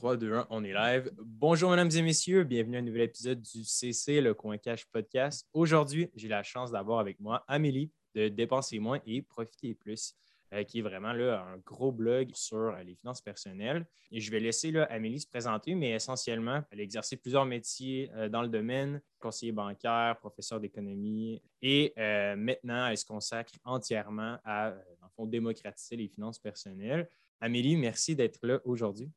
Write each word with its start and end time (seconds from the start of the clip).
3, 0.00 0.16
2, 0.16 0.32
1, 0.32 0.46
on 0.48 0.64
est 0.64 0.72
live. 0.72 1.12
Bonjour, 1.18 1.68
mesdames 1.68 1.90
et 1.94 2.00
messieurs. 2.00 2.42
Bienvenue 2.44 2.76
à 2.76 2.78
un 2.78 2.82
nouvel 2.82 3.02
épisode 3.02 3.42
du 3.42 3.64
CC, 3.64 4.22
le 4.22 4.32
Coin 4.32 4.56
Cash 4.56 4.86
Podcast. 4.86 5.46
Aujourd'hui, 5.52 6.08
j'ai 6.14 6.26
la 6.26 6.42
chance 6.42 6.70
d'avoir 6.70 7.00
avec 7.00 7.20
moi 7.20 7.44
Amélie 7.46 7.90
de 8.14 8.28
Dépenser 8.28 8.78
moins 8.78 8.98
et 9.04 9.20
Profiter 9.20 9.74
plus, 9.74 10.14
euh, 10.54 10.64
qui 10.64 10.78
est 10.78 10.82
vraiment 10.82 11.12
là, 11.12 11.42
un 11.42 11.58
gros 11.58 11.92
blog 11.92 12.30
sur 12.32 12.56
euh, 12.56 12.82
les 12.82 12.94
finances 12.94 13.20
personnelles. 13.20 13.86
Et 14.10 14.20
je 14.20 14.30
vais 14.30 14.40
laisser 14.40 14.74
Amélie 14.88 15.20
se 15.20 15.26
présenter, 15.26 15.74
mais 15.74 15.90
essentiellement, 15.90 16.62
elle 16.70 16.80
a 16.80 16.82
exercé 16.82 17.18
plusieurs 17.18 17.44
métiers 17.44 18.10
euh, 18.14 18.30
dans 18.30 18.40
le 18.40 18.48
domaine, 18.48 19.02
conseiller 19.18 19.52
bancaire, 19.52 20.16
professeur 20.18 20.60
d'économie, 20.60 21.42
et 21.60 21.92
maintenant, 22.38 22.86
elle 22.86 22.96
se 22.96 23.04
consacre 23.04 23.52
entièrement 23.64 24.38
à, 24.46 24.70
le 24.70 25.08
fond, 25.14 25.26
démocratiser 25.26 25.96
les 25.96 26.08
finances 26.08 26.38
personnelles. 26.38 27.06
Amélie, 27.38 27.76
merci 27.76 28.16
d'être 28.16 28.38
là 28.46 28.60
aujourd'hui. 28.64 29.10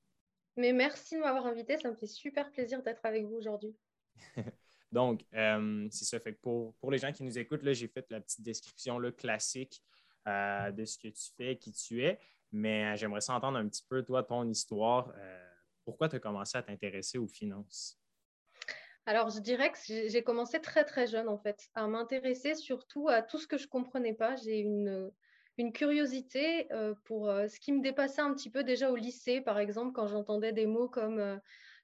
Mais 0.55 0.71
merci 0.73 1.15
de 1.15 1.21
m'avoir 1.21 1.45
invité. 1.47 1.77
Ça 1.77 1.89
me 1.89 1.95
fait 1.95 2.07
super 2.07 2.51
plaisir 2.51 2.81
d'être 2.84 3.05
avec 3.05 3.25
vous 3.25 3.35
aujourd'hui. 3.35 3.75
Donc, 4.91 5.25
euh, 5.34 5.88
c'est 5.89 6.05
ça. 6.05 6.20
Fait 6.20 6.34
que 6.34 6.39
pour, 6.39 6.75
pour 6.75 6.91
les 6.91 6.99
gens 6.99 7.11
qui 7.11 7.23
nous 7.23 7.38
écoutent, 7.39 7.63
j'ai 7.63 7.88
fait 7.88 8.05
la 8.11 8.21
petite 8.21 8.44
description 8.44 8.99
là, 8.99 9.11
classique 9.11 9.84
euh, 10.27 10.71
de 10.71 10.85
ce 10.85 10.97
que 10.99 11.08
tu 11.08 11.31
fais, 11.35 11.58
qui 11.58 11.71
tu 11.71 12.03
es. 12.03 12.20
Mais 12.52 12.85
euh, 12.85 12.95
j'aimerais 12.95 13.27
entendre 13.30 13.58
un 13.58 13.67
petit 13.67 13.84
peu, 13.89 14.03
toi, 14.03 14.23
ton 14.23 14.47
histoire. 14.47 15.11
pourquoi 15.84 16.09
tu 16.09 16.17
as 16.17 16.20
commencé 16.20 16.58
à 16.58 16.61
t'intéresser 16.61 17.17
aux 17.17 17.27
finances? 17.27 17.99
Alors, 19.08 19.30
je 19.31 19.39
dirais 19.39 19.72
que 19.72 19.77
j'ai 19.85 20.23
commencé 20.23 20.61
très, 20.61 20.85
très 20.85 21.08
jeune, 21.08 21.27
en 21.27 21.39
fait, 21.39 21.67
à 21.73 21.88
m'intéresser 21.88 22.53
surtout 22.53 23.09
à 23.09 23.22
tout 23.23 23.39
ce 23.39 23.47
que 23.47 23.58
je 23.58 23.63
ne 23.63 23.70
comprenais 23.70 24.13
pas. 24.13 24.35
J'ai 24.35 24.59
une 24.59 25.11
une 25.57 25.71
curiosité 25.71 26.71
euh, 26.71 26.95
pour 27.05 27.30
euh, 27.30 27.48
ce 27.48 27.59
qui 27.59 27.71
me 27.71 27.81
dépassait 27.81 28.21
un 28.21 28.34
petit 28.34 28.49
peu 28.49 28.63
déjà 28.63 28.91
au 28.91 28.95
lycée, 28.95 29.41
par 29.41 29.59
exemple, 29.59 29.94
quand 29.94 30.07
j'entendais 30.07 30.52
des 30.52 30.66
mots 30.66 30.88
comme 30.88 31.20
euh, 31.20 31.38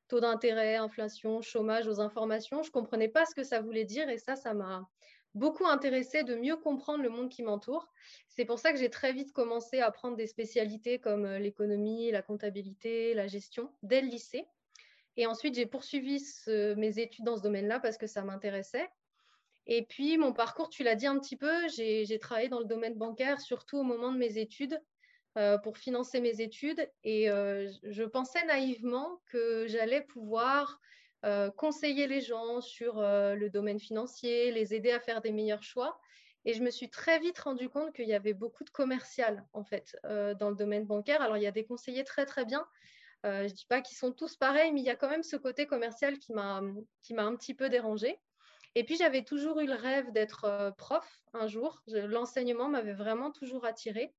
taux 0.08 0.20
d'intérêt, 0.20 0.76
inflation, 0.76 1.42
chômage 1.42 1.88
aux 1.88 2.02
informations. 2.02 2.64
Je 2.64 2.70
ne 2.70 2.74
comprenais 2.74 3.10
pas 3.10 3.26
ce 3.26 3.36
que 3.36 3.44
ça 3.44 3.62
voulait 3.62 3.86
dire 3.86 4.10
et 4.10 4.18
ça, 4.18 4.36
ça 4.36 4.56
m'a 4.56 4.88
beaucoup 5.36 5.68
intéressé 5.68 6.24
de 6.24 6.34
mieux 6.34 6.56
comprendre 6.58 7.04
le 7.04 7.10
monde 7.10 7.30
qui 7.30 7.44
m'entoure. 7.44 7.88
C'est 8.28 8.46
pour 8.46 8.58
ça 8.58 8.74
que 8.74 8.80
j'ai 8.80 8.90
très 8.90 9.14
vite 9.14 9.32
commencé 9.34 9.80
à 9.80 9.86
apprendre 9.86 10.18
des 10.18 10.26
spécialités 10.26 10.98
comme 10.98 11.28
l'économie, 11.36 12.10
la 12.10 12.24
comptabilité, 12.24 13.14
la 13.14 13.28
gestion 13.28 13.72
dès 13.84 14.02
le 14.02 14.08
lycée. 14.08 14.48
Et 15.16 15.28
ensuite, 15.28 15.54
j'ai 15.54 15.68
poursuivi 15.68 16.20
mes 16.48 16.98
études 16.98 17.26
dans 17.26 17.38
ce 17.38 17.44
domaine-là 17.44 17.80
parce 17.80 17.98
que 17.98 18.08
ça 18.08 18.24
m'intéressait. 18.24 18.90
Et 19.72 19.84
puis, 19.84 20.18
mon 20.18 20.34
parcours, 20.34 20.70
tu 20.70 20.82
l'as 20.84 20.96
dit 20.96 21.06
un 21.06 21.20
petit 21.20 21.38
peu, 21.38 21.68
j'ai 21.68 22.20
travaillé 22.20 22.50
dans 22.50 22.58
le 22.58 22.66
domaine 22.66 22.96
bancaire, 22.96 23.40
surtout 23.40 23.78
au 23.78 23.84
moment 23.84 24.12
de 24.12 24.18
mes 24.18 24.40
études, 24.40 24.82
euh, 25.38 25.60
pour 25.60 25.78
financer 25.78 26.22
mes 26.22 26.42
études. 26.42 26.90
Et 27.04 27.30
euh, 27.30 27.72
je 27.84 28.04
pensais 28.04 28.44
naïvement 28.48 29.22
que 29.28 29.68
j'allais 29.68 30.02
pouvoir 30.02 30.80
euh, 31.24 31.52
conseiller 31.52 32.08
les 32.08 32.20
gens 32.20 32.62
sur 32.62 32.96
le 33.00 33.48
domaine 33.50 33.80
financier, 33.80 34.52
les 34.52 34.74
aider 34.74 34.90
à 34.90 35.00
faire 35.00 35.22
des 35.22 35.32
meilleurs 35.32 35.62
choix. 35.62 36.00
Et 36.46 36.54
je 36.56 36.64
me 36.64 36.72
suis 36.72 36.90
très 36.90 37.20
vite 37.20 37.38
rendu 37.38 37.70
compte 37.70 37.94
qu'il 37.94 38.08
y 38.08 38.16
avait 38.16 38.34
beaucoup 38.34 38.64
de 38.64 38.72
commercial, 38.72 39.46
en 39.54 39.64
fait, 39.64 39.96
dans 40.04 40.50
le 40.50 40.56
domaine 40.56 40.86
bancaire. 40.86 41.22
Alors, 41.22 41.38
il 41.38 41.44
y 41.44 41.48
a 41.48 41.52
des 41.52 41.66
conseillers 41.66 42.06
très, 42.06 42.26
très 42.26 42.44
bien. 42.44 42.66
je 43.24 43.44
ne 43.44 43.50
dis 43.50 43.68
pas 43.68 43.82
qu'ils 43.82 43.98
sont 43.98 44.14
tous 44.14 44.36
pareils, 44.36 44.72
mais 44.72 44.80
il 44.80 44.86
y 44.88 44.90
a 44.90 44.96
quand 44.96 45.10
même 45.10 45.22
ce 45.22 45.36
côté 45.36 45.68
commercial 45.68 46.18
qui 46.18 46.34
m'a 46.34 46.60
un 46.60 47.36
petit 47.36 47.54
peu 47.54 47.70
dérangée. 47.70 48.20
Et 48.80 48.86
puis, 48.86 48.96
j'avais 48.96 49.26
toujours 49.26 49.60
eu 49.60 49.66
le 49.66 49.74
rêve 49.74 50.14
d'être 50.14 50.46
euh, 50.46 50.72
prof 50.72 51.06
un 51.34 51.48
jour. 51.48 51.84
L'enseignement 51.88 52.70
m'avait 52.70 52.94
vraiment 52.94 53.30
toujours 53.30 53.66
attirée. 53.66 54.14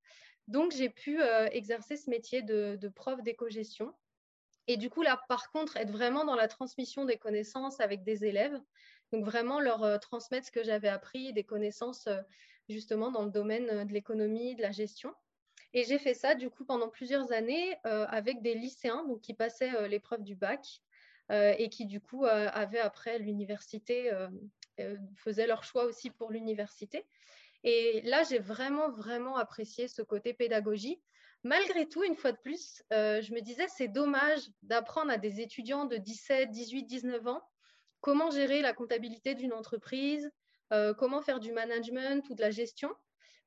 Donc, 0.48 0.72
j'ai 0.72 0.90
pu 0.90 1.22
euh, 1.22 1.48
exercer 1.50 1.96
ce 1.96 2.10
métier 2.10 2.42
de, 2.42 2.78
prof 2.94 3.22
d'éco-gestion. 3.22 3.94
Et 4.66 4.76
du 4.76 4.90
coup, 4.90 5.00
là, 5.00 5.18
par 5.30 5.50
contre, 5.50 5.78
être 5.78 5.90
vraiment 5.90 6.26
dans 6.26 6.34
la 6.34 6.46
transmission 6.46 7.06
des 7.06 7.16
connaissances 7.16 7.80
avec 7.80 8.04
des 8.04 8.26
élèves. 8.26 8.60
Donc, 9.12 9.24
vraiment 9.24 9.60
leur 9.60 9.82
euh, 9.82 9.96
transmettre 9.96 10.48
ce 10.48 10.52
que 10.52 10.62
j'avais 10.62 10.88
appris, 10.88 11.32
des 11.32 11.44
connaissances 11.44 12.06
justement 12.68 13.10
dans 13.10 13.24
le 13.24 13.30
domaine 13.30 13.86
de 13.86 13.92
l'économie, 13.94 14.56
de 14.56 14.60
la 14.62 14.72
gestion. 14.72 15.14
Et 15.72 15.84
j'ai 15.84 15.98
fait 15.98 16.12
ça, 16.12 16.34
du 16.34 16.50
coup, 16.50 16.66
pendant 16.66 16.90
plusieurs 16.90 17.32
années 17.32 17.78
avec 17.84 18.42
des 18.42 18.54
lycéens 18.54 19.04
donc, 19.06 19.22
qui 19.22 19.32
passaient 19.32 19.88
l'épreuve 19.88 20.22
du 20.22 20.34
bac 20.34 20.82
et 21.30 21.68
qui 21.68 21.86
du 21.86 22.00
coup 22.00 22.24
euh, 22.24 22.48
avaient 22.52 22.80
après 22.80 23.18
l'université, 23.18 24.12
euh, 24.12 24.28
faisaient 25.16 25.46
leur 25.46 25.64
choix 25.64 25.84
aussi 25.84 26.10
pour 26.10 26.30
l'université. 26.30 27.06
Et 27.62 28.00
là, 28.02 28.22
j'ai 28.22 28.38
vraiment, 28.38 28.90
vraiment 28.90 29.36
apprécié 29.36 29.86
ce 29.86 30.02
côté 30.02 30.32
pédagogie. 30.32 31.00
Malgré 31.42 31.88
tout, 31.88 32.02
une 32.02 32.16
fois 32.16 32.32
de 32.32 32.38
plus, 32.38 32.82
je 32.90 33.34
me 33.34 33.40
disais, 33.40 33.66
c'est 33.68 33.88
dommage 33.88 34.40
d'apprendre 34.62 35.10
à 35.10 35.18
des 35.18 35.40
étudiants 35.40 35.84
de 35.84 35.96
17, 35.96 36.50
18, 36.50 36.84
19 36.84 37.26
ans 37.26 37.42
comment 38.00 38.30
gérer 38.30 38.62
la 38.62 38.72
comptabilité 38.72 39.34
d'une 39.34 39.52
entreprise, 39.52 40.30
comment 40.98 41.20
faire 41.20 41.38
du 41.38 41.52
management 41.52 42.26
ou 42.30 42.34
de 42.34 42.40
la 42.40 42.50
gestion 42.50 42.90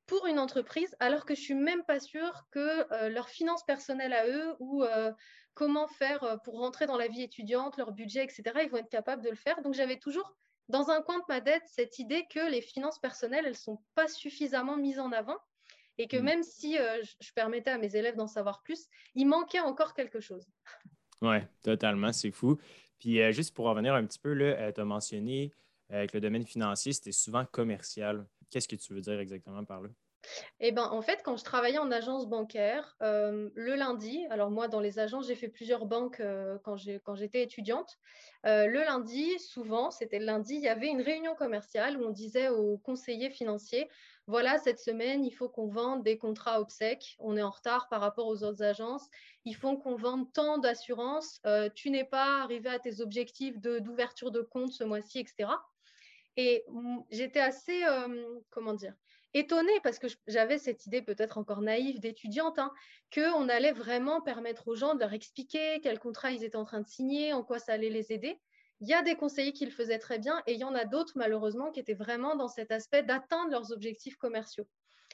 pour 0.06 0.26
une 0.28 0.40
entreprise, 0.40 0.96
alors 1.00 1.26
que 1.26 1.36
je 1.36 1.42
suis 1.42 1.54
même 1.54 1.84
pas 1.86 2.00
sûre 2.00 2.46
que 2.52 2.94
euh, 2.94 3.10
leurs 3.10 3.30
finances 3.30 3.64
personnelles 3.64 4.14
à 4.14 4.28
eux 4.28 4.56
ou 4.60 4.84
euh, 4.84 5.12
comment 5.54 5.88
faire 5.88 6.24
euh, 6.24 6.38
pour 6.38 6.60
rentrer 6.60 6.86
dans 6.86 6.98
la 6.98 7.08
vie 7.08 7.22
étudiante, 7.22 7.78
leur 7.78 7.92
budget, 7.92 8.24
etc., 8.24 8.44
ils 8.64 8.70
vont 8.70 8.78
être 8.78 8.90
capables 8.90 9.24
de 9.24 9.30
le 9.30 9.36
faire. 9.36 9.62
Donc 9.62 9.74
j'avais 9.74 9.98
toujours 9.98 10.36
dans 10.70 10.90
un 10.90 11.02
coin 11.02 11.18
de 11.18 11.24
ma 11.28 11.42
tête 11.42 11.64
cette 11.68 12.00
idée 12.00 12.26
que 12.30 12.50
les 12.50 12.62
finances 12.62 13.00
personnelles, 13.00 13.46
elles 13.46 13.58
sont 13.58 13.82
pas 13.96 14.08
suffisamment 14.08 14.78
mises 14.78 15.00
en 15.00 15.12
avant 15.12 15.38
et 15.98 16.08
que 16.08 16.18
mmh. 16.18 16.24
même 16.24 16.44
si 16.44 16.76
je 16.76 17.34
permettais 17.34 17.70
à 17.70 17.78
mes 17.78 17.96
élèves 17.96 18.16
d'en 18.16 18.28
savoir 18.28 18.64
plus, 18.64 18.88
il 19.14 19.28
manquait 19.28 19.60
encore 19.60 19.94
quelque 19.94 20.20
chose. 20.20 20.48
Oui, 21.22 21.38
totalement, 21.62 22.12
c'est 22.12 22.32
fou. 22.32 22.60
Puis 23.00 23.32
juste 23.32 23.56
pour 23.56 23.64
revenir 23.64 23.94
un 23.94 24.06
petit 24.06 24.20
peu, 24.20 24.36
tu 24.38 24.82
as 24.82 24.84
mentionné 24.84 25.54
que 25.90 26.10
le 26.14 26.20
domaine 26.20 26.46
financier, 26.46 26.92
c'était 26.92 27.14
souvent 27.14 27.46
commercial. 27.46 28.28
Qu'est-ce 28.50 28.68
que 28.68 28.76
tu 28.76 28.94
veux 28.94 29.00
dire 29.00 29.18
exactement 29.20 29.64
par 29.64 29.80
là? 29.80 29.90
Eh 30.60 30.72
ben, 30.72 30.88
en 30.92 31.02
fait, 31.02 31.22
quand 31.24 31.38
je 31.38 31.44
travaillais 31.44 31.78
en 31.78 31.92
agence 31.92 32.28
bancaire, 32.28 32.96
euh, 33.02 33.50
le 33.56 33.76
lundi, 33.76 34.26
alors 34.30 34.52
moi, 34.52 34.68
dans 34.68 34.80
les 34.80 35.00
agences, 35.00 35.28
j'ai 35.28 35.36
fait 35.36 35.50
plusieurs 35.50 35.86
banques 35.86 36.20
euh, 36.20 36.58
quand 36.64 36.76
j'étais 37.16 37.44
étudiante. 37.44 37.98
Euh, 38.46 38.68
le 38.68 38.80
lundi, 38.82 39.40
souvent, 39.40 39.92
c'était 39.92 40.20
le 40.20 40.26
lundi, 40.26 40.56
il 40.56 40.62
y 40.62 40.70
avait 40.70 40.88
une 40.88 41.02
réunion 41.02 41.36
commerciale 41.36 41.98
où 41.98 42.06
on 42.06 42.12
disait 42.12 42.50
aux 42.50 42.78
conseillers 42.78 43.30
financiers, 43.30 43.90
voilà, 44.26 44.58
cette 44.58 44.80
semaine, 44.80 45.26
il 45.26 45.32
faut 45.32 45.50
qu'on 45.50 45.68
vende 45.68 46.04
des 46.04 46.18
contrats 46.18 46.62
obsèques, 46.62 47.18
on 47.20 47.36
est 47.36 47.42
en 47.42 47.50
retard 47.50 47.90
par 47.90 48.00
rapport 48.00 48.28
aux 48.28 48.44
autres 48.44 48.64
agences, 48.64 49.10
il 49.44 49.56
faut 49.56 49.78
qu'on 49.78 49.96
vende 49.96 50.32
tant 50.32 50.60
d'assurances, 50.60 51.42
tu 51.76 51.90
n'es 51.90 52.06
pas 52.06 52.42
arrivé 52.42 52.70
à 52.70 52.80
tes 52.80 53.02
objectifs 53.02 53.60
d'ouverture 53.60 54.32
de, 54.32 54.42
compte 54.42 54.72
ce 54.72 54.86
mois-ci, 54.86 55.20
etc. 55.20 55.50
Et 56.38 56.66
j'étais 57.12 57.42
assez, 57.42 57.82
comment 58.50 58.74
dire, 58.74 58.94
étonnée 59.34 59.80
parce 59.84 60.00
que 60.00 60.08
j'avais 60.28 60.58
cette 60.58 60.86
idée 60.86 61.02
peut-être 61.02 61.38
encore 61.38 61.62
naïve 61.62 62.00
d'étudiante, 62.00 62.60
hein, 62.60 62.72
qu'on 63.14 63.50
allait 63.50 63.72
vraiment 63.72 64.22
permettre 64.22 64.68
aux 64.68 64.76
gens 64.76 64.94
de 64.96 65.00
leur 65.00 65.14
expliquer 65.14 65.80
quel 65.82 66.00
contrat 66.00 66.32
ils 66.32 66.44
étaient 66.44 66.56
en 66.56 66.66
train 66.66 66.82
de 66.82 66.88
signer, 66.88 67.34
en 67.34 67.44
quoi 67.44 67.60
ça 67.60 67.74
allait 67.74 67.90
les 67.90 68.12
aider. 68.12 68.40
Il 68.80 68.88
y 68.88 68.94
a 68.94 69.02
des 69.02 69.16
conseillers 69.16 69.54
qui 69.54 69.66
le 69.66 69.72
faisaient 69.72 70.00
très 70.00 70.20
bien 70.20 70.42
et 70.46 70.54
il 70.54 70.60
y 70.60 70.64
en 70.64 70.76
a 70.76 70.86
d'autres 70.86 71.14
malheureusement 71.16 71.72
qui 71.72 71.80
étaient 71.80 71.94
vraiment 71.94 72.36
dans 72.36 72.48
cet 72.48 72.72
aspect 72.72 73.04
d'atteindre 73.04 73.52
leurs 73.52 73.72
objectifs 73.72 74.18
commerciaux. 74.18 74.68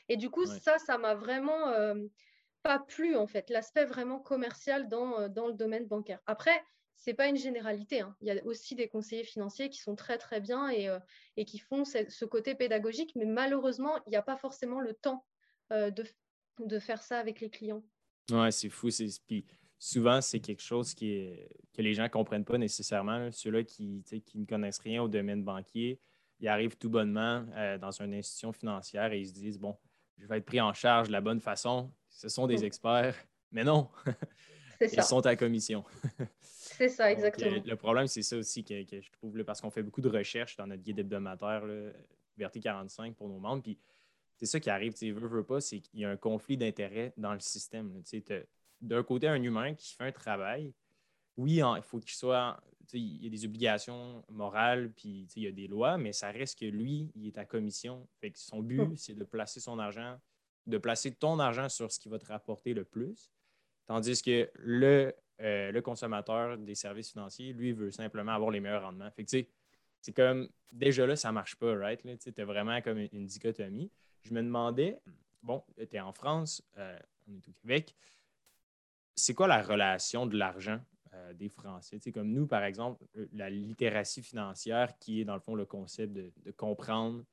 Et 0.08 0.18
du 0.18 0.30
coup, 0.30 0.46
ça, 0.46 0.80
ça 0.80 0.98
m'a 0.98 1.14
vraiment 1.14 1.68
euh, 1.70 1.96
pas 2.64 2.80
plu 2.80 3.16
en 3.16 3.28
fait, 3.28 3.50
l'aspect 3.50 3.86
vraiment 3.86 4.20
commercial 4.20 4.90
dans, 4.90 5.20
euh, 5.20 5.30
dans 5.30 5.48
le 5.48 5.54
domaine 5.54 5.86
bancaire. 5.86 6.20
Après, 6.26 6.64
c'est 7.00 7.14
pas 7.14 7.28
une 7.28 7.38
généralité. 7.38 8.02
Hein. 8.02 8.16
Il 8.22 8.28
y 8.28 8.32
a 8.32 8.46
aussi 8.46 8.76
des 8.76 8.90
conseillers 8.90 9.24
financiers 9.24 9.70
qui 9.70 9.80
sont 9.80 9.96
très 9.96 10.18
très 10.18 10.42
bien 10.42 10.70
et, 10.70 10.90
euh, 10.90 11.00
et 11.38 11.46
qui 11.46 11.58
font 11.58 11.86
ce, 11.86 12.26
côté 12.26 12.56
pédagogique, 12.56 13.14
mais 13.16 13.26
malheureusement, 13.26 13.98
il 14.06 14.12
n'y 14.12 14.18
a 14.18 14.22
pas 14.22 14.38
forcément 14.38 14.82
le 14.82 14.94
temps 14.94 15.26
euh, 15.72 15.92
de, 15.92 16.06
de, 16.60 16.78
faire 16.78 17.02
ça 17.02 17.18
avec 17.18 17.40
les 17.40 17.50
clients. 17.50 17.84
Oui, 18.32 18.52
c'est 18.52 18.70
fou. 18.70 18.90
Puis 19.26 19.46
souvent, 19.80 20.20
c'est 20.20 20.42
quelque 20.42 20.62
chose 20.62 20.94
qui 20.94 21.14
est, 21.14 21.50
que 21.74 21.82
les 21.82 21.94
gens 21.94 22.04
ne 22.04 22.10
comprennent 22.10 22.46
pas 22.46 22.58
nécessairement. 22.58 23.32
Ceux-là 23.32 23.64
qui, 23.64 24.04
qui 24.04 24.38
ne 24.38 24.46
connaissent 24.46 24.80
rien 24.80 25.02
au 25.02 25.08
domaine 25.08 25.44
banquier, 25.44 26.02
ils 26.42 26.50
arrivent 26.50 26.78
tout 26.78 26.90
bonnement 26.90 27.46
euh, 27.56 27.78
dans 27.78 27.92
une 27.92 28.14
institution 28.14 28.52
financière 28.52 29.14
et 29.14 29.20
ils 29.22 29.28
se 29.28 29.34
disent, 29.34 29.58
bon, 29.58 29.78
je 30.18 30.28
vais 30.28 30.40
être 30.40 30.46
pris 30.46 30.60
en 30.60 30.74
charge 30.74 31.08
de 31.08 31.14
la 31.14 31.22
bonne 31.22 31.40
façon. 31.40 31.94
Ce 32.10 32.28
sont 32.28 32.46
des 32.46 32.66
experts. 32.66 33.16
Mais 33.52 33.64
non, 33.64 33.90
ils 34.82 35.02
sont 35.02 35.26
à 35.26 35.38
commission. 35.38 35.86
C'est 36.80 36.88
ça, 36.88 37.12
exactement. 37.12 37.62
le 37.66 37.76
problème, 37.76 38.08
c'est 38.08 38.22
ça 38.22 38.38
aussi 38.38 38.64
que, 38.64 38.74
je 38.74 39.12
trouve, 39.12 39.44
parce 39.44 39.60
qu'on 39.60 39.70
fait 39.70 39.84
beaucoup 39.84 40.00
de 40.00 40.08
recherches 40.08 40.56
dans 40.56 40.66
notre 40.66 40.82
guide 40.82 41.00
hebdomadaire, 41.00 41.66
Liberté 42.38 42.62
45 42.62 43.18
pour 43.18 43.28
nos 43.28 43.38
membres. 43.38 43.62
Puis 43.62 43.78
c'est 44.38 44.46
ça 44.46 44.62
qui 44.62 44.70
arrive, 44.70 44.94
tu 44.94 45.12
veux, 45.12 45.28
veux 45.28 45.44
pas, 45.44 45.60
c'est 45.60 45.82
qu'il 45.82 46.00
y 46.00 46.06
a 46.06 46.10
un 46.10 46.16
conflit 46.16 46.56
d'intérêts 46.56 47.12
dans 47.18 47.34
le 47.34 47.42
système. 47.42 48.02
D'un 48.80 49.04
côté, 49.04 49.28
un 49.28 49.44
humain 49.44 49.76
qui 49.76 49.94
fait 49.94 50.06
un 50.06 50.14
travail, 50.14 50.74
oui, 51.36 51.56
il 51.62 51.82
faut 51.82 52.00
qu'il 52.00 52.16
soit. 52.16 52.64
Il 52.94 53.26
y 53.26 53.28
a 53.28 53.30
des 53.30 53.46
obligations 53.46 54.24
morales, 54.30 54.90
puis 54.96 55.28
il 55.36 55.44
y 55.44 55.48
a 55.48 55.52
des 55.52 55.68
lois, 55.68 55.98
mais 55.98 56.14
ça 56.14 56.32
reste 56.32 56.60
que 56.60 56.66
lui, 56.66 57.12
il 57.14 57.28
est 57.28 57.38
à 57.38 57.44
commission. 57.44 58.08
Fait 58.22 58.32
que 58.32 58.40
son 58.40 58.62
but, 58.62 58.96
c'est 58.96 59.16
de 59.16 59.26
placer 59.26 59.60
son 59.60 59.80
argent, 59.80 60.18
de 60.66 60.78
placer 60.78 61.12
ton 61.12 61.40
argent 61.40 61.68
sur 61.68 61.92
ce 61.92 62.00
qui 62.00 62.08
va 62.08 62.20
te 62.20 62.26
rapporter 62.28 62.74
le 62.74 62.86
plus. 62.86 63.30
Tandis 63.86 64.22
que 64.22 64.50
le 64.56 65.14
euh, 65.42 65.72
le 65.72 65.82
consommateur 65.82 66.58
des 66.58 66.76
services 66.76 67.12
financiers, 67.12 67.54
lui, 67.54 67.72
veut 67.72 67.92
simplement 67.92 68.34
avoir 68.34 68.52
les 68.52 68.60
meilleurs 68.60 68.84
rendements. 68.84 69.10
Fait 69.12 69.24
que, 69.24 69.32
c'est 70.02 70.14
comme, 70.14 70.50
déjà 70.72 71.06
là, 71.06 71.16
ça 71.16 71.32
marche 71.32 71.56
pas, 71.56 71.76
right? 71.76 72.02
Tu 72.20 72.44
vraiment 72.44 72.82
comme 72.82 72.98
une, 72.98 73.26
dichotomie. 73.26 73.92
Je 74.24 74.34
me 74.34 74.42
demandais, 74.42 74.98
bon, 75.42 75.64
tu 75.78 75.96
es 75.96 76.00
en 76.00 76.12
France, 76.12 76.62
euh, 76.78 76.98
on 77.30 77.36
est 77.36 77.48
au 77.48 77.54
Québec, 77.54 77.96
c'est 79.16 79.34
quoi 79.34 79.48
la 79.48 79.62
relation 79.62 80.26
de 80.26 80.38
l'argent 80.38 80.80
euh, 81.14 81.34
des 81.34 81.50
Français? 81.50 82.00
sais, 82.00 82.12
comme 82.12 82.32
nous, 82.32 82.48
par 82.48 82.64
exemple, 82.64 83.04
la 83.34 83.50
littératie 83.50 84.22
financière, 84.22 84.98
qui 85.00 85.22
est 85.22 85.26
dans 85.26 85.36
le 85.36 85.42
fond 85.42 85.56
le 85.56 85.66
concept 85.66 86.14
de, 86.14 86.52
comprendre 86.52 87.24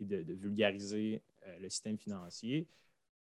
et 0.00 0.04
de, 0.04 0.34
vulgariser 0.34 1.22
le 1.60 1.68
système 1.70 1.96
financier, 1.96 2.66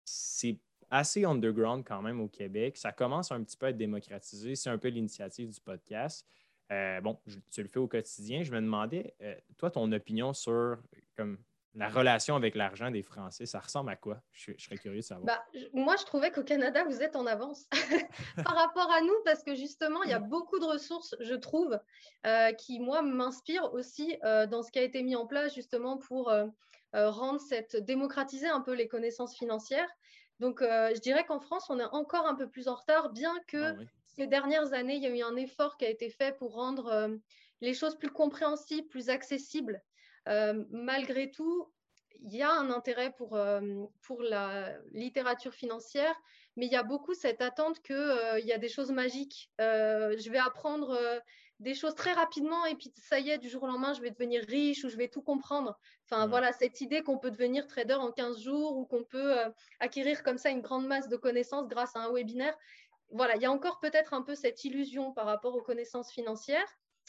c'est 0.04 0.58
assez 0.90 1.26
underground 1.26 1.84
quand 1.86 2.02
même 2.02 2.20
au 2.22 2.28
Québec. 2.28 2.78
Ça 2.78 2.92
commence 2.92 3.32
un 3.32 3.44
petit 3.44 3.58
peu 3.58 3.68
à 3.68 3.70
être 3.70 3.78
démocratisé. 3.78 4.56
C'est 4.56 4.70
un 4.70 4.78
peu 4.78 4.88
l'initiative 4.88 5.50
du 5.50 5.60
podcast. 5.62 6.26
Euh, 6.72 7.00
bon, 7.02 7.18
tu 7.52 7.62
le 7.62 7.68
fais 7.68 7.80
au 7.80 7.88
quotidien. 7.88 8.44
Je 8.44 8.52
me 8.52 8.60
demandais, 8.60 9.16
euh, 9.22 9.36
toi, 9.58 9.72
ton 9.72 9.92
opinion 9.92 10.34
sur 10.34 10.78
comme, 11.16 11.38
la 11.76 11.90
relation 11.90 12.36
avec 12.36 12.56
l'argent 12.56 12.90
des 12.90 13.04
Français, 13.04 13.46
ça 13.46 13.60
ressemble 13.60 13.92
à 13.92 13.96
quoi? 13.96 14.22
Je, 14.32 14.52
serais 14.58 14.78
curieux 14.78 14.98
de 14.98 15.06
savoir. 15.06 15.26
Bah, 15.26 15.60
moi, 15.74 15.96
je 15.96 16.06
trouvais 16.06 16.32
qu'au 16.32 16.44
Canada, 16.44 16.84
vous 16.86 17.02
êtes 17.02 17.16
en 17.16 17.26
avance 17.28 17.68
par 18.44 18.56
rapport 18.56 18.92
à 18.92 19.02
nous 19.02 19.16
parce 19.24 19.44
que 19.44 19.54
justement, 19.54 20.02
il 20.04 20.10
y 20.10 20.14
a 20.14 20.20
beaucoup 20.20 20.60
de 20.60 20.66
ressources, 20.66 21.16
je 21.20 21.36
trouve, 21.36 21.80
euh, 22.26 22.52
qui, 22.54 22.80
moi, 22.80 23.02
m'inspirent 23.02 23.72
aussi 23.74 24.18
dans 24.24 24.64
ce 24.64 24.72
qui 24.72 24.80
a 24.80 24.84
été 24.84 25.04
mis 25.04 25.16
en 25.16 25.28
place 25.28 25.54
justement 25.54 25.98
pour 25.98 26.34
rendre 26.94 27.40
cette, 27.40 27.78
démocratiser 27.78 28.48
un 28.48 28.62
peu 28.62 28.74
les 28.74 28.88
connaissances 28.88 29.36
financières. 29.38 29.90
Donc, 30.40 30.62
euh, 30.62 30.92
je 30.94 31.00
dirais 31.00 31.26
qu'en 31.26 31.40
France, 31.40 31.70
on 31.70 31.80
est 31.80 31.86
encore 31.86 32.28
un 32.28 32.36
peu 32.36 32.48
plus 32.48 32.68
en 32.68 32.76
retard, 32.76 33.12
bien 33.12 33.36
que 33.48 33.74
ah 33.74 33.76
ces 34.16 34.28
dernières 34.28 34.74
années, 34.74 34.96
il 34.96 35.04
y 35.04 35.08
a 35.08 35.16
eu 35.16 35.22
un 35.22 35.36
effort 35.36 35.78
qui 35.78 35.86
a 35.86 35.90
été 35.90 36.10
fait 36.10 36.36
pour 36.38 36.54
rendre 36.54 36.88
euh, 36.88 37.16
les 37.62 37.74
choses 37.74 37.96
plus 37.96 38.10
compréhensibles, 38.10 38.88
plus 38.88 39.10
accessibles. 39.10 39.82
Euh, 40.28 40.64
malgré 40.70 41.32
tout, 41.32 41.72
il 42.20 42.36
y 42.36 42.42
a 42.42 42.52
un 42.52 42.72
intérêt 42.72 43.12
pour, 43.12 43.40
pour 44.02 44.24
la 44.24 44.76
littérature 44.92 45.54
financière, 45.54 46.16
mais 46.56 46.66
il 46.66 46.72
y 46.72 46.76
a 46.76 46.82
beaucoup 46.82 47.14
cette 47.14 47.44
attente 47.44 47.80
qu'il 47.84 48.44
y 48.44 48.52
a 48.52 48.58
des 48.58 48.70
choses 48.70 48.92
magiques. 48.92 49.52
je 49.60 50.32
vais 50.32 50.40
apprendre 50.40 51.00
des 51.60 51.74
choses 51.74 51.96
très 51.96 52.14
rapidement 52.14 52.66
et 52.66 52.76
puis 52.76 52.94
ça 52.98 53.20
y 53.20 53.32
est, 53.32 53.38
du 53.38 53.50
jour 53.50 53.64
au 53.64 53.68
lendemain, 53.68 53.94
je 53.94 54.02
vais 54.02 54.12
devenir 54.12 54.44
riche 54.48 54.84
ou 54.84 54.90
je 54.90 54.98
vais 54.98 55.08
tout 55.08 55.22
comprendre. 55.22 55.78
Enfin, 56.06 56.28
voilà, 56.28 56.54
cette 56.54 56.82
idée 56.82 57.02
qu'on 57.02 57.18
peut 57.18 57.32
devenir 57.32 57.66
trader 57.68 57.96
en 57.96 58.12
15 58.12 58.40
jours 58.40 58.78
ou 58.78 58.86
qu'on 58.86 59.04
peut 59.04 59.40
euh, 59.40 59.50
acquérir 59.80 60.24
comme 60.24 60.38
ça 60.38 60.50
une 60.50 60.62
grande 60.62 60.86
masse 60.86 61.10
de 61.10 61.18
connaissances 61.18 61.68
grâce 61.68 61.96
à 61.96 62.02
un 62.02 62.12
webinaire. 62.12 62.56
Voilà, 63.10 63.36
il 63.36 63.42
y 63.42 63.46
a 63.46 63.52
encore 63.52 63.80
peut-être 63.80 64.14
un 64.14 64.22
peu 64.22 64.36
cette 64.36 64.64
illusion 64.66 65.14
par 65.14 65.26
rapport 65.26 65.56
aux 65.56 65.62
connaissances 65.62 66.12
financières, 66.12 66.68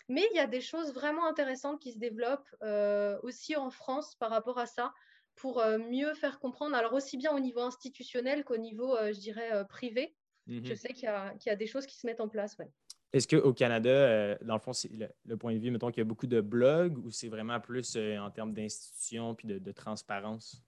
mais 0.08 0.26
il 0.32 0.36
y 0.36 0.40
a 0.40 0.46
des 0.46 0.60
choses 0.60 0.94
vraiment 0.94 1.26
intéressantes 1.26 1.80
qui 1.80 1.92
se 1.92 1.98
développent 1.98 2.54
euh, 2.62 3.18
aussi 3.22 3.56
en 3.56 3.70
France 3.70 4.14
par 4.14 4.30
rapport 4.30 4.58
à 4.58 4.66
ça 4.66 4.94
pour 5.34 5.60
euh, 5.60 5.78
mieux 5.78 6.14
faire 6.14 6.40
comprendre, 6.40 6.74
alors 6.74 6.94
aussi 6.94 7.16
bien 7.16 7.32
au 7.32 7.40
niveau 7.40 7.60
institutionnel 7.60 8.44
qu'au 8.44 8.56
niveau, 8.56 8.96
je 8.96 9.18
dirais, 9.18 9.64
privé. 9.68 10.16
Je 10.46 10.72
mmh 10.72 10.76
sais 10.76 10.88
qu'il 10.94 11.04
y, 11.04 11.50
a 11.50 11.56
des 11.56 11.66
choses 11.66 11.86
qui 11.86 11.96
se 11.96 12.06
mettent 12.06 12.22
en 12.22 12.28
place. 12.28 12.56
Ouais. 12.58 12.70
Est-ce 13.12 13.26
qu'au 13.26 13.55
Canada, 13.55 13.88
euh, 13.88 14.37
dans 14.43 14.55
le 14.55 14.60
fond, 14.60 14.72
c'est 14.72 14.90
le, 15.25 15.37
point 15.37 15.55
de 15.55 15.58
vue, 15.58 15.70
mettons 15.70 15.88
qu'il 15.88 15.99
y 15.99 16.02
a 16.02 16.05
beaucoup 16.05 16.26
de 16.26 16.40
blogs 16.40 16.99
ou 16.99 17.10
c'est 17.10 17.28
vraiment 17.28 17.58
plus 17.58 17.96
euh, 17.96 18.19
en 18.19 18.31
termes 18.31 18.52
d'institutions 18.52 19.34
puis 19.34 19.49
de, 19.49 19.72
transparence? 19.72 20.62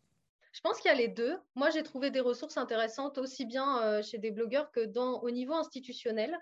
Je 0.53 0.61
pense 0.63 0.79
qu'il 0.79 0.91
y 0.91 0.95
a 0.95 0.97
les 0.97 1.09
deux. 1.09 1.37
Moi, 1.55 1.71
j'ai 1.71 1.83
trouvé 1.83 2.11
des 2.11 2.21
ressources 2.21 2.57
intéressantes 2.57 3.19
aussi 3.19 3.45
bien 3.45 3.83
euh, 3.83 4.03
chez 4.03 4.19
des 4.19 4.31
blogueurs 4.31 4.73
que 4.73 4.81
dans, 4.81 5.21
au 5.21 5.31
niveau 5.31 5.53
institutionnel. 5.53 6.37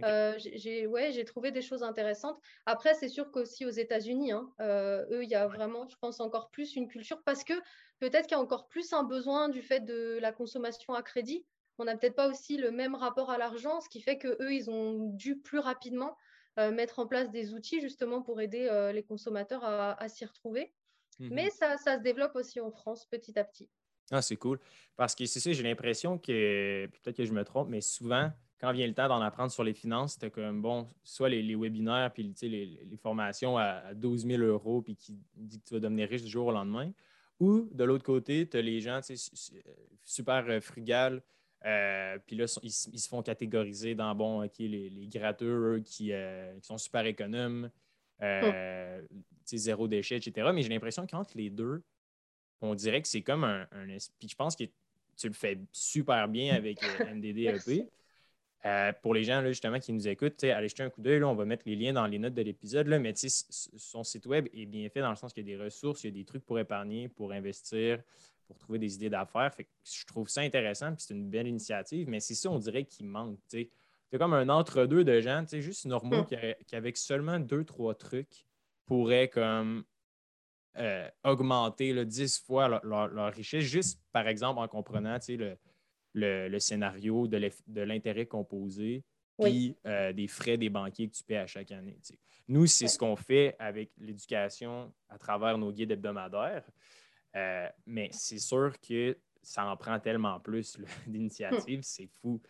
j'ai 0.00 0.86
ouais, 0.88 1.24
trouvé 1.24 1.52
des 1.52 1.62
choses 1.62 1.84
intéressantes. 1.84 2.38
Après, 2.66 2.94
c'est 2.94 3.08
sûr 3.08 3.30
qu'aussi 3.30 3.64
aux 3.64 3.70
États-Unis, 3.70 4.32
hein, 4.32 4.50
eux, 4.60 5.22
il 5.22 5.30
y 5.30 5.36
a 5.36 5.46
vraiment, 5.46 5.88
je 5.88 5.96
pense, 6.00 6.18
encore 6.18 6.50
plus 6.50 6.74
une 6.74 6.88
culture 6.88 7.22
parce 7.24 7.44
que 7.44 7.54
peut-être 8.00 8.26
qu'il 8.26 8.36
y 8.36 8.40
a 8.40 8.42
encore 8.42 8.66
plus 8.66 8.92
un 8.92 9.04
besoin 9.04 9.48
du 9.48 9.62
fait 9.62 9.80
de 9.80 10.18
la 10.20 10.32
consommation 10.32 10.92
à 10.92 11.02
crédit 11.02 11.46
on 11.78 11.84
n'a 11.84 11.96
peut-être 11.96 12.14
pas 12.14 12.28
aussi 12.28 12.56
le 12.56 12.70
même 12.70 12.94
rapport 12.94 13.30
à 13.30 13.38
l'argent, 13.38 13.80
ce 13.80 13.88
qui 13.88 14.00
fait 14.00 14.18
qu'eux, 14.18 14.52
ils 14.52 14.70
ont 14.70 15.10
dû 15.10 15.38
plus 15.38 15.58
rapidement 15.58 16.16
euh, 16.58 16.72
mettre 16.72 16.98
en 16.98 17.06
place 17.06 17.30
des 17.30 17.52
outils 17.52 17.80
justement 17.80 18.22
pour 18.22 18.40
aider 18.40 18.66
euh, 18.70 18.92
les 18.92 19.02
consommateurs 19.02 19.62
à, 19.62 20.08
s'y 20.08 20.24
retrouver. 20.24 20.72
Mhm. 21.18 21.28
Mais 21.32 21.50
ça, 21.50 21.76
se 21.76 22.02
développe 22.02 22.34
aussi 22.34 22.60
en 22.60 22.70
France 22.70 23.06
petit 23.06 23.38
à 23.38 23.44
petit. 23.44 23.68
Ah, 24.10 24.22
c'est 24.22 24.36
cool. 24.36 24.58
Parce 24.96 25.14
que 25.14 25.26
c'est 25.26 25.40
ça, 25.40 25.52
j'ai 25.52 25.62
l'impression 25.62 26.18
que, 26.18 26.86
peut-être 26.86 27.16
que 27.16 27.24
je 27.24 27.32
me 27.32 27.44
trompe, 27.44 27.68
mais 27.68 27.80
souvent, 27.80 28.30
quand 28.58 28.72
vient 28.72 28.86
le 28.86 28.94
temps 28.94 29.08
d'en 29.08 29.20
apprendre 29.20 29.50
sur 29.50 29.64
les 29.64 29.74
finances, 29.74 30.18
tu 30.18 30.30
comme, 30.30 30.62
bon, 30.62 30.88
soit 31.02 31.28
les, 31.28 31.54
webinaires, 31.54 32.10
puis 32.12 32.34
les, 32.42 32.66
les, 32.66 32.96
formations 32.96 33.58
à, 33.58 33.92
12 33.94 34.26
000 34.26 34.42
euros, 34.42 34.80
puis 34.80 34.96
qui 34.96 35.18
dit 35.34 35.60
que 35.60 35.64
tu 35.64 35.74
vas 35.74 35.80
devenir 35.80 36.08
riche 36.08 36.22
du 36.22 36.30
jour 36.30 36.46
au 36.46 36.52
lendemain. 36.52 36.90
Ou 37.38 37.68
de 37.72 37.84
l'autre 37.84 38.04
côté, 38.04 38.48
tu 38.48 38.56
as 38.56 38.62
les 38.62 38.80
gens 38.80 39.00
super 40.04 40.46
euh, 40.48 40.60
frugales 40.60 41.22
euh, 41.64 42.18
puis 42.26 42.36
là, 42.36 42.44
ils, 42.62 42.70
se 42.70 43.08
font 43.08 43.22
catégoriser 43.22 43.94
dans 43.94 44.14
bon, 44.14 44.44
OK, 44.44 44.58
les, 44.58 44.90
les 44.90 45.06
gratteux, 45.08 45.82
qui, 45.84 46.12
euh, 46.12 46.54
qui, 46.60 46.66
sont 46.66 46.78
super 46.78 47.06
économes, 47.06 47.70
euh, 48.22 49.02
zéro 49.44 49.88
déchet, 49.88 50.16
etc. 50.16 50.50
Mais 50.54 50.62
j'ai 50.62 50.68
l'impression 50.68 51.06
qu'entre 51.06 51.36
les 51.36 51.50
deux, 51.50 51.82
on 52.60 52.74
dirait 52.74 53.02
que 53.02 53.08
c'est 53.08 53.22
comme 53.22 53.44
un, 53.44 53.66
un 53.72 53.86
Puis 54.18 54.28
je 54.28 54.36
pense 54.36 54.54
que 54.54 54.64
tu 55.16 55.28
le 55.28 55.34
fais 55.34 55.58
super 55.72 56.28
bien 56.28 56.54
avec 56.54 56.78
MDDEP. 57.14 57.88
pour 59.02 59.14
les 59.14 59.24
gens 59.24 59.44
justement 59.46 59.80
qui 59.80 59.92
nous 59.92 60.06
écoutent, 60.06 60.44
allez 60.44 60.68
jeter 60.68 60.82
un 60.82 60.90
coup 60.90 61.00
d'œil. 61.00 61.24
On 61.24 61.34
va 61.34 61.46
mettre 61.46 61.62
les 61.66 61.74
liens 61.74 61.94
dans 61.94 62.06
les 62.06 62.18
notes 62.18 62.34
de 62.34 62.42
l'épisode. 62.42 62.86
Mais 62.86 63.14
son 63.16 64.04
site 64.04 64.26
web 64.26 64.46
est 64.52 64.66
bien 64.66 64.88
fait 64.90 65.00
dans 65.00 65.10
le 65.10 65.16
sens 65.16 65.32
qu'il 65.32 65.48
y 65.48 65.52
a 65.52 65.56
des 65.56 65.64
ressources, 65.64 66.04
il 66.04 66.08
y 66.08 66.10
a 66.10 66.12
des 66.12 66.24
trucs 66.24 66.44
pour 66.44 66.58
épargner, 66.58 67.08
pour 67.08 67.32
investir, 67.32 68.02
pour 68.46 68.58
trouver 68.58 68.78
des 68.78 68.94
idées 68.94 69.10
d'affaires. 69.10 69.52
je 69.84 70.04
trouve 70.06 70.28
ça 70.28 70.40
intéressant, 70.40 70.94
puis 70.94 71.04
c'est 71.06 71.14
une 71.14 71.28
belle 71.28 71.46
initiative, 71.46 72.08
mais 72.08 72.20
c'est 72.20 72.34
ça, 72.34 72.50
on 72.50 72.58
dirait 72.58 72.84
qu'il 72.84 73.06
manque. 73.06 73.38
C'est 73.48 73.70
comme 74.18 74.34
un 74.34 74.48
entre-deux 74.48 75.04
de 75.04 75.20
gens, 75.20 75.44
juste 75.50 75.84
normaux 75.86 76.22
hmm. 76.22 76.54
qui, 76.66 76.76
avec 76.76 76.96
seulement 76.96 77.38
deux, 77.38 77.64
trois 77.64 77.94
trucs, 77.94 78.46
pourraient 78.86 79.28
comme 79.28 79.84
euh, 80.78 81.08
augmenter 81.24 81.92
là, 81.92 82.04
10 82.04 82.40
fois 82.40 82.80
leur, 82.82 83.32
richesse, 83.32 83.64
juste 83.64 84.00
par 84.12 84.28
exemple 84.28 84.60
en 84.60 84.68
comprenant 84.68 85.18
le, 85.28 85.56
le, 86.14 86.58
scénario 86.58 87.26
de 87.26 87.80
l'intérêt 87.82 88.26
composé, 88.26 89.02
puis 89.38 89.76
euh, 89.86 90.12
des 90.12 90.28
frais 90.28 90.56
des 90.56 90.70
banquiers 90.70 91.08
que 91.08 91.14
tu 91.14 91.24
paies 91.24 91.38
à 91.38 91.46
chaque 91.46 91.70
année. 91.72 91.98
Nous, 92.48 92.66
c'est 92.66 92.88
ce 92.88 92.98
qu'on 92.98 93.16
fait 93.16 93.56
avec 93.58 93.90
l'éducation 93.98 94.92
à 95.08 95.18
travers 95.18 95.58
nos 95.58 95.72
guides 95.72 95.90
hebdomadaires. 95.90 96.64
Euh, 97.36 97.68
mais 97.84 98.08
c'est 98.12 98.38
sûr 98.38 98.72
que 98.80 99.16
ça 99.42 99.66
en 99.66 99.76
prend 99.76 100.00
tellement 100.00 100.40
plus 100.40 100.78
d'initiatives, 101.06 101.82
c'est 101.82 102.06
fou. 102.06 102.40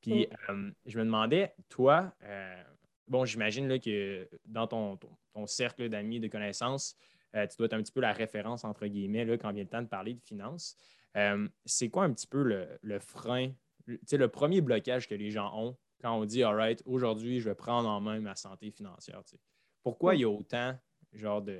Puis 0.00 0.28
euh, 0.50 0.70
je 0.84 0.98
me 0.98 1.04
demandais, 1.04 1.54
toi, 1.70 2.14
euh, 2.24 2.62
bon, 3.08 3.24
j'imagine 3.24 3.80
que 3.80 4.28
dans 4.44 4.66
ton, 4.66 4.98
cercle 5.46 5.88
d'amis, 5.88 6.20
de 6.20 6.28
connaissances, 6.28 6.96
tu 7.32 7.56
dois 7.58 7.66
être 7.66 7.72
un 7.72 7.82
petit 7.82 7.90
peu 7.90 8.00
la 8.00 8.12
référence, 8.12 8.64
entre 8.64 8.86
guillemets, 8.86 9.24
là, 9.24 9.36
quand 9.36 9.50
vient 9.50 9.64
le 9.64 9.68
temps 9.68 9.82
de 9.82 9.88
parler 9.88 10.14
de 10.14 10.20
finances. 10.20 10.76
c'est 11.64 11.88
quoi 11.88 12.04
un 12.04 12.12
petit 12.12 12.28
peu 12.28 12.42
le, 12.80 12.98
frein, 13.00 13.50
le 13.86 14.26
premier 14.26 14.60
blocage 14.60 15.08
que 15.08 15.16
les 15.16 15.32
gens 15.32 15.50
ont 15.58 15.76
quand 16.00 16.16
on 16.16 16.24
dit, 16.26 16.44
all 16.44 16.54
right, 16.54 16.82
aujourd'hui, 16.84 17.40
je 17.40 17.48
vais 17.48 17.54
prendre 17.56 17.88
en 17.88 18.00
main 18.00 18.20
ma 18.20 18.36
santé 18.36 18.70
financière? 18.70 19.22
Pourquoi 19.82 20.14
il 20.14 20.20
y 20.20 20.24
a 20.24 20.28
autant, 20.28 20.78
genre, 21.12 21.42
de, 21.42 21.58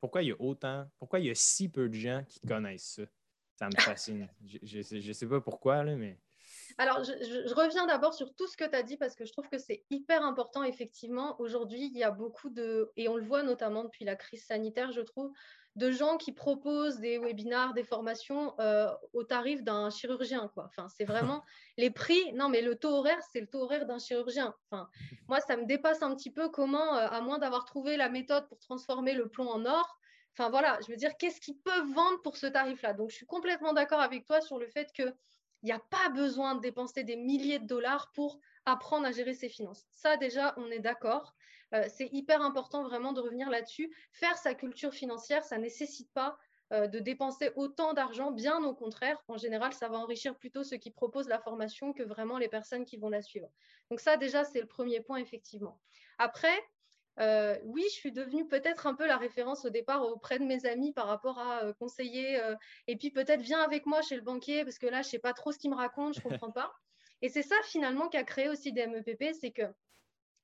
pourquoi 0.00 0.22
il 0.22 0.28
y 0.28 0.32
a 0.32 0.40
autant, 0.40 0.86
pourquoi 0.98 1.20
il 1.20 1.26
y 1.26 1.30
a 1.30 1.34
si 1.34 1.68
peu 1.68 1.88
de 1.88 1.94
gens 1.94 2.24
qui 2.28 2.40
connaissent 2.40 2.96
ça? 2.96 3.02
Ça 3.56 3.66
me 3.66 3.80
fascine. 3.80 4.28
je 4.62 5.08
ne 5.08 5.12
sais, 5.12 5.26
pas 5.26 5.40
pourquoi, 5.40 5.82
là, 5.82 5.96
mais. 5.96 6.18
Alors, 6.78 7.02
je, 7.02 7.54
reviens 7.54 7.86
d'abord 7.86 8.14
sur 8.14 8.34
tout 8.34 8.46
ce 8.46 8.56
que 8.56 8.64
tu 8.64 8.76
as 8.76 8.82
dit 8.82 8.96
parce 8.96 9.16
que 9.16 9.24
je 9.24 9.32
trouve 9.32 9.48
que 9.48 9.58
c'est 9.58 9.84
hyper 9.90 10.22
important. 10.22 10.62
Effectivement, 10.62 11.40
aujourd'hui, 11.40 11.90
il 11.92 11.98
y 11.98 12.04
a 12.04 12.12
beaucoup 12.12 12.50
de, 12.50 12.92
et 12.96 13.08
on 13.08 13.16
le 13.16 13.24
voit 13.24 13.42
notamment 13.42 13.84
depuis 13.84 14.04
la 14.04 14.14
crise 14.14 14.44
sanitaire, 14.44 14.92
je 14.92 15.00
trouve, 15.00 15.32
de 15.78 15.92
gens 15.92 16.16
qui 16.16 16.32
proposent 16.32 16.98
des 16.98 17.18
webinars, 17.18 17.72
des 17.72 17.84
formations 17.84 18.52
euh, 18.58 18.92
au 19.12 19.22
tarif 19.22 19.62
d'un 19.62 19.90
chirurgien. 19.90 20.50
Quoi. 20.52 20.64
Enfin, 20.66 20.88
c'est 20.88 21.04
vraiment 21.04 21.44
les 21.78 21.90
prix. 21.90 22.32
Non, 22.34 22.48
mais 22.48 22.62
le 22.62 22.74
taux 22.74 22.90
horaire, 22.90 23.22
c'est 23.32 23.40
le 23.40 23.46
taux 23.46 23.62
horaire 23.62 23.86
d'un 23.86 23.98
chirurgien. 23.98 24.54
Enfin, 24.70 24.90
moi, 25.28 25.40
ça 25.40 25.56
me 25.56 25.64
dépasse 25.66 26.02
un 26.02 26.14
petit 26.16 26.32
peu 26.32 26.48
comment, 26.48 26.96
euh, 26.96 27.06
à 27.08 27.20
moins 27.20 27.38
d'avoir 27.38 27.64
trouvé 27.64 27.96
la 27.96 28.08
méthode 28.08 28.48
pour 28.48 28.58
transformer 28.58 29.14
le 29.14 29.28
plomb 29.28 29.48
en 29.48 29.64
or, 29.64 29.98
enfin 30.36 30.50
voilà, 30.50 30.78
je 30.84 30.90
veux 30.90 30.96
dire, 30.96 31.16
qu'est-ce 31.16 31.40
qu'ils 31.40 31.58
peuvent 31.58 31.92
vendre 31.94 32.20
pour 32.22 32.36
ce 32.36 32.46
tarif-là? 32.46 32.92
Donc, 32.92 33.10
je 33.10 33.16
suis 33.16 33.26
complètement 33.26 33.72
d'accord 33.72 34.00
avec 34.00 34.26
toi 34.26 34.40
sur 34.40 34.58
le 34.58 34.66
fait 34.66 34.92
qu'il 34.92 35.14
n'y 35.62 35.72
a 35.72 35.78
pas 35.78 36.08
besoin 36.08 36.56
de 36.56 36.60
dépenser 36.60 37.04
des 37.04 37.16
milliers 37.16 37.60
de 37.60 37.66
dollars 37.66 38.10
pour 38.14 38.40
apprendre 38.64 39.06
à 39.06 39.12
gérer 39.12 39.34
ses 39.34 39.48
finances. 39.48 39.86
Ça, 39.94 40.16
déjà, 40.16 40.54
on 40.56 40.70
est 40.72 40.80
d'accord. 40.80 41.34
Euh, 41.74 41.84
c'est 41.88 42.08
hyper 42.12 42.42
important 42.42 42.82
vraiment 42.82 43.12
de 43.12 43.20
revenir 43.20 43.50
là-dessus. 43.50 43.94
Faire 44.12 44.36
sa 44.38 44.54
culture 44.54 44.92
financière, 44.92 45.44
ça 45.44 45.56
ne 45.56 45.62
nécessite 45.62 46.10
pas 46.12 46.38
de 46.70 46.98
dépenser 46.98 47.50
autant 47.56 47.94
d'argent. 47.94 48.30
Bien 48.30 48.62
au 48.62 48.74
contraire, 48.74 49.18
en 49.26 49.38
général, 49.38 49.72
ça 49.72 49.88
va 49.88 49.96
enrichir 49.96 50.36
plutôt 50.36 50.62
ceux 50.62 50.76
qui 50.76 50.90
proposent 50.90 51.26
la 51.26 51.38
formation 51.38 51.94
que 51.94 52.02
vraiment 52.02 52.36
les 52.36 52.48
personnes 52.48 52.84
qui 52.84 52.98
vont 52.98 53.08
la 53.08 53.22
suivre. 53.22 53.48
Donc 53.90 54.00
ça, 54.00 54.18
déjà, 54.18 54.44
c'est 54.44 54.60
le 54.60 54.66
premier 54.66 55.00
point, 55.00 55.16
effectivement. 55.16 55.80
Après, 56.18 56.60
euh, 57.20 57.56
oui, 57.64 57.82
je 57.90 57.94
suis 57.94 58.12
devenue 58.12 58.46
peut-être 58.46 58.86
un 58.86 58.94
peu 58.94 59.06
la 59.06 59.16
référence 59.16 59.64
au 59.64 59.70
départ 59.70 60.06
auprès 60.06 60.38
de 60.38 60.44
mes 60.44 60.66
amis 60.66 60.92
par 60.92 61.06
rapport 61.06 61.38
à 61.38 61.64
euh, 61.64 61.72
conseiller. 61.72 62.40
Euh, 62.40 62.54
et 62.86 62.96
puis 62.96 63.10
peut-être 63.10 63.40
viens 63.40 63.60
avec 63.60 63.86
moi 63.86 64.02
chez 64.02 64.14
le 64.14 64.22
banquier 64.22 64.64
parce 64.64 64.78
que 64.78 64.86
là, 64.86 65.02
je 65.02 65.08
ne 65.08 65.10
sais 65.10 65.18
pas 65.18 65.32
trop 65.32 65.50
ce 65.50 65.58
qu'il 65.58 65.70
me 65.70 65.76
raconte, 65.76 66.14
je 66.14 66.20
ne 66.20 66.30
comprends 66.30 66.52
pas. 66.52 66.72
Et 67.20 67.28
c'est 67.28 67.42
ça 67.42 67.56
finalement 67.64 68.08
qui 68.08 68.16
a 68.16 68.22
créé 68.22 68.48
aussi 68.48 68.72
des 68.72 68.86
MEPP, 68.86 69.34
c'est 69.40 69.50
que 69.50 69.62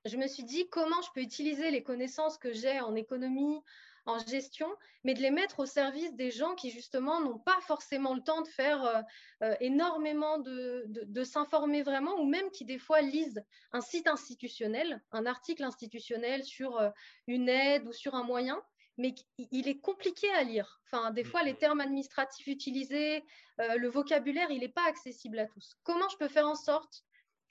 je 0.05 0.17
me 0.17 0.27
suis 0.27 0.45
dit 0.45 0.69
comment 0.69 1.01
je 1.03 1.11
peux 1.15 1.21
utiliser 1.21 1.71
les 1.71 1.83
connaissances 1.83 2.39
que 2.39 2.53
j'ai 2.53 2.81
en 2.81 2.95
économie, 2.95 3.61
en 4.07 4.19
gestion, 4.19 4.69
mais 5.03 5.15
de 5.15 5.21
les 5.21 5.31
mettre 5.31 5.61
au 5.61 5.67
service 5.67 6.15
des 6.15 6.31
gens 6.31 6.55
qui 6.55 6.71
justement 6.71 7.21
n'ont 7.21 7.39
pas 7.39 7.59
forcément 7.63 8.15
le 8.15 8.21
temps 8.21 8.43
de 8.43 8.49
faire 8.49 8.85
euh, 8.85 9.01
euh, 9.43 9.57
énormément 9.61 10.39
de, 10.39 11.25
s'informer 11.25 11.83
vraiment, 11.83 12.21
ou 12.21 12.27
même 12.27 12.51
qui 12.51 12.65
des 12.65 12.79
fois 12.79 13.01
lisent 13.01 13.43
un 13.73 13.81
site 13.81 14.07
institutionnel, 14.07 15.03
un 15.13 15.25
article 15.25 15.65
institutionnel 15.65 16.45
sur 16.45 16.79
euh, 16.79 16.91
une 17.27 17.49
aide 17.49 17.87
ou 17.87 17.93
sur 17.93 18.15
un 18.15 18.25
moyen, 18.25 18.63
mais 18.99 19.15
il 19.39 19.67
est 19.69 19.81
compliqué 19.81 20.31
à 20.35 20.45
lire. 20.45 20.81
Enfin, 20.85 21.11
des 21.11 21.25
fois, 21.25 21.43
les 21.43 21.55
termes 21.55 21.81
administratifs 21.81 22.47
utilisés, 22.47 23.25
le 23.59 23.89
vocabulaire, 23.89 24.53
il 24.53 24.61
n'est 24.61 24.69
pas 24.69 24.87
accessible 24.87 25.41
à 25.41 25.47
tous. 25.47 25.75
Comment 25.83 26.09
je 26.11 26.17
peux 26.17 26.29
faire 26.29 26.47
en 26.47 26.55
sorte 26.55 27.03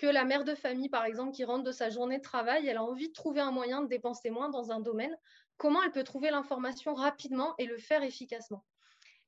la 0.07 0.25
mère 0.25 0.43
de 0.43 0.55
famille, 0.55 0.89
par 0.89 1.05
exemple, 1.05 1.33
qui 1.33 1.43
rentre 1.43 1.63
de 1.63 1.71
sa 1.71 1.89
journée 1.89 2.17
de 2.17 2.23
travail, 2.23 2.67
elle 2.67 2.77
a 2.77 2.83
envie 2.83 3.09
de 3.09 3.13
trouver 3.13 3.41
un 3.41 3.51
moyen 3.51 3.81
de 3.81 3.87
dépenser 3.87 4.29
moins 4.29 4.49
dans 4.49 4.71
un 4.71 4.79
domaine 4.79 5.15
comment 5.57 5.83
elle 5.83 5.91
peut 5.91 6.03
trouver 6.03 6.31
l'information 6.31 6.93
rapidement 6.93 7.55
et 7.57 7.65
le 7.65 7.77
faire 7.77 8.03
efficacement? 8.03 8.65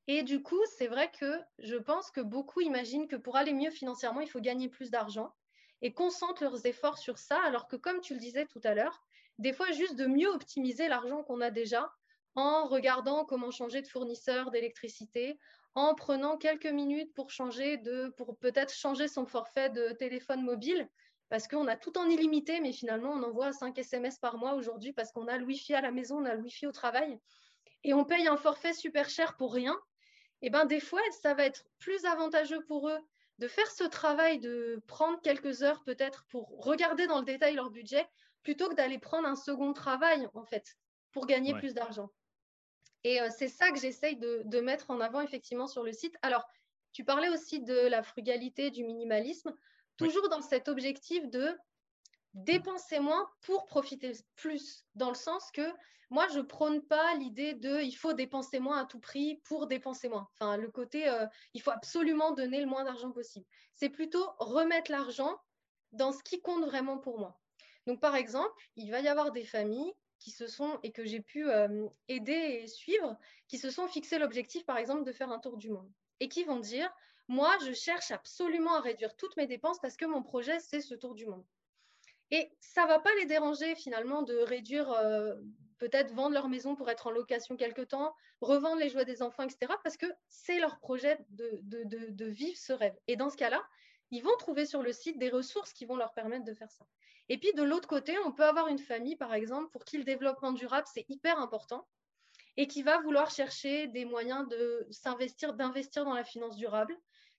Et 0.08 0.24
du 0.24 0.44
coup, 0.44 0.62
c'est 0.78 0.88
vrai 0.88 1.12
que 1.20 1.40
je 1.60 1.76
pense 1.76 2.12
que 2.12 2.22
beaucoup 2.22 2.62
imaginent 2.62 3.08
que 3.08 3.16
pour 3.16 3.36
aller 3.38 3.54
mieux 3.54 3.72
financièrement, 3.72 4.22
il 4.22 4.30
faut 4.30 4.40
gagner 4.40 4.70
plus 4.70 4.92
d'argent 4.92 5.34
et 5.82 5.94
concentrent 5.94 6.44
leurs 6.44 6.66
efforts 6.66 6.98
sur 6.98 7.18
ça, 7.18 7.42
alors 7.42 7.68
que 7.68 7.76
comme 7.76 8.02
tu 8.02 8.14
le 8.14 8.20
disais 8.20 8.46
tout 8.46 8.62
à 8.64 8.76
l'heure, 8.76 9.04
des 9.40 9.54
fois 9.54 9.72
juste 9.72 9.96
de 9.96 10.06
mieux 10.06 10.30
optimiser 10.30 10.88
l'argent 10.88 11.24
qu'on 11.24 11.42
a 11.42 11.52
déjà 11.52 11.92
en 12.36 12.68
regardant 12.68 13.26
comment 13.26 13.52
changer 13.52 13.82
de 13.82 13.88
fournisseur 13.88 14.52
d'électricité, 14.52 15.40
en 15.76 15.94
prenant 15.94 16.38
quelques 16.38 16.66
minutes 16.66 17.14
pour 17.14 17.30
changer 17.30 17.78
de, 17.78 18.08
pour 18.18 18.38
peut-être 18.38 18.74
changer 18.74 19.08
son 19.08 19.26
forfait 19.26 19.70
de 19.70 19.92
téléphone 19.92 20.42
mobile 20.42 20.90
parce 21.30 21.48
qu'on 21.48 21.68
a 21.68 21.76
tout 21.76 21.98
en 21.98 22.10
illimité, 22.10 22.60
mais 22.62 22.72
finalement, 22.72 23.12
on 23.12 23.24
envoie 23.24 23.52
5 23.52 23.78
SMS 23.78 24.20
par 24.20 24.38
mois 24.38 24.54
aujourd'hui 24.54 24.94
parce 24.94 25.12
qu'on 25.12 25.28
a 25.28 25.38
le 25.38 25.46
Wi-Fi 25.46 25.74
à 25.74 25.82
la 25.82 25.92
maison, 25.92 26.20
on 26.20 26.26
a 26.26 26.36
le 26.36 26.42
Wi-Fi 26.42 26.68
au 26.68 26.72
travail, 26.72 27.20
et 27.84 27.94
on 27.94 28.06
paye 28.06 28.28
un 28.28 28.38
forfait 28.38 28.74
super 28.74 29.10
cher 29.10 29.36
pour 29.36 29.54
rien. 29.54 29.76
Et 30.42 30.48
eh 30.48 30.50
bien, 30.50 30.66
des 30.66 30.80
fois, 30.80 31.02
ça 31.22 31.34
va 31.34 31.46
être 31.46 31.66
plus 31.80 32.06
avantageux 32.06 32.64
pour 32.66 32.90
eux 32.90 33.00
de 33.40 33.48
faire 33.48 33.70
ce 33.72 33.84
travail, 33.84 34.40
de 34.40 34.82
prendre 34.88 35.20
quelques 35.22 35.64
heures 35.64 35.84
peut-être 35.84 36.26
pour 36.30 36.64
regarder 36.64 37.08
dans 37.08 37.20
le 37.20 37.26
détail 37.26 37.56
leur 37.56 37.72
budget, 37.72 38.08
plutôt 38.44 38.70
que 38.70 38.76
d'aller 38.76 39.00
prendre 39.00 39.28
un 39.28 39.36
second 39.36 39.74
travail, 39.74 40.28
en 40.36 40.46
fait, 40.46 40.78
pour 41.12 41.26
gagner 41.26 41.54
plus 41.56 41.74
d'argent. 41.74 42.10
Et 43.06 43.22
euh, 43.22 43.30
c'est 43.30 43.48
ça 43.48 43.72
que 43.72 43.80
j'essaye 43.80 44.18
de, 44.18 44.42
de, 44.46 44.60
mettre 44.60 44.90
en 44.90 45.00
avant, 45.00 45.22
effectivement, 45.22 45.68
sur 45.68 45.84
le 45.84 45.94
site. 45.94 46.18
Alors, 46.24 46.44
tu 46.92 47.06
parlais 47.06 47.30
aussi 47.30 47.62
de 47.62 47.88
la 47.88 48.02
frugalité, 48.02 48.72
du 48.72 48.84
minimalisme 48.84 49.54
toujours 49.96 50.28
dans 50.28 50.42
cet 50.42 50.68
objectif 50.68 51.30
de 51.30 51.56
dépenser 52.34 53.00
moins 53.00 53.30
pour 53.42 53.68
profiter 53.68 54.12
plus, 54.36 54.86
dans 54.96 55.10
le 55.10 55.16
sens 55.16 55.52
que 55.52 55.72
moi, 56.10 56.28
je 56.34 56.40
prône 56.40 56.82
pas 56.82 57.16
l'idée 57.16 57.54
de 57.54 57.80
il 57.82 57.94
faut 57.94 58.14
dépenser 58.14 58.60
moins 58.60 58.82
à 58.82 58.86
tout 58.86 59.00
prix 59.00 59.40
pour 59.46 59.68
dépenser 59.68 60.10
moins. 60.10 60.28
Enfin, 60.34 60.58
le 60.58 60.70
côté 60.70 61.08
euh, 61.08 61.28
il 61.54 61.62
faut 61.62 61.72
absolument 61.72 62.32
donner 62.32 62.60
le 62.60 62.68
moins 62.68 62.84
d'argent 62.84 63.12
possible. 63.12 63.46
C'est 63.76 63.90
plutôt 63.90 64.26
remettre 64.40 64.92
l'argent 64.92 65.40
dans 65.92 66.12
ce 66.12 66.24
qui 66.24 66.42
compte 66.42 66.66
vraiment 66.66 66.98
pour 66.98 67.20
moi. 67.20 67.40
Donc, 67.86 68.02
par 68.02 68.16
exemple, 68.16 68.70
il 68.76 68.90
va 68.90 69.00
y 69.00 69.08
avoir 69.08 69.32
des 69.32 69.46
familles 69.46 69.94
qui 70.20 70.32
se 70.32 70.48
sont, 70.48 70.80
et 70.84 70.92
que 70.92 71.06
j'ai 71.06 71.22
pu 71.22 71.50
euh, 71.50 71.88
aider 72.08 72.62
et 72.64 72.68
suivre, 72.68 73.18
qui 73.48 73.58
se 73.58 73.70
sont 73.70 73.88
fixés 73.88 74.18
l'objectif, 74.18 74.66
par 74.66 74.78
exemple, 74.78 75.04
de 75.04 75.12
faire 75.12 75.32
un 75.32 75.40
tour 75.40 75.58
du 75.58 75.70
monde 75.70 75.90
et 76.20 76.30
qui 76.30 76.44
vont 76.44 76.60
dire 76.60 76.92
moi, 77.28 77.56
je 77.66 77.74
cherche 77.74 78.12
absolument 78.12 78.76
à 78.76 78.82
réduire 78.82 79.16
toutes 79.16 79.36
mes 79.36 79.48
dépenses 79.48 79.80
parce 79.80 79.98
que 79.98 80.06
mon 80.06 80.22
projet, 80.22 80.60
c'est 80.60 80.82
ce 80.82 80.94
tour 80.94 81.16
du 81.16 81.26
monde. 81.26 81.44
Et 82.32 82.52
ça 82.60 82.84
ne 82.84 82.88
va 82.88 83.00
pas 83.00 83.14
les 83.16 83.26
déranger 83.26 83.76
finalement 83.76 84.22
de 84.22 84.36
réduire, 84.38 84.92
euh, 84.92 85.36
peut-être 85.78 86.14
vendre 86.14 86.34
leur 86.34 86.50
maison 86.50 86.76
pour 86.76 86.90
être 86.90 87.08
en 87.08 87.12
location 87.12 87.56
quelque 87.56 87.82
temps, 87.82 88.16
revendre 88.42 88.78
les 88.78 88.90
jouets 88.90 89.06
des 89.06 89.22
enfants, 89.22 89.44
etc. 89.44 89.74
Parce 89.84 89.98
que 89.98 90.08
c'est 90.28 90.60
leur 90.60 90.80
projet 90.80 91.18
de, 91.30 91.60
de, 91.64 92.26
vivre 92.26 92.58
ce 92.58 92.74
rêve. 92.74 92.96
Et 93.08 93.16
dans 93.16 93.30
ce 93.30 93.38
cas-là, 93.38 93.64
ils 94.12 94.24
vont 94.24 94.36
trouver 94.38 94.66
sur 94.66 94.82
le 94.82 94.94
site 94.94 95.18
des 95.18 95.30
ressources 95.30 95.74
qui 95.74 95.86
vont 95.86 95.96
leur 95.96 96.14
permettre 96.14 96.46
de 96.46 96.54
faire 96.54 96.72
ça. 96.72 96.86
Et 97.30 97.38
puis 97.38 97.54
de 97.54 97.64
l'autre 97.64 97.88
côté, 97.88 98.18
on 98.26 98.32
peut 98.32 98.46
avoir 98.46 98.68
une 98.68 98.80
famille, 98.80 99.16
par 99.16 99.34
exemple, 99.34 99.70
pour 99.72 99.84
qui 99.84 99.98
le 99.98 100.04
développement 100.04 100.52
durable, 100.52 100.88
c'est 100.94 101.06
hyper 101.10 101.40
important 101.40 101.88
et 102.58 102.68
qui 102.68 102.84
va 102.84 103.00
vouloir 103.00 103.32
chercher 103.32 103.88
des 103.88 104.06
moyens 104.06 104.48
de 104.48 104.88
s'investir, 104.90 105.54
d'investir 105.54 106.06
dans 106.06 106.14
la 106.14 106.24
finance 106.24 106.56
durable, 106.56 106.98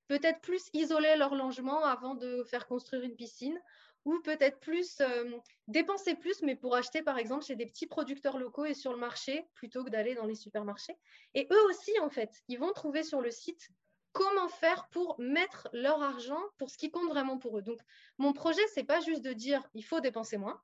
peut-être 0.08 0.40
plus 0.40 0.68
isoler 0.72 1.16
leur 1.16 1.34
logement 1.34 1.84
avant 1.84 2.14
de 2.14 2.44
faire 2.44 2.66
construire 2.66 3.02
une 3.02 3.16
piscine, 3.16 3.58
ou 4.04 4.20
peut-être 4.20 4.60
plus 4.60 5.00
euh, 5.00 5.36
dépenser 5.66 6.14
plus, 6.14 6.40
mais 6.42 6.54
pour 6.54 6.76
acheter 6.76 7.02
par 7.02 7.18
exemple 7.18 7.44
chez 7.44 7.56
des 7.56 7.66
petits 7.66 7.88
producteurs 7.88 8.38
locaux 8.38 8.64
et 8.64 8.74
sur 8.74 8.92
le 8.92 8.98
marché, 8.98 9.44
plutôt 9.54 9.84
que 9.84 9.90
d'aller 9.90 10.14
dans 10.14 10.26
les 10.26 10.36
supermarchés. 10.36 10.96
Et 11.34 11.48
eux 11.50 11.64
aussi, 11.68 11.92
en 12.00 12.08
fait, 12.08 12.30
ils 12.46 12.58
vont 12.58 12.72
trouver 12.72 13.02
sur 13.02 13.20
le 13.20 13.32
site 13.32 13.68
comment 14.16 14.48
faire 14.48 14.88
pour 14.88 15.14
mettre 15.18 15.68
leur 15.74 16.02
argent 16.02 16.40
pour 16.56 16.70
ce 16.70 16.78
qui 16.78 16.90
compte 16.90 17.10
vraiment 17.10 17.36
pour 17.36 17.58
eux. 17.58 17.62
Donc, 17.62 17.78
mon 18.16 18.32
projet, 18.32 18.66
c'est 18.72 18.84
pas 18.84 19.00
juste 19.00 19.20
de 19.20 19.34
dire 19.34 19.62
il 19.74 19.84
faut 19.84 20.00
dépenser 20.00 20.38
moins. 20.38 20.58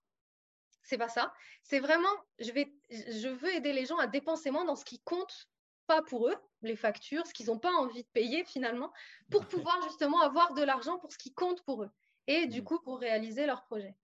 C'est 0.83 0.97
pas 0.97 1.11
ça. 1.11 1.35
C'est 1.63 1.79
vraiment, 1.79 2.09
je, 2.39 2.51
vais, 2.51 2.73
je 2.91 3.29
veux 3.29 3.55
aider 3.55 3.75
les 3.75 3.85
gens 3.85 3.99
à 3.99 4.07
dépenser 4.07 4.51
moins 4.51 4.65
dans 4.65 4.75
ce 4.75 4.87
qui 4.87 5.01
compte 5.01 5.49
pas 5.87 6.01
pour 6.01 6.29
eux, 6.29 6.37
les 6.63 6.77
factures, 6.77 7.27
ce 7.27 7.35
qu'ils 7.35 7.47
n'ont 7.47 7.59
pas 7.59 7.73
envie 7.73 8.03
de 8.03 8.09
payer 8.15 8.43
finalement, 8.45 8.91
pour 9.31 9.47
pouvoir 9.47 9.81
justement 9.83 10.23
avoir 10.23 10.55
de 10.55 10.63
l'argent 10.63 10.99
pour 10.99 11.13
ce 11.13 11.19
qui 11.19 11.35
compte 11.35 11.63
pour 11.65 11.83
eux 11.83 11.91
et 12.29 12.47
du 12.47 12.63
mmh. 12.63 12.65
coup 12.65 12.79
pour 12.81 13.01
réaliser 13.01 13.45
leur 13.45 13.65
projet. 13.65 13.95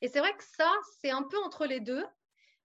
Et 0.00 0.08
c'est 0.08 0.18
vrai 0.18 0.34
que 0.36 0.44
ça, 0.44 0.72
c'est 1.00 1.10
un 1.10 1.22
peu 1.22 1.38
entre 1.38 1.66
les 1.66 1.80
deux, 1.80 2.04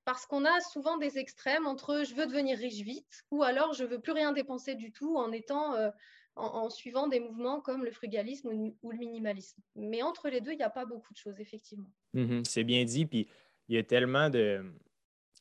parce 0.05 0.25
qu'on 0.25 0.45
a 0.45 0.59
souvent 0.61 0.97
des 0.97 1.17
extrêmes 1.17 1.67
entre 1.67 2.03
je 2.03 2.13
veux 2.15 2.25
devenir 2.25 2.57
riche 2.57 2.81
vite 2.81 3.23
ou 3.31 3.43
alors 3.43 3.73
je 3.73 3.83
veux 3.83 3.99
plus 3.99 4.11
rien 4.11 4.31
dépenser 4.31 4.75
du 4.75 4.91
tout 4.91 5.15
en 5.17 5.31
étant 5.31 5.75
euh, 5.75 5.89
en, 6.35 6.69
suivant 6.69 7.07
des 7.07 7.19
mouvements 7.19 7.61
comme 7.61 7.85
le 7.85 7.91
frugalisme 7.91 8.49
ou, 8.81 8.91
le 8.91 8.97
minimalisme. 8.97 9.61
Mais 9.75 10.01
entre 10.01 10.29
les 10.29 10.41
deux, 10.41 10.51
il 10.51 10.57
n'y 10.57 10.63
a 10.63 10.69
pas 10.69 10.85
beaucoup 10.85 11.13
de 11.13 11.17
choses, 11.17 11.39
effectivement. 11.39 11.89
Mmh 12.13 12.43
c'est 12.43 12.63
bien 12.63 12.83
dit, 12.85 13.05
puis 13.05 13.27
il 13.67 13.75
y 13.75 13.77
a 13.77 13.83
tellement 13.83 14.29
de, 14.29 14.63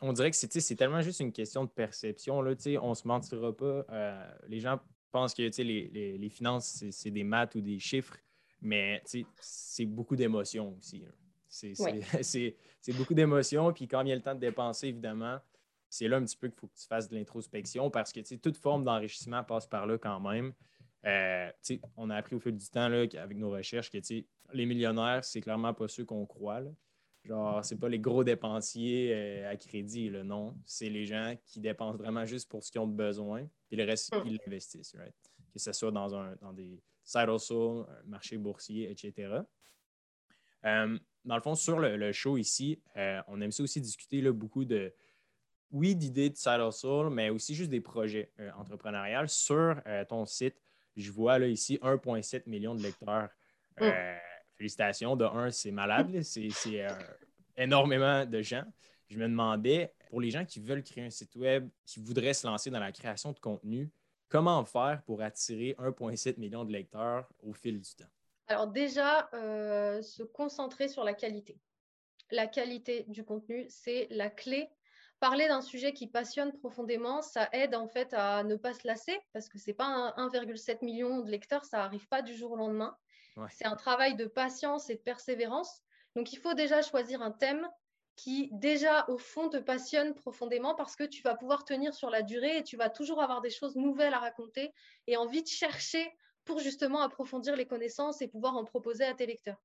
on 0.00 0.12
dirait 0.12 0.30
que 0.30 0.36
c'est 0.36 0.76
tellement 0.76 1.00
juste 1.00 1.20
une 1.20 1.32
question 1.32 1.64
de 1.64 1.70
perception. 1.70 2.42
Là, 2.42 2.54
on 2.82 2.90
ne 2.90 2.94
se 2.94 3.06
mentira 3.06 3.56
pas. 3.56 3.84
Euh, 3.90 4.32
les 4.48 4.60
gens 4.60 4.80
pensent 5.10 5.34
que 5.34 5.42
les, 5.62 6.18
les, 6.18 6.28
finances, 6.28 6.84
c'est 6.90 7.10
des 7.10 7.24
maths 7.24 7.54
ou 7.54 7.60
des 7.60 7.78
chiffres, 7.78 8.16
mais 8.60 9.02
c'est 9.40 9.86
beaucoup 9.86 10.16
d'émotions 10.16 10.76
aussi. 10.78 11.04
C'est 12.84 12.92
beaucoup 12.94 13.14
d'émotions. 13.14 13.72
Puis 13.74 13.86
quand 13.86 14.00
il 14.00 14.08
y 14.08 14.12
a 14.12 14.16
le 14.16 14.22
temps 14.22 14.34
de 14.34 14.40
dépenser, 14.40 14.88
évidemment, 14.88 15.38
c'est 15.88 16.08
là 16.08 16.16
un 16.16 16.24
petit 16.24 16.36
peu 16.36 16.48
qu'il 16.48 16.58
faut 16.58 16.66
que 16.66 16.74
tu 16.74 16.86
fasses 16.86 17.08
de 17.08 17.14
l'introspection 17.14 17.90
parce 17.90 18.12
que 18.12 18.20
toute 18.36 18.56
forme 18.56 18.82
d'enrichissement 18.82 19.44
passe 19.44 19.66
par 19.66 19.86
là 19.86 19.98
quand 19.98 20.18
même. 20.18 20.54
Euh, 21.04 21.50
on 21.96 22.10
a 22.10 22.16
appris 22.16 22.36
au 22.36 22.40
fil 22.40 22.56
du 22.56 22.68
temps 22.68 22.88
là, 22.88 23.04
avec 23.18 23.36
nos 23.36 23.50
recherches 23.50 23.90
que 23.90 23.98
les 24.52 24.66
millionnaires, 24.66 25.24
c'est 25.24 25.40
clairement 25.40 25.74
pas 25.74 25.88
ceux 25.88 26.04
qu'on 26.04 26.26
croit. 26.26 26.60
Là. 26.60 26.70
Genre, 27.24 27.64
c'est 27.64 27.78
pas 27.78 27.88
les 27.88 27.98
gros 27.98 28.24
dépensiers 28.24 29.12
euh, 29.14 29.50
à 29.50 29.56
crédit, 29.56 30.10
là, 30.10 30.24
non. 30.24 30.56
C'est 30.64 30.88
les 30.88 31.06
gens 31.06 31.36
qui 31.46 31.60
dépensent 31.60 31.96
vraiment 31.96 32.26
juste 32.26 32.48
pour 32.48 32.64
ce 32.64 32.70
qu'ils 32.70 32.80
ont 32.80 32.86
besoin, 32.86 33.48
puis 33.68 33.76
le 33.76 33.84
reste, 33.84 34.14
ils 34.24 34.38
l'investissent, 34.44 34.94
right? 34.96 35.14
Que 35.52 35.58
ce 35.58 35.72
soit 35.72 35.92
dans, 35.92 36.14
un, 36.14 36.34
dans 36.40 36.52
des 36.52 36.82
side 37.04 37.28
hustle, 37.28 37.84
un 37.88 38.08
marché 38.08 38.38
boursier, 38.38 38.90
etc. 38.90 39.40
Euh, 40.64 40.98
dans 41.24 41.36
le 41.36 41.42
fond, 41.42 41.54
sur 41.54 41.78
le, 41.78 42.12
show 42.12 42.36
ici, 42.36 42.80
on 43.28 43.40
aime 43.40 43.50
aussi 43.58 43.80
discuter 43.80 44.20
là, 44.20 44.32
beaucoup 44.32 44.64
de, 44.64 44.92
oui, 45.70 45.94
d'idées 45.94 46.30
de 46.30 46.36
side 46.36 46.60
hustle, 46.60 47.10
mais 47.10 47.30
aussi 47.30 47.54
juste 47.54 47.70
des 47.70 47.80
projets 47.80 48.32
entrepreneuriales. 48.56 49.28
Sur 49.28 49.80
ton 50.08 50.26
site, 50.26 50.56
je 50.96 51.10
vois 51.10 51.38
là 51.38 51.46
ici 51.46 51.78
1,7 51.82 52.42
million 52.46 52.74
de 52.74 52.82
lecteurs. 52.82 53.30
Mm 53.80 53.90
félicitations. 54.62 55.16
De 55.16 55.24
un, 55.24 55.50
c'est 55.50 55.72
malade, 55.72 56.22
c'est 56.22 56.50
euh, 56.66 56.88
énormément 57.56 58.24
de 58.24 58.42
gens. 58.42 58.64
Je 59.08 59.18
me 59.18 59.28
demandais, 59.28 59.92
pour 60.08 60.20
les 60.20 60.30
gens 60.30 60.44
qui 60.44 60.60
veulent 60.60 60.82
créer 60.82 61.04
un 61.04 61.10
site 61.10 61.34
web, 61.36 61.68
qui 61.84 62.00
voudraient 62.00 62.32
se 62.32 62.46
lancer 62.46 62.70
dans 62.70 62.78
la 62.78 62.92
création 62.92 63.32
de 63.32 63.38
contenu, 63.40 63.90
comment 64.28 64.64
faire 64.64 65.02
pour 65.04 65.20
attirer 65.20 65.74
1,7 65.78 66.38
million 66.38 66.64
de 66.64 66.72
lecteurs 66.72 67.28
au 67.40 67.52
fil 67.52 67.80
du 67.80 67.94
temps? 67.94 68.10
Alors 68.46 68.68
déjà, 68.68 69.28
euh, 69.34 70.00
se 70.00 70.22
concentrer 70.22 70.88
sur 70.88 71.04
la 71.04 71.14
qualité. 71.14 71.58
La 72.30 72.46
qualité 72.46 73.04
du 73.08 73.24
contenu, 73.24 73.66
c'est 73.68 74.06
la 74.10 74.30
clé 74.30 74.70
parler 75.22 75.46
d'un 75.46 75.60
sujet 75.60 75.92
qui 75.92 76.08
passionne 76.08 76.50
profondément, 76.52 77.22
ça 77.22 77.48
aide 77.52 77.76
en 77.76 77.86
fait 77.86 78.12
à 78.12 78.42
ne 78.42 78.56
pas 78.56 78.74
se 78.74 78.84
lasser 78.84 79.16
parce 79.32 79.48
que 79.48 79.56
c'est 79.56 79.72
pas 79.72 80.12
1,7 80.16 80.82
million 80.82 81.20
de 81.20 81.30
lecteurs, 81.30 81.64
ça 81.64 81.76
n'arrive 81.76 82.08
pas 82.08 82.22
du 82.22 82.34
jour 82.34 82.50
au 82.50 82.56
lendemain. 82.56 82.96
C'est 83.48 83.64
un 83.64 83.76
travail 83.76 84.16
de 84.16 84.26
patience 84.26 84.90
et 84.90 84.96
de 84.96 85.00
persévérance. 85.00 85.82
Donc 86.16 86.32
il 86.32 86.40
faut 86.40 86.54
déjà 86.54 86.82
choisir 86.82 87.22
un 87.22 87.30
thème 87.30 87.68
qui 88.16 88.48
déjà 88.50 89.08
au 89.08 89.16
fond 89.16 89.48
te 89.48 89.58
passionne 89.58 90.12
profondément 90.12 90.74
parce 90.74 90.96
que 90.96 91.04
tu 91.04 91.22
vas 91.22 91.36
pouvoir 91.36 91.64
tenir 91.64 91.94
sur 91.94 92.10
la 92.10 92.22
durée 92.22 92.56
et 92.56 92.64
tu 92.64 92.76
vas 92.76 92.90
toujours 92.90 93.22
avoir 93.22 93.42
des 93.42 93.50
choses 93.50 93.76
nouvelles 93.76 94.14
à 94.14 94.18
raconter 94.18 94.72
et 95.06 95.16
envie 95.16 95.44
de 95.44 95.48
chercher 95.48 96.12
pour 96.44 96.58
justement 96.58 97.00
approfondir 97.00 97.54
les 97.54 97.68
connaissances 97.68 98.22
et 98.22 98.26
pouvoir 98.26 98.56
en 98.56 98.64
proposer 98.64 99.04
à 99.04 99.14
tes 99.14 99.26
lecteurs. 99.26 99.62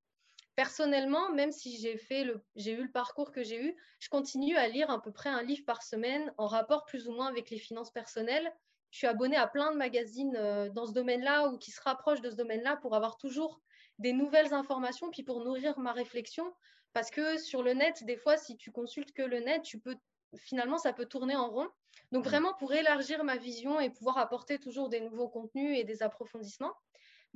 Personnellement, 0.57 1.29
même 1.33 1.51
si 1.51 1.77
j'ai 1.77 1.97
fait 1.97 2.23
le, 2.23 2.43
j'ai 2.55 2.71
eu 2.71 2.81
le 2.81 2.91
parcours 2.91 3.31
que 3.31 3.43
j'ai 3.43 3.63
eu, 3.63 3.75
je 3.99 4.09
continue 4.09 4.57
à 4.57 4.67
lire 4.67 4.89
à 4.89 4.99
peu 4.99 5.11
près 5.11 5.29
un 5.29 5.43
livre 5.43 5.63
par 5.65 5.83
semaine 5.83 6.33
en 6.39 6.47
rapport 6.47 6.83
plus 6.85 7.07
ou 7.07 7.11
moins 7.11 7.27
avec 7.27 7.51
les 7.51 7.59
finances 7.59 7.91
personnelles. 7.91 8.51
Je 8.89 8.97
suis 8.97 9.05
abonnée 9.05 9.35
à 9.35 9.45
plein 9.45 9.71
de 9.71 9.77
magazines 9.77 10.35
euh, 10.35 10.69
dans 10.71 10.87
ce 10.87 10.93
domaine-là 10.93 11.49
ou 11.49 11.59
qui 11.59 11.69
se 11.69 11.79
rapprochent 11.79 12.21
de 12.21 12.31
ce 12.31 12.35
domaine-là 12.35 12.75
pour 12.77 12.95
avoir 12.95 13.17
toujours 13.17 13.61
des 13.99 14.13
nouvelles 14.13 14.51
informations, 14.51 15.11
puis 15.11 15.21
pour 15.21 15.43
nourrir 15.43 15.77
ma 15.77 15.91
réflexion. 15.91 16.51
Parce 16.91 17.11
que 17.11 17.37
sur 17.37 17.61
le 17.61 17.73
net, 17.73 18.03
des 18.05 18.17
fois, 18.17 18.35
si 18.35 18.57
tu 18.57 18.71
consultes 18.71 19.11
que 19.11 19.21
le 19.21 19.41
net, 19.41 19.61
tu 19.61 19.79
peux 19.79 19.95
finalement, 20.37 20.79
ça 20.79 20.91
peut 20.91 21.05
tourner 21.05 21.35
en 21.35 21.51
rond. 21.51 21.69
Donc 22.11 22.25
mmh. 22.25 22.29
vraiment 22.29 22.53
pour 22.55 22.73
élargir 22.73 23.23
ma 23.23 23.37
vision 23.37 23.79
et 23.79 23.91
pouvoir 23.91 24.17
apporter 24.17 24.57
toujours 24.57 24.89
des 24.89 25.01
nouveaux 25.01 25.29
contenus 25.29 25.77
et 25.77 25.83
des 25.83 26.01
approfondissements. 26.01 26.73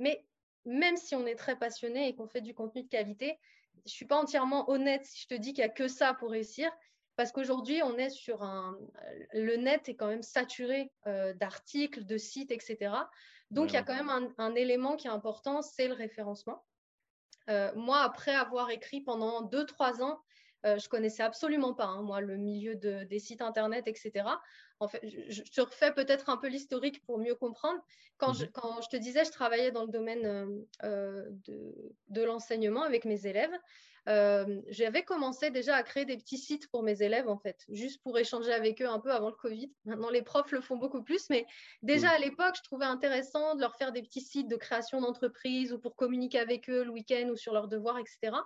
Mais 0.00 0.26
même 0.64 0.96
si 0.96 1.14
on 1.14 1.26
est 1.26 1.34
très 1.34 1.56
passionné 1.56 2.08
et 2.08 2.14
qu'on 2.14 2.26
fait 2.26 2.40
du 2.40 2.54
contenu 2.54 2.82
de 2.82 2.88
qualité, 2.88 3.38
je 3.84 3.90
ne 3.90 3.90
suis 3.90 4.06
pas 4.06 4.16
entièrement 4.16 4.70
honnête 4.70 5.04
si 5.04 5.22
je 5.22 5.28
te 5.28 5.34
dis 5.34 5.52
qu'il 5.52 5.64
n'y 5.64 5.70
a 5.70 5.72
que 5.72 5.88
ça 5.88 6.14
pour 6.14 6.30
réussir. 6.30 6.70
Parce 7.16 7.30
qu'aujourd'hui, 7.30 7.82
on 7.82 7.98
est 7.98 8.10
sur 8.10 8.42
un. 8.42 8.78
Le 9.32 9.56
net 9.56 9.88
est 9.88 9.96
quand 9.96 10.06
même 10.06 10.22
saturé 10.22 10.90
euh, 11.06 11.34
d'articles, 11.34 12.04
de 12.04 12.16
sites, 12.16 12.50
etc. 12.50 12.94
Donc, 13.50 13.70
il 13.70 13.74
y 13.74 13.76
a 13.76 13.82
quand 13.82 13.94
même 13.94 14.32
un, 14.38 14.54
élément 14.54 14.96
qui 14.96 15.08
est 15.08 15.10
important, 15.10 15.60
c'est 15.60 15.88
le 15.88 15.94
référencement. 15.94 16.64
Euh, 17.50 17.70
moi, 17.74 18.00
après 18.00 18.34
avoir 18.34 18.70
écrit 18.70 19.02
pendant 19.02 19.42
2-3 19.42 20.02
ans, 20.02 20.22
euh, 20.64 20.78
je 20.78 20.88
connaissais 20.88 21.22
absolument 21.22 21.74
pas, 21.74 21.86
hein, 21.86 22.02
moi, 22.02 22.20
le 22.20 22.36
milieu 22.36 22.76
des 22.76 23.18
sites 23.18 23.42
internet, 23.42 23.88
etc. 23.88 24.26
En 24.78 24.88
fait, 24.88 25.00
je, 25.28 25.42
te 25.42 25.60
refais 25.60 25.92
peut-être 25.92 26.28
un 26.28 26.36
peu 26.36 26.48
l'historique 26.48 27.04
pour 27.04 27.18
mieux 27.18 27.34
comprendre. 27.34 27.80
Quand, 28.18 28.32
je, 28.32 28.44
mhm. 28.44 28.52
quand, 28.52 28.80
je, 28.80 28.88
te 28.88 28.96
disais, 28.96 29.24
je 29.24 29.30
travaillais 29.30 29.72
dans 29.72 29.82
le 29.82 29.90
domaine 29.90 30.24
euh, 30.24 30.46
euh, 30.84 31.24
de, 31.46 31.74
de 32.08 32.22
l'enseignement 32.22 32.82
avec 32.82 33.04
mes 33.04 33.26
élèves. 33.26 33.52
j'avais 34.68 35.02
commencé 35.02 35.50
déjà 35.50 35.76
à 35.76 35.82
créer 35.82 36.04
des 36.04 36.16
petits 36.16 36.38
sites 36.38 36.68
pour 36.70 36.82
mes 36.84 37.02
élèves, 37.02 37.28
en 37.28 37.38
fait, 37.38 37.64
juste 37.68 38.00
pour 38.02 38.16
échanger 38.18 38.52
avec 38.52 38.80
eux 38.82 38.88
un 38.88 39.00
peu 39.00 39.12
avant 39.12 39.30
le 39.30 39.36
Covid. 39.36 39.72
Maintenant, 39.84 40.10
les 40.10 40.22
profs 40.22 40.52
le 40.52 40.60
font 40.60 40.76
beaucoup 40.76 41.02
plus, 41.02 41.28
mais 41.30 41.44
déjà 41.82 42.10
à 42.10 42.18
l'époque, 42.18 42.54
je 42.56 42.62
trouvais 42.62 42.86
intéressant 42.86 43.56
de 43.56 43.60
leur 43.60 43.74
faire 43.76 43.90
des 43.90 44.02
petits 44.02 44.20
sites 44.20 44.48
de 44.48 44.56
création 44.56 45.00
d'entreprise 45.00 45.72
ou 45.72 45.78
pour 45.78 45.96
communiquer 45.96 46.38
avec 46.38 46.70
eux 46.70 46.84
le 46.84 46.90
week-end 46.90 47.28
ou 47.30 47.36
sur 47.36 47.52
leurs 47.52 47.68
devoirs, 47.68 47.98
etc. 47.98 48.36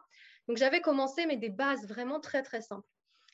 Donc 0.49 0.57
j'avais 0.57 0.81
commencé, 0.81 1.27
mais 1.27 1.37
des 1.37 1.49
bases 1.49 1.87
vraiment 1.87 2.21
très 2.21 2.43
très 2.43 2.61
simples. 2.61 2.87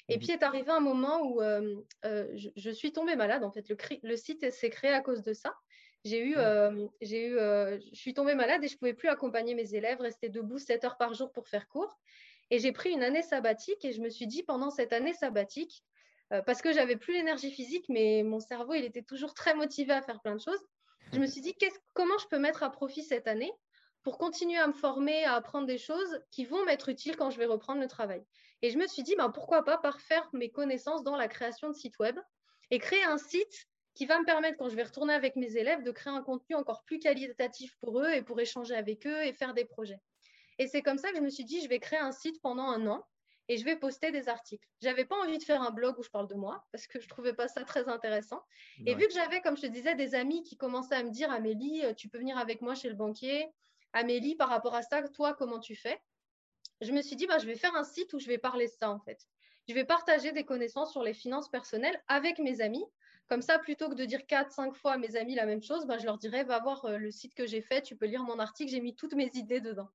Et 0.09 0.17
mmh 0.17 0.19
puis 0.19 0.31
est 0.31 0.43
arrivé 0.43 0.71
un 0.71 0.81
moment 0.81 1.23
où 1.23 1.41
euh, 1.41 1.77
euh, 2.05 2.27
je, 2.35 2.71
suis 2.71 2.93
tombée 2.93 3.17
malade. 3.17 3.45
En 3.45 3.51
fait, 3.51 3.67
le, 4.03 4.17
site 4.17 4.51
s'est 4.51 4.71
créé 4.71 4.93
à 4.93 5.01
cause 5.01 5.23
de 5.23 5.33
ça. 5.33 5.55
J'ai 6.05 6.21
eu, 6.21 6.35
euh, 6.37 6.89
j'ai 7.01 7.29
eu, 7.29 7.37
je 7.37 7.95
suis 7.95 8.13
tombée 8.13 8.35
malade 8.35 8.65
et 8.65 8.69
je 8.69 8.75
ne 8.75 8.79
pouvais 8.79 8.95
plus 8.95 9.09
accompagner 9.09 9.55
mes 9.55 9.75
élèves, 9.75 10.01
rester 10.01 10.29
debout 10.29 10.59
7 10.59 10.85
heures 10.85 10.97
par 10.97 11.15
jour 11.15 11.31
pour 11.31 11.47
faire 11.47 11.69
cours. 11.69 11.97
Et 12.51 12.59
j'ai 12.59 12.73
pris 12.73 12.91
une 12.91 13.05
année 13.05 13.23
sabbatique 13.23 13.85
et 13.85 13.93
je 13.93 14.01
me 14.01 14.11
suis 14.11 14.27
dit 14.27 14.43
pendant 14.43 14.71
cette 14.71 14.93
année 14.93 15.15
sabbatique, 15.15 15.85
parce 16.47 16.63
que 16.63 16.73
j'avais 16.73 16.97
plus 16.97 17.13
l'énergie 17.13 17.51
physique, 17.51 17.85
mais 17.89 18.23
mon 18.25 18.41
cerveau 18.41 18.73
il 18.75 18.85
était 18.85 19.03
toujours 19.03 19.35
très 19.35 19.55
motivé 19.55 19.93
à 19.93 20.03
faire 20.03 20.21
plein 20.21 20.35
de 20.35 20.41
choses. 20.41 20.61
Je 21.13 21.19
me 21.19 21.27
suis 21.27 21.43
dit 21.43 21.55
comment 21.93 22.19
je 22.19 22.27
peux 22.27 22.39
mettre 22.39 22.63
à 22.63 22.73
profit 22.73 23.03
cette 23.03 23.29
année 23.29 23.53
pour 24.03 24.19
continuer 24.19 24.59
à 24.59 24.67
me 24.67 24.73
former, 24.73 25.25
à 25.25 25.35
apprendre 25.35 25.67
des 25.67 25.79
choses 25.79 26.21
qui 26.31 26.45
vont 26.45 26.65
m'être 26.65 26.89
utiles 26.89 27.17
quand 27.17 27.31
je 27.31 27.39
vais 27.39 27.47
reprendre 27.47 27.81
le 27.81 27.89
travail. 27.89 28.25
Et 28.63 28.71
je 28.71 28.79
me 28.79 28.87
suis 28.87 29.03
dit, 29.03 29.17
ben, 29.17 29.31
pourquoi 29.31 29.65
pas 29.65 29.79
parfaire 29.79 30.29
mes 30.33 30.51
connaissances 30.51 31.03
dans 31.03 31.17
la 31.17 31.29
création 31.29 31.69
de 31.69 31.75
sites 31.75 31.99
web 31.99 32.19
et 32.71 32.79
créer 32.79 33.05
un 33.05 33.19
site 33.19 33.67
qui 33.95 34.07
va 34.07 34.19
me 34.19 34.25
permettre, 34.25 34.57
quand 34.57 34.69
je 34.69 34.77
vais 34.77 34.85
retourner 34.85 35.13
avec 35.13 35.37
mes 35.37 35.57
élèves, 35.57 35.83
de 35.83 35.91
créer 35.91 36.13
un 36.13 36.23
contenu 36.23 36.57
encore 36.57 36.83
plus 36.85 36.99
qualitatif 36.99 37.77
pour 37.81 38.01
eux 38.01 38.11
et 38.11 38.23
pour 38.23 38.41
échanger 38.41 38.75
avec 38.75 39.07
eux 39.07 39.25
et 39.25 39.33
faire 39.35 39.53
des 39.53 39.65
projets. 39.65 39.99
Et 40.59 40.67
c'est 40.67 40.83
comme 40.83 40.99
ça 40.99 41.11
que 41.11 41.17
je 41.17 41.23
me 41.23 41.29
suis 41.29 41.45
dit, 41.45 41.61
je 41.61 41.69
vais 41.69 41.79
créer 41.79 41.99
un 41.99 42.13
site 42.13 42.41
pendant 42.41 42.69
un 42.69 42.87
an 42.87 43.05
et 43.49 43.57
je 43.59 43.65
vais 43.65 43.77
poster 43.77 44.11
des 44.11 44.29
articles. 44.29 44.67
J'avais 44.81 45.05
pas 45.05 45.17
envie 45.17 45.37
de 45.37 45.43
faire 45.43 45.61
un 45.61 45.71
blog 45.71 45.99
où 45.99 46.03
je 46.03 46.09
parle 46.09 46.29
de 46.29 46.35
moi 46.35 46.65
parce 46.73 46.87
que 46.87 47.01
je 47.01 47.09
trouvais 47.09 47.35
pas 47.35 47.49
ça 47.49 47.65
très 47.65 47.89
intéressant. 47.89 48.43
Et 48.87 48.95
vu 48.95 49.07
que 49.07 49.13
j'avais, 49.13 49.41
comme 49.41 49.57
je 49.57 49.63
te 49.63 49.67
disais, 49.67 49.95
des 49.95 50.15
amis 50.15 50.43
qui 50.43 50.57
commençaient 50.57 50.95
à 50.95 51.03
me 51.03 51.11
dire, 51.11 51.31
Amélie, 51.31 51.83
tu 51.97 52.09
peux 52.09 52.19
venir 52.19 52.39
avec 52.39 52.63
moi 52.63 52.75
chez 52.75 52.89
le 52.89 52.95
banquier, 52.95 53.47
Amélie, 53.93 54.35
par 54.35 54.49
rapport 54.49 54.75
à 54.75 54.83
ça, 54.83 55.03
toi, 55.09 55.35
comment 55.35 55.59
tu 55.59 55.77
fais? 55.77 56.01
Je 56.81 56.93
me 56.93 57.03
suis 57.03 57.17
dit, 57.17 57.27
bah, 57.27 57.39
je 57.39 57.47
vais 57.47 57.57
faire 57.57 57.75
un 57.77 57.85
site 57.85 58.13
où 58.15 58.19
je 58.19 58.27
vais 58.27 58.39
parler 58.39 58.67
de 58.67 58.73
ça, 58.73 58.91
en 58.91 58.99
fait. 58.99 59.27
Je 59.69 59.75
vais 59.75 59.85
partager 59.85 60.33
des 60.33 60.45
connaissances 60.45 60.91
sur 60.91 61.03
les 61.03 61.15
finances 61.15 61.49
personnelles 61.49 62.03
avec 62.09 62.39
mes 62.39 62.61
amis. 62.61 62.85
Comme 63.29 63.43
ça, 63.43 63.59
plutôt 63.59 63.89
que 63.89 63.95
de 63.95 64.05
dire 64.05 64.21
4-5 64.27 64.75
fois 64.75 64.95
à 64.95 64.99
mes 64.99 65.17
amis 65.17 65.35
la 65.35 65.47
même 65.47 65.63
chose, 65.63 65.87
bah, 65.87 65.99
je 65.99 66.05
leur 66.05 66.19
dirais, 66.19 66.43
va 66.45 66.59
voir 66.59 66.85
euh, 66.85 66.99
le 66.99 67.11
site 67.11 67.35
que 67.35 67.47
j'ai 67.47 67.61
fait, 67.61 67.83
tu 67.83 67.97
peux 67.97 68.07
lire 68.07 68.25
mon 68.25 68.39
article, 68.39 68.71
j'ai 68.71 68.81
mis 68.81 68.95
toutes 68.95 69.15
mes 69.15 69.31
idées 69.35 69.61
dedans. 69.61 69.89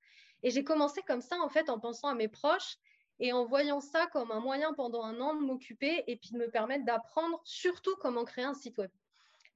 Et 0.43 0.49
j'ai 0.49 0.63
commencé 0.63 1.01
comme 1.01 1.21
ça, 1.21 1.37
en 1.41 1.49
fait, 1.49 1.69
en 1.69 1.79
pensant 1.79 2.07
à 2.07 2.15
mes 2.15 2.27
proches 2.27 2.77
et 3.19 3.33
en 3.33 3.45
voyant 3.45 3.81
ça 3.81 4.07
comme 4.07 4.31
un 4.31 4.39
moyen 4.39 4.73
pendant 4.73 5.03
un 5.03 5.19
an 5.19 5.35
de 5.35 5.41
m'occuper 5.41 6.03
et 6.07 6.15
puis 6.15 6.31
de 6.31 6.37
me 6.37 6.49
permettre 6.49 6.85
d'apprendre 6.85 7.41
surtout 7.43 7.95
comment 7.99 8.25
créer 8.25 8.45
un 8.45 8.53
site 8.53 8.77
web 8.77 8.91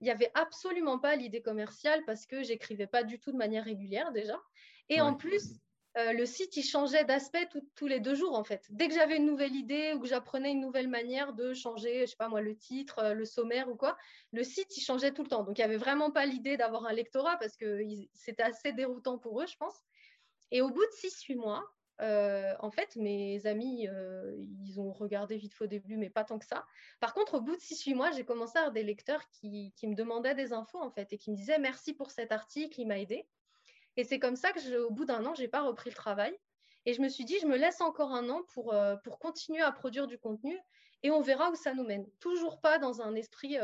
il 0.01 0.05
n'y 0.05 0.11
avait 0.11 0.31
absolument 0.33 0.99
pas 0.99 1.15
l'idée 1.15 1.41
commerciale 1.41 2.03
parce 2.05 2.25
que 2.25 2.43
j'écrivais 2.43 2.87
pas 2.87 3.03
du 3.03 3.19
tout 3.19 3.31
de 3.31 3.37
manière 3.37 3.63
régulière 3.63 4.11
déjà. 4.11 4.39
Et 4.89 4.99
en 4.99 5.13
plus, 5.13 5.61
euh, 5.97 6.13
le 6.13 6.25
site, 6.25 6.55
il 6.57 6.63
changeait 6.63 7.03
d'aspect 7.03 7.47
tous 7.75 7.87
les 7.87 7.99
deux 7.99 8.15
jours 8.15 8.33
en 8.33 8.43
fait. 8.43 8.65
Dès 8.69 8.87
que 8.87 8.93
j'avais 8.93 9.17
une 9.17 9.25
nouvelle 9.25 9.55
idée 9.55 9.93
ou 9.93 9.99
que 9.99 10.07
j'apprenais 10.07 10.51
une 10.51 10.61
nouvelle 10.61 10.87
manière 10.87 11.33
de 11.33 11.53
changer, 11.53 12.01
je 12.01 12.11
sais 12.11 12.15
pas 12.15 12.29
moi, 12.29 12.41
le 12.41 12.55
titre, 12.55 12.99
euh, 12.99 13.13
le 13.13 13.25
sommaire 13.25 13.69
ou 13.69 13.75
quoi, 13.75 13.97
le 14.31 14.43
site, 14.43 14.75
il 14.77 14.81
changeait 14.81 15.11
tout 15.11 15.23
le 15.23 15.29
temps. 15.29 15.43
Donc, 15.43 15.57
il 15.57 15.61
n'y 15.61 15.65
avait 15.65 15.77
vraiment 15.77 16.11
pas 16.11 16.25
l'idée 16.25 16.57
d'avoir 16.57 16.85
un 16.85 16.93
lectorat 16.93 17.37
parce 17.37 17.55
que 17.55 17.81
c'était 18.13 18.43
assez 18.43 18.71
déroutant 18.71 19.17
pour 19.17 19.41
eux, 19.41 19.47
je 19.47 19.57
pense. 19.57 19.75
Et 20.51 20.61
au 20.61 20.69
bout 20.69 20.83
de 20.83 20.91
6-8 21.07 21.35
mois, 21.35 21.63
euh, 22.01 22.53
en 22.59 22.71
fait, 22.71 22.95
mes 22.95 23.45
amis, 23.45 23.87
euh, 23.87 24.35
ils 24.63 24.79
ont 24.79 24.91
regardé 24.91 25.37
vite 25.37 25.53
fait 25.53 25.65
au 25.65 25.67
début, 25.67 25.97
mais 25.97 26.09
pas 26.09 26.23
tant 26.23 26.39
que 26.39 26.45
ça. 26.45 26.65
Par 26.99 27.13
contre, 27.13 27.35
au 27.35 27.41
bout 27.41 27.55
de 27.55 27.61
6-8 27.61 27.93
mois, 27.93 28.11
j'ai 28.11 28.25
commencé 28.25 28.57
à 28.57 28.61
avoir 28.61 28.73
des 28.73 28.83
lecteurs 28.83 29.27
qui, 29.29 29.71
me 29.83 29.95
demandaient 29.95 30.35
des 30.35 30.53
infos, 30.53 30.79
en 30.79 30.89
fait, 30.89 31.13
et 31.13 31.17
qui 31.17 31.31
me 31.31 31.35
disaient 31.35 31.59
merci 31.59 31.93
pour 31.93 32.11
cet 32.11 32.31
article, 32.31 32.81
il 32.81 32.87
m'a 32.87 32.99
aidé. 32.99 33.27
Et 33.97 34.03
c'est 34.03 34.19
comme 34.19 34.35
ça 34.35 34.51
que, 34.51 34.77
au 34.83 34.89
bout 34.89 35.05
d'un 35.05 35.25
an, 35.25 35.35
je 35.35 35.41
n'ai 35.41 35.47
pas 35.47 35.61
repris 35.61 35.89
le 35.89 35.95
travail. 35.95 36.35
Et 36.85 36.93
je 36.93 37.01
me 37.01 37.09
suis 37.09 37.25
dit, 37.25 37.37
je 37.39 37.45
me 37.45 37.57
laisse 37.57 37.81
encore 37.81 38.11
un 38.11 38.29
an 38.29 38.41
pour, 38.53 38.73
euh, 38.73 38.95
continuer 39.19 39.61
à 39.61 39.71
produire 39.71 40.07
du 40.07 40.17
contenu 40.17 40.57
et 41.03 41.11
on 41.11 41.21
verra 41.21 41.51
où 41.51 41.55
ça 41.55 41.73
nous 41.73 41.83
mène. 41.83 42.07
Toujours 42.19 42.61
pas 42.61 42.79
dans 42.79 43.01
un 43.01 43.13
esprit 43.15 43.57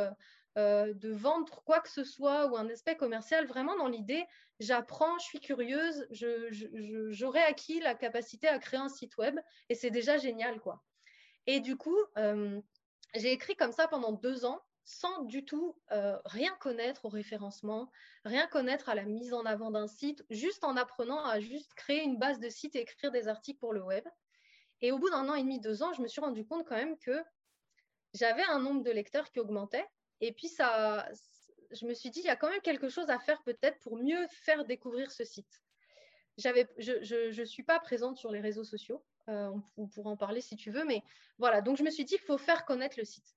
de 0.58 1.12
vendre 1.12 1.62
quoi 1.66 1.80
que 1.82 1.90
ce 1.90 2.04
soit 2.04 2.48
ou 2.48 2.58
un 2.58 2.68
aspect 2.70 2.98
commercial, 2.98 3.46
vraiment 3.46 3.78
dans 3.78 3.88
l'idée, 3.88 4.26
j'apprends, 4.60 5.18
je 5.20 5.26
suis 5.26 5.40
curieuse, 5.40 6.08
j'aurais 6.10 7.44
acquis 7.44 7.80
la 7.80 7.96
capacité 7.96 8.48
à 8.48 8.58
créer 8.60 8.80
un 8.80 8.90
site 8.90 9.18
web 9.18 9.40
et 9.70 9.76
c'est 9.76 9.92
déjà 9.92 10.18
génial, 10.18 10.60
quoi. 10.60 10.84
Et 11.46 11.60
du 11.60 11.78
coup, 11.78 11.98
euh, 12.18 12.60
j'ai 13.16 13.32
écrit 13.32 13.56
comme 13.56 13.72
ça 13.72 13.88
pendant 13.88 14.12
deux 14.12 14.46
ans 14.46 14.62
sans 14.84 15.24
du 15.24 15.44
tout 15.44 15.76
euh, 15.92 16.18
rien 16.24 16.56
connaître 16.62 17.06
au 17.06 17.10
référencement, 17.10 17.92
rien 18.24 18.48
connaître 18.48 18.88
à 18.88 18.96
la 18.96 19.04
mise 19.04 19.34
en 19.34 19.46
avant 19.46 19.70
d'un 19.70 19.88
site, 19.88 20.26
juste 20.30 20.64
en 20.64 20.78
apprenant 20.78 21.26
à 21.26 21.42
juste 21.42 21.74
créer 21.74 22.02
une 22.04 22.18
base 22.18 22.40
de 22.40 22.48
site 22.48 22.74
et 22.78 22.80
écrire 22.80 23.12
des 23.12 23.28
articles 23.28 23.60
pour 23.60 23.74
le 23.74 23.84
web. 23.84 24.06
Et 24.80 24.94
au 24.94 24.98
bout 24.98 25.10
d'un 25.10 25.28
an 25.28 25.36
et 25.36 25.42
demi, 25.42 25.60
deux 25.60 25.84
ans, 25.84 25.92
je 25.92 26.02
me 26.02 26.08
suis 26.08 26.22
rendu 26.22 26.46
compte 26.46 26.66
quand 26.66 26.76
même 26.76 26.98
que 27.00 27.22
j'avais 28.14 28.44
un 28.44 28.60
nombre 28.60 28.82
de 28.82 28.92
lecteurs 28.92 29.30
qui 29.30 29.42
augmentait, 29.42 29.86
et 30.22 30.32
puis, 30.32 30.48
ça, 30.48 31.08
je 31.72 31.86
me 31.86 31.94
suis 31.94 32.10
dit, 32.10 32.20
il 32.20 32.26
y 32.26 32.30
a 32.30 32.36
quand 32.36 32.50
même 32.50 32.62
quelque 32.62 32.90
chose 32.90 33.10
à 33.10 33.20
faire 33.20 33.42
peut-être 33.44 33.80
pour 33.80 33.98
mieux 33.98 34.28
faire 34.30 34.66
découvrir 34.66 35.12
ce 35.12 35.24
site. 35.24 35.62
je 36.38 37.40
ne 37.40 37.46
suis 37.46 37.64
pas 37.64 37.80
présente 37.80 38.18
sur 38.18 38.32
les 38.32 38.42
réseaux 38.42 38.64
sociaux, 38.64 39.04
euh, 39.30 39.52
on, 39.76 39.88
pourra 39.88 40.12
en 40.12 40.18
parler 40.18 40.42
si 40.42 40.56
tu 40.56 40.72
veux, 40.72 40.86
mais 40.86 41.04
voilà, 41.38 41.62
donc 41.62 41.78
je 41.78 41.84
me 41.84 41.90
suis 41.90 42.06
dit 42.06 42.16
qu'il 42.16 42.26
faut 42.26 42.38
faire 42.38 42.66
connaître 42.66 42.98
le 42.98 43.06
site. 43.06 43.36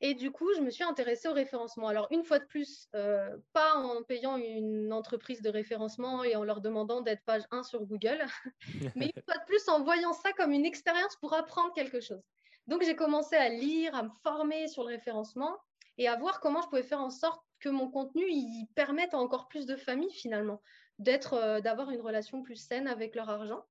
Et 0.00 0.14
du 0.14 0.30
coup, 0.30 0.48
je 0.54 0.60
me 0.60 0.70
suis 0.70 0.84
intéressée 0.84 1.26
au 1.28 1.32
référencement. 1.32 1.88
Alors, 1.88 2.06
une 2.12 2.22
fois 2.22 2.38
de 2.38 2.44
plus, 2.44 2.88
euh, 2.94 3.36
pas 3.52 3.74
en 3.74 4.04
payant 4.04 4.36
une 4.36 4.92
entreprise 4.92 5.42
de 5.42 5.50
référencement 5.50 6.22
et 6.22 6.36
en 6.36 6.44
leur 6.44 6.60
demandant 6.60 7.00
d'être 7.00 7.24
page 7.24 7.42
1 7.50 7.64
sur 7.64 7.84
Google, 7.84 8.24
mais 8.94 9.06
une 9.06 9.22
fois 9.24 9.36
de 9.36 9.44
plus 9.46 9.68
en 9.68 9.82
voyant 9.82 10.12
ça 10.12 10.32
comme 10.34 10.52
une 10.52 10.64
expérience 10.64 11.16
pour 11.16 11.34
apprendre 11.34 11.72
quelque 11.74 12.00
chose. 12.00 12.22
Donc, 12.68 12.84
j'ai 12.84 12.94
commencé 12.94 13.34
à 13.34 13.48
lire, 13.48 13.92
à 13.94 14.04
me 14.04 14.10
former 14.22 14.68
sur 14.68 14.84
le 14.84 14.90
référencement 14.90 15.58
et 15.98 16.08
à 16.08 16.16
voir 16.16 16.40
comment 16.40 16.62
je 16.62 16.68
pouvais 16.68 16.82
faire 16.82 17.00
en 17.00 17.10
sorte 17.10 17.44
que 17.60 17.68
mon 17.68 17.90
contenu 17.90 18.24
il 18.28 18.66
permette 18.74 19.14
à 19.14 19.18
encore 19.18 19.48
plus 19.48 19.66
de 19.66 19.76
familles 19.76 20.14
finalement 20.14 20.62
d'être, 20.98 21.34
euh, 21.34 21.60
d'avoir 21.60 21.90
une 21.90 22.00
relation 22.00 22.42
plus 22.42 22.56
saine 22.56 22.88
avec 22.88 23.14
leur 23.14 23.28
argent. 23.28 23.64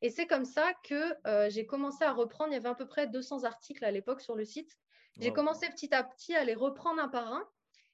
Et 0.00 0.10
c'est 0.10 0.26
comme 0.26 0.44
ça 0.44 0.72
que 0.82 1.14
j'ai 1.48 1.64
commencé 1.64 2.02
à 2.02 2.12
reprendre. 2.12 2.50
Il 2.50 2.54
y 2.54 2.56
avait 2.56 2.68
à 2.68 2.74
peu 2.74 2.88
près 2.88 3.06
200 3.06 3.44
articles 3.44 3.84
à 3.84 3.92
l'époque 3.92 4.20
sur 4.20 4.34
le 4.34 4.44
site. 4.44 4.76
J'ai 5.20 5.32
commencé 5.32 5.68
petit 5.68 5.94
à 5.94 6.02
petit 6.02 6.34
à 6.34 6.42
les 6.42 6.54
reprendre 6.54 7.00
un 7.00 7.06
par 7.06 7.32
un 7.32 7.48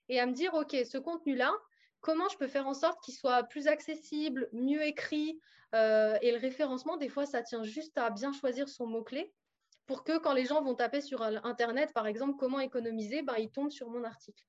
et 0.08 0.18
à 0.18 0.24
me 0.24 0.32
dire, 0.32 0.54
OK, 0.54 0.74
ce 0.90 0.96
contenu-là, 0.96 1.52
comment 2.00 2.26
je 2.30 2.38
peux 2.38 2.46
faire 2.46 2.66
en 2.66 2.72
sorte 2.72 3.04
qu'il 3.04 3.12
soit 3.12 3.42
plus 3.42 3.66
accessible, 3.66 4.48
mieux 4.52 4.86
écrit 4.86 5.38
Et 5.74 6.32
le 6.32 6.38
référencement, 6.38 6.96
des 6.96 7.10
fois, 7.10 7.26
ça 7.26 7.42
tient 7.42 7.62
juste 7.62 7.98
à 7.98 8.08
bien 8.08 8.32
choisir 8.32 8.70
son 8.70 8.86
mot-clé 8.86 9.34
pour 9.88 10.04
que 10.04 10.18
quand 10.18 10.34
les 10.34 10.44
gens 10.44 10.62
vont 10.62 10.74
taper 10.74 11.00
sur 11.00 11.22
Internet, 11.22 11.92
par 11.94 12.06
exemple, 12.06 12.36
comment 12.38 12.60
économiser, 12.60 13.22
ben, 13.22 13.36
ils 13.38 13.50
tombent 13.50 13.72
sur 13.72 13.88
mon 13.88 14.04
article. 14.04 14.44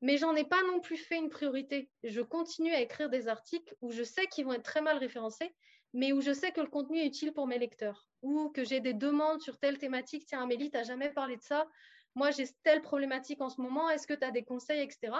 Mais 0.00 0.16
j'en 0.16 0.36
ai 0.36 0.44
pas 0.44 0.62
non 0.62 0.80
plus 0.80 0.96
fait 0.96 1.16
une 1.16 1.28
priorité. 1.28 1.90
Je 2.04 2.20
continue 2.20 2.72
à 2.72 2.80
écrire 2.80 3.10
des 3.10 3.26
articles 3.26 3.74
où 3.80 3.90
je 3.90 4.04
sais 4.04 4.26
qu'ils 4.26 4.44
vont 4.44 4.52
être 4.52 4.62
très 4.62 4.82
mal 4.82 4.96
référencés, 4.98 5.52
mais 5.92 6.12
où 6.12 6.20
je 6.20 6.32
sais 6.32 6.52
que 6.52 6.60
le 6.60 6.68
contenu 6.68 7.00
est 7.00 7.06
utile 7.06 7.32
pour 7.32 7.48
mes 7.48 7.58
lecteurs, 7.58 8.08
ou 8.22 8.48
que 8.50 8.62
j'ai 8.62 8.78
des 8.78 8.94
demandes 8.94 9.40
sur 9.40 9.58
telle 9.58 9.78
thématique. 9.78 10.24
Tiens, 10.26 10.44
Amélie, 10.44 10.70
tu 10.70 10.76
n'as 10.76 10.84
jamais 10.84 11.10
parlé 11.10 11.36
de 11.36 11.42
ça. 11.42 11.66
Moi, 12.14 12.30
j'ai 12.30 12.46
telle 12.62 12.80
problématique 12.80 13.40
en 13.40 13.48
ce 13.48 13.60
moment. 13.60 13.90
Est-ce 13.90 14.06
que 14.06 14.14
tu 14.14 14.24
as 14.24 14.30
des 14.30 14.44
conseils, 14.44 14.82
etc. 14.82 15.12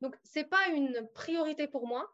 Donc, 0.00 0.14
ce 0.22 0.38
n'est 0.38 0.44
pas 0.44 0.68
une 0.68 1.08
priorité 1.12 1.66
pour 1.66 1.88
moi. 1.88 2.08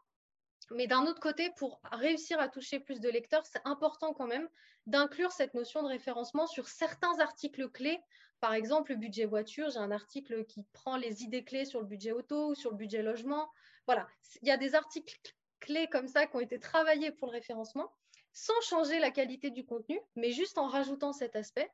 Mais 0.71 0.87
d'un 0.87 1.05
autre 1.05 1.19
côté, 1.19 1.51
pour 1.57 1.79
réussir 1.91 2.39
à 2.39 2.49
toucher 2.49 2.79
plus 2.79 2.99
de 2.99 3.09
lecteurs, 3.09 3.45
c'est 3.45 3.61
important 3.65 4.13
quand 4.13 4.27
même 4.27 4.49
d'inclure 4.87 5.31
cette 5.31 5.53
notion 5.53 5.83
de 5.83 5.87
référencement 5.87 6.47
sur 6.47 6.67
certains 6.67 7.19
articles 7.19 7.69
clés. 7.69 7.99
Par 8.39 8.53
exemple, 8.53 8.91
le 8.91 8.97
budget 8.97 9.25
voiture, 9.25 9.69
j'ai 9.69 9.79
un 9.79 9.91
article 9.91 10.45
qui 10.45 10.63
prend 10.73 10.97
les 10.97 11.23
idées 11.23 11.43
clés 11.43 11.65
sur 11.65 11.79
le 11.79 11.85
budget 11.85 12.11
auto 12.11 12.49
ou 12.49 12.55
sur 12.55 12.71
le 12.71 12.77
budget 12.77 13.03
logement. 13.03 13.49
Voilà, 13.85 14.07
il 14.41 14.47
y 14.47 14.51
a 14.51 14.57
des 14.57 14.75
articles 14.75 15.17
clés 15.59 15.87
comme 15.91 16.07
ça 16.07 16.25
qui 16.25 16.35
ont 16.35 16.41
été 16.41 16.59
travaillés 16.59 17.11
pour 17.11 17.27
le 17.27 17.33
référencement 17.33 17.91
sans 18.33 18.59
changer 18.61 18.99
la 18.99 19.11
qualité 19.11 19.49
du 19.49 19.65
contenu, 19.65 19.99
mais 20.15 20.31
juste 20.31 20.57
en 20.57 20.67
rajoutant 20.67 21.13
cet 21.13 21.35
aspect. 21.35 21.71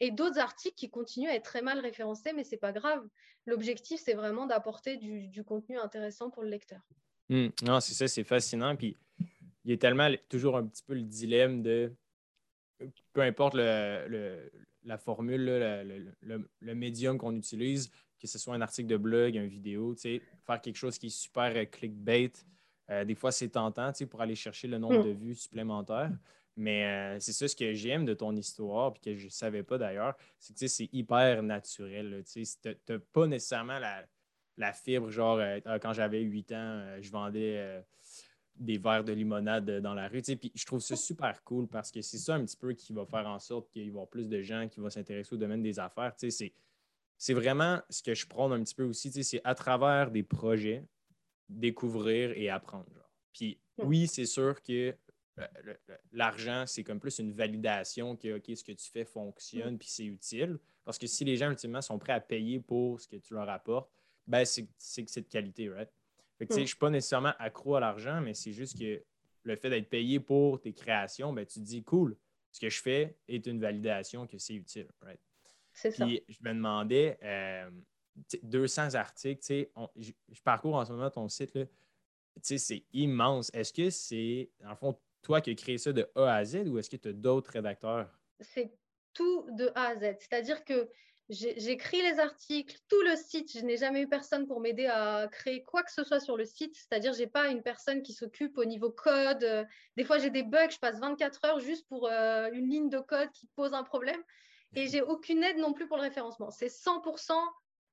Et 0.00 0.10
d'autres 0.10 0.38
articles 0.38 0.76
qui 0.76 0.90
continuent 0.90 1.28
à 1.28 1.34
être 1.34 1.44
très 1.44 1.62
mal 1.62 1.80
référencés, 1.80 2.32
mais 2.32 2.44
ce 2.44 2.52
n'est 2.52 2.58
pas 2.58 2.72
grave. 2.72 3.04
L'objectif, 3.46 4.00
c'est 4.00 4.14
vraiment 4.14 4.46
d'apporter 4.46 4.96
du 4.96 5.42
la 5.44 5.80
intéressant 5.80 6.30
pour 6.30 6.42
le 6.42 6.50
lecteur. 6.50 6.80
Hmm. 7.28 7.48
non, 7.62 7.80
c'est 7.80 7.94
ça, 7.94 8.08
c'est 8.08 8.24
fascinant. 8.24 8.76
Puis 8.76 8.96
il 9.64 9.70
y 9.70 9.74
a 9.74 9.76
tellement 9.76 10.10
toujours 10.28 10.56
un 10.56 10.66
petit 10.66 10.82
peu 10.82 10.94
le 10.94 11.02
dilemme 11.02 11.62
de 11.62 11.92
peu 13.12 13.22
importe 13.22 13.54
la 13.54 14.98
formule, 14.98 15.44
le, 16.22 16.74
médium 16.74 17.18
qu'on 17.18 17.34
utilise, 17.34 17.90
que 18.20 18.26
ce 18.26 18.38
soit 18.38 18.54
un 18.54 18.60
article 18.60 18.88
de 18.88 18.96
blog, 18.96 19.34
une 19.34 19.46
vidéo, 19.46 19.94
faire 19.96 20.60
quelque 20.60 20.76
chose 20.76 20.98
qui 20.98 21.06
est 21.06 21.16
super 21.16 21.52
euh, 21.54 21.64
clickbait. 21.64 22.32
Euh, 22.90 23.04
des 23.04 23.14
fois, 23.14 23.32
c'est 23.32 23.48
tentant 23.48 23.92
pour 24.10 24.20
aller 24.20 24.34
chercher 24.34 24.68
le 24.68 24.78
nombre 24.78 25.00
hmm. 25.00 25.06
de 25.06 25.10
vues 25.12 25.34
supplémentaires. 25.34 26.10
Mais 26.56 26.84
euh, 26.84 27.20
c'est 27.20 27.32
ça 27.32 27.48
ce 27.48 27.56
que 27.56 27.72
j'aime 27.72 28.04
de 28.04 28.14
ton 28.14 28.34
histoire, 28.36 28.92
puis 28.92 29.02
que 29.02 29.16
je 29.16 29.24
ne 29.24 29.30
savais 29.30 29.62
pas 29.62 29.76
d'ailleurs, 29.76 30.14
c'est 30.38 30.56
que 30.56 30.66
c'est 30.68 30.88
hyper 30.92 31.42
naturel. 31.42 32.22
Tu 32.30 32.44
n'as 32.88 32.98
pas 33.12 33.26
nécessairement 33.26 33.78
la, 33.78 34.04
la 34.56 34.72
fibre, 34.72 35.10
genre, 35.10 35.38
euh, 35.38 35.58
ah, 35.64 35.78
quand 35.78 35.92
j'avais 35.92 36.20
8 36.20 36.52
ans, 36.52 36.56
euh, 36.56 36.98
je 37.00 37.10
vendais 37.10 37.56
euh, 37.58 37.80
des 38.56 38.78
verres 38.78 39.04
de 39.04 39.12
limonade 39.12 39.68
dans 39.80 39.94
la 39.94 40.08
rue. 40.08 40.22
Puis 40.22 40.52
je 40.54 40.64
trouve 40.64 40.80
ça 40.80 40.96
super 40.96 41.42
cool 41.44 41.66
parce 41.66 41.90
que 41.90 42.02
c'est 42.02 42.18
ça 42.18 42.34
un 42.34 42.44
petit 42.44 42.56
peu 42.56 42.72
qui 42.72 42.92
va 42.92 43.04
faire 43.04 43.26
en 43.26 43.38
sorte 43.38 43.68
qu'il 43.70 43.82
va 43.82 43.86
y 43.86 43.90
avoir 43.90 44.08
plus 44.08 44.28
de 44.28 44.40
gens 44.42 44.68
qui 44.68 44.80
vont 44.80 44.90
s'intéresser 44.90 45.34
au 45.34 45.38
domaine 45.38 45.62
des 45.62 45.78
affaires. 45.78 46.14
C'est 46.16 47.34
vraiment 47.34 47.80
ce 47.90 48.02
que 48.02 48.14
je 48.14 48.26
prône 48.26 48.52
un 48.52 48.62
petit 48.62 48.74
peu 48.74 48.84
aussi, 48.84 49.10
c'est 49.24 49.40
à 49.44 49.54
travers 49.54 50.10
des 50.10 50.22
projets, 50.22 50.84
découvrir 51.48 52.32
et 52.36 52.48
apprendre. 52.48 53.08
Puis 53.32 53.58
oui, 53.78 54.06
c'est 54.06 54.26
sûr 54.26 54.62
que 54.62 54.94
l'argent, 56.12 56.64
c'est 56.66 56.84
comme 56.84 57.00
plus 57.00 57.18
une 57.18 57.32
validation 57.32 58.16
que 58.16 58.36
OK, 58.36 58.56
ce 58.56 58.62
que 58.62 58.72
tu 58.72 58.88
fais 58.88 59.04
fonctionne 59.04 59.78
puis 59.78 59.88
c'est 59.88 60.04
utile. 60.04 60.58
Parce 60.84 60.98
que 60.98 61.06
si 61.06 61.24
les 61.24 61.36
gens, 61.36 61.50
ultimement, 61.50 61.80
sont 61.80 61.98
prêts 61.98 62.12
à 62.12 62.20
payer 62.20 62.60
pour 62.60 63.00
ce 63.00 63.08
que 63.08 63.16
tu 63.16 63.34
leur 63.34 63.48
apportes, 63.48 63.90
ben, 64.26 64.44
c'est 64.44 64.64
que 64.64 64.70
c'est 64.78 65.20
de 65.20 65.28
qualité, 65.28 65.68
right? 65.68 65.90
Fait 66.38 66.46
que, 66.46 66.54
Je 66.54 66.60
ne 66.60 66.66
suis 66.66 66.76
pas 66.76 66.90
nécessairement 66.90 67.32
accro 67.38 67.76
à 67.76 67.80
l'argent, 67.80 68.20
mais 68.20 68.34
c'est 68.34 68.52
juste 68.52 68.78
que 68.78 69.02
le 69.44 69.56
fait 69.56 69.70
d'être 69.70 69.88
payé 69.88 70.20
pour 70.20 70.60
tes 70.60 70.72
créations, 70.72 71.32
ben, 71.32 71.46
tu 71.46 71.60
te 71.60 71.64
dis, 71.64 71.82
cool, 71.82 72.16
ce 72.50 72.60
que 72.60 72.68
je 72.68 72.80
fais 72.80 73.16
est 73.28 73.46
une 73.46 73.60
validation 73.60 74.26
que 74.26 74.38
c'est 74.38 74.54
utile, 74.54 74.88
right? 75.02 75.20
C'est 75.72 75.90
ça. 75.90 76.06
Je 76.06 76.38
me 76.42 76.54
demandais, 76.54 77.18
200 78.42 78.82
euh, 78.94 78.98
articles, 78.98 79.70
on, 79.74 79.88
je, 79.96 80.12
je, 80.30 80.40
parcours 80.42 80.76
en 80.76 80.84
ce 80.84 80.92
moment 80.92 81.10
ton 81.10 81.28
site, 81.28 81.58
c'est 82.40 82.84
immense. 82.92 83.50
Est-ce 83.52 83.72
que 83.72 83.90
c'est, 83.90 84.50
en 84.64 84.76
fond, 84.76 84.98
toi 85.22 85.40
qui 85.40 85.50
as 85.50 85.54
créé 85.54 85.78
ça 85.78 85.92
de 85.92 86.08
A 86.14 86.36
à 86.36 86.44
Z 86.44 86.68
ou 86.68 86.78
est-ce 86.78 86.90
que 86.90 86.96
tu 86.96 87.08
as 87.08 87.12
d'autres 87.12 87.50
rédacteurs? 87.50 88.08
C'est 88.40 88.72
tout 89.12 89.46
de 89.52 89.70
A 89.74 89.88
à 89.88 89.96
Z. 89.96 90.16
C'est-à-dire 90.20 90.64
que 90.64 90.88
J'écris 91.30 92.02
les 92.02 92.18
articles, 92.20 92.76
tout 92.88 93.00
le 93.00 93.16
site. 93.16 93.56
Je 93.56 93.64
n'ai 93.64 93.78
jamais 93.78 94.02
eu 94.02 94.08
personne 94.08 94.46
pour 94.46 94.60
m'aider 94.60 94.86
à 94.86 95.26
créer 95.32 95.62
quoi 95.62 95.82
que 95.82 95.90
ce 95.90 96.04
soit 96.04 96.20
sur 96.20 96.36
le 96.36 96.44
site. 96.44 96.74
C'est-à-dire, 96.76 97.14
je 97.14 97.20
n'ai 97.20 97.26
pas 97.26 97.48
une 97.48 97.62
personne 97.62 98.02
qui 98.02 98.12
s'occupe 98.12 98.58
au 98.58 98.66
niveau 98.66 98.90
code. 98.90 99.66
Des 99.96 100.04
fois, 100.04 100.18
j'ai 100.18 100.30
des 100.30 100.42
bugs. 100.42 100.68
Je 100.70 100.78
passe 100.78 101.00
24 101.00 101.44
heures 101.46 101.60
juste 101.60 101.88
pour 101.88 102.08
euh, 102.08 102.50
une 102.52 102.68
ligne 102.68 102.90
de 102.90 102.98
code 102.98 103.30
qui 103.32 103.46
pose 103.56 103.72
un 103.72 103.84
problème. 103.84 104.22
Et 104.74 104.86
j'ai 104.88 105.00
aucune 105.00 105.42
aide 105.42 105.56
non 105.56 105.72
plus 105.72 105.86
pour 105.86 105.96
le 105.96 106.02
référencement. 106.02 106.50
C'est 106.50 106.68
100% 106.68 107.32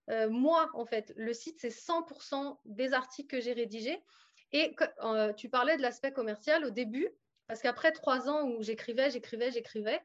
euh, 0.10 0.30
moi, 0.30 0.70
en 0.74 0.86
fait. 0.86 1.14
Le 1.16 1.34
site, 1.34 1.58
c'est 1.60 1.70
100% 1.70 2.58
des 2.66 2.94
articles 2.94 3.30
que 3.30 3.42
j'ai 3.42 3.54
rédigés. 3.54 4.04
Et 4.52 4.76
euh, 5.04 5.32
tu 5.34 5.50
parlais 5.50 5.78
de 5.78 5.82
l'aspect 5.82 6.12
commercial 6.12 6.66
au 6.66 6.70
début, 6.70 7.08
parce 7.48 7.62
qu'après 7.62 7.92
trois 7.92 8.30
ans 8.30 8.50
où 8.50 8.62
j'écrivais, 8.62 9.10
j'écrivais, 9.10 9.52
j'écrivais, 9.52 10.02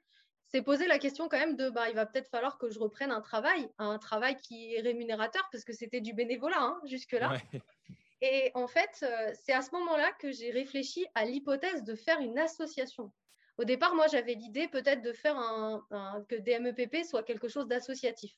c'est 0.48 0.62
poser 0.62 0.86
la 0.86 0.98
question 0.98 1.28
quand 1.28 1.38
même 1.38 1.56
de 1.56 1.70
bah, 1.70 1.88
il 1.88 1.94
va 1.94 2.06
peut-être 2.06 2.28
falloir 2.28 2.58
que 2.58 2.70
je 2.70 2.78
reprenne 2.78 3.10
un 3.10 3.20
travail, 3.20 3.68
un 3.78 3.98
travail 3.98 4.36
qui 4.36 4.74
est 4.74 4.80
rémunérateur 4.80 5.48
parce 5.50 5.64
que 5.64 5.72
c'était 5.72 6.00
du 6.00 6.14
bénévolat 6.14 6.60
hein, 6.60 6.80
jusque-là. 6.84 7.36
Et 8.22 8.50
en 8.54 8.66
fait, 8.66 8.90
euh, 9.02 9.32
c'est 9.34 9.52
à 9.52 9.62
ce 9.62 9.72
moment-là 9.72 10.10
que 10.20 10.32
j'ai 10.32 10.50
réfléchi 10.50 11.06
à 11.14 11.24
l'hypothèse 11.24 11.82
de 11.82 11.94
faire 11.94 12.20
une 12.20 12.38
association. 12.38 13.12
Au 13.58 13.64
départ, 13.64 13.94
moi, 13.94 14.06
j'avais 14.06 14.34
l'idée 14.34 14.68
peut-être 14.68 15.02
de 15.02 15.12
faire 15.12 15.36
un, 15.36 15.84
que 16.28 16.36
DMEPP 16.36 17.04
soit 17.04 17.22
quelque 17.22 17.48
chose 17.48 17.66
d'associatif. 17.66 18.32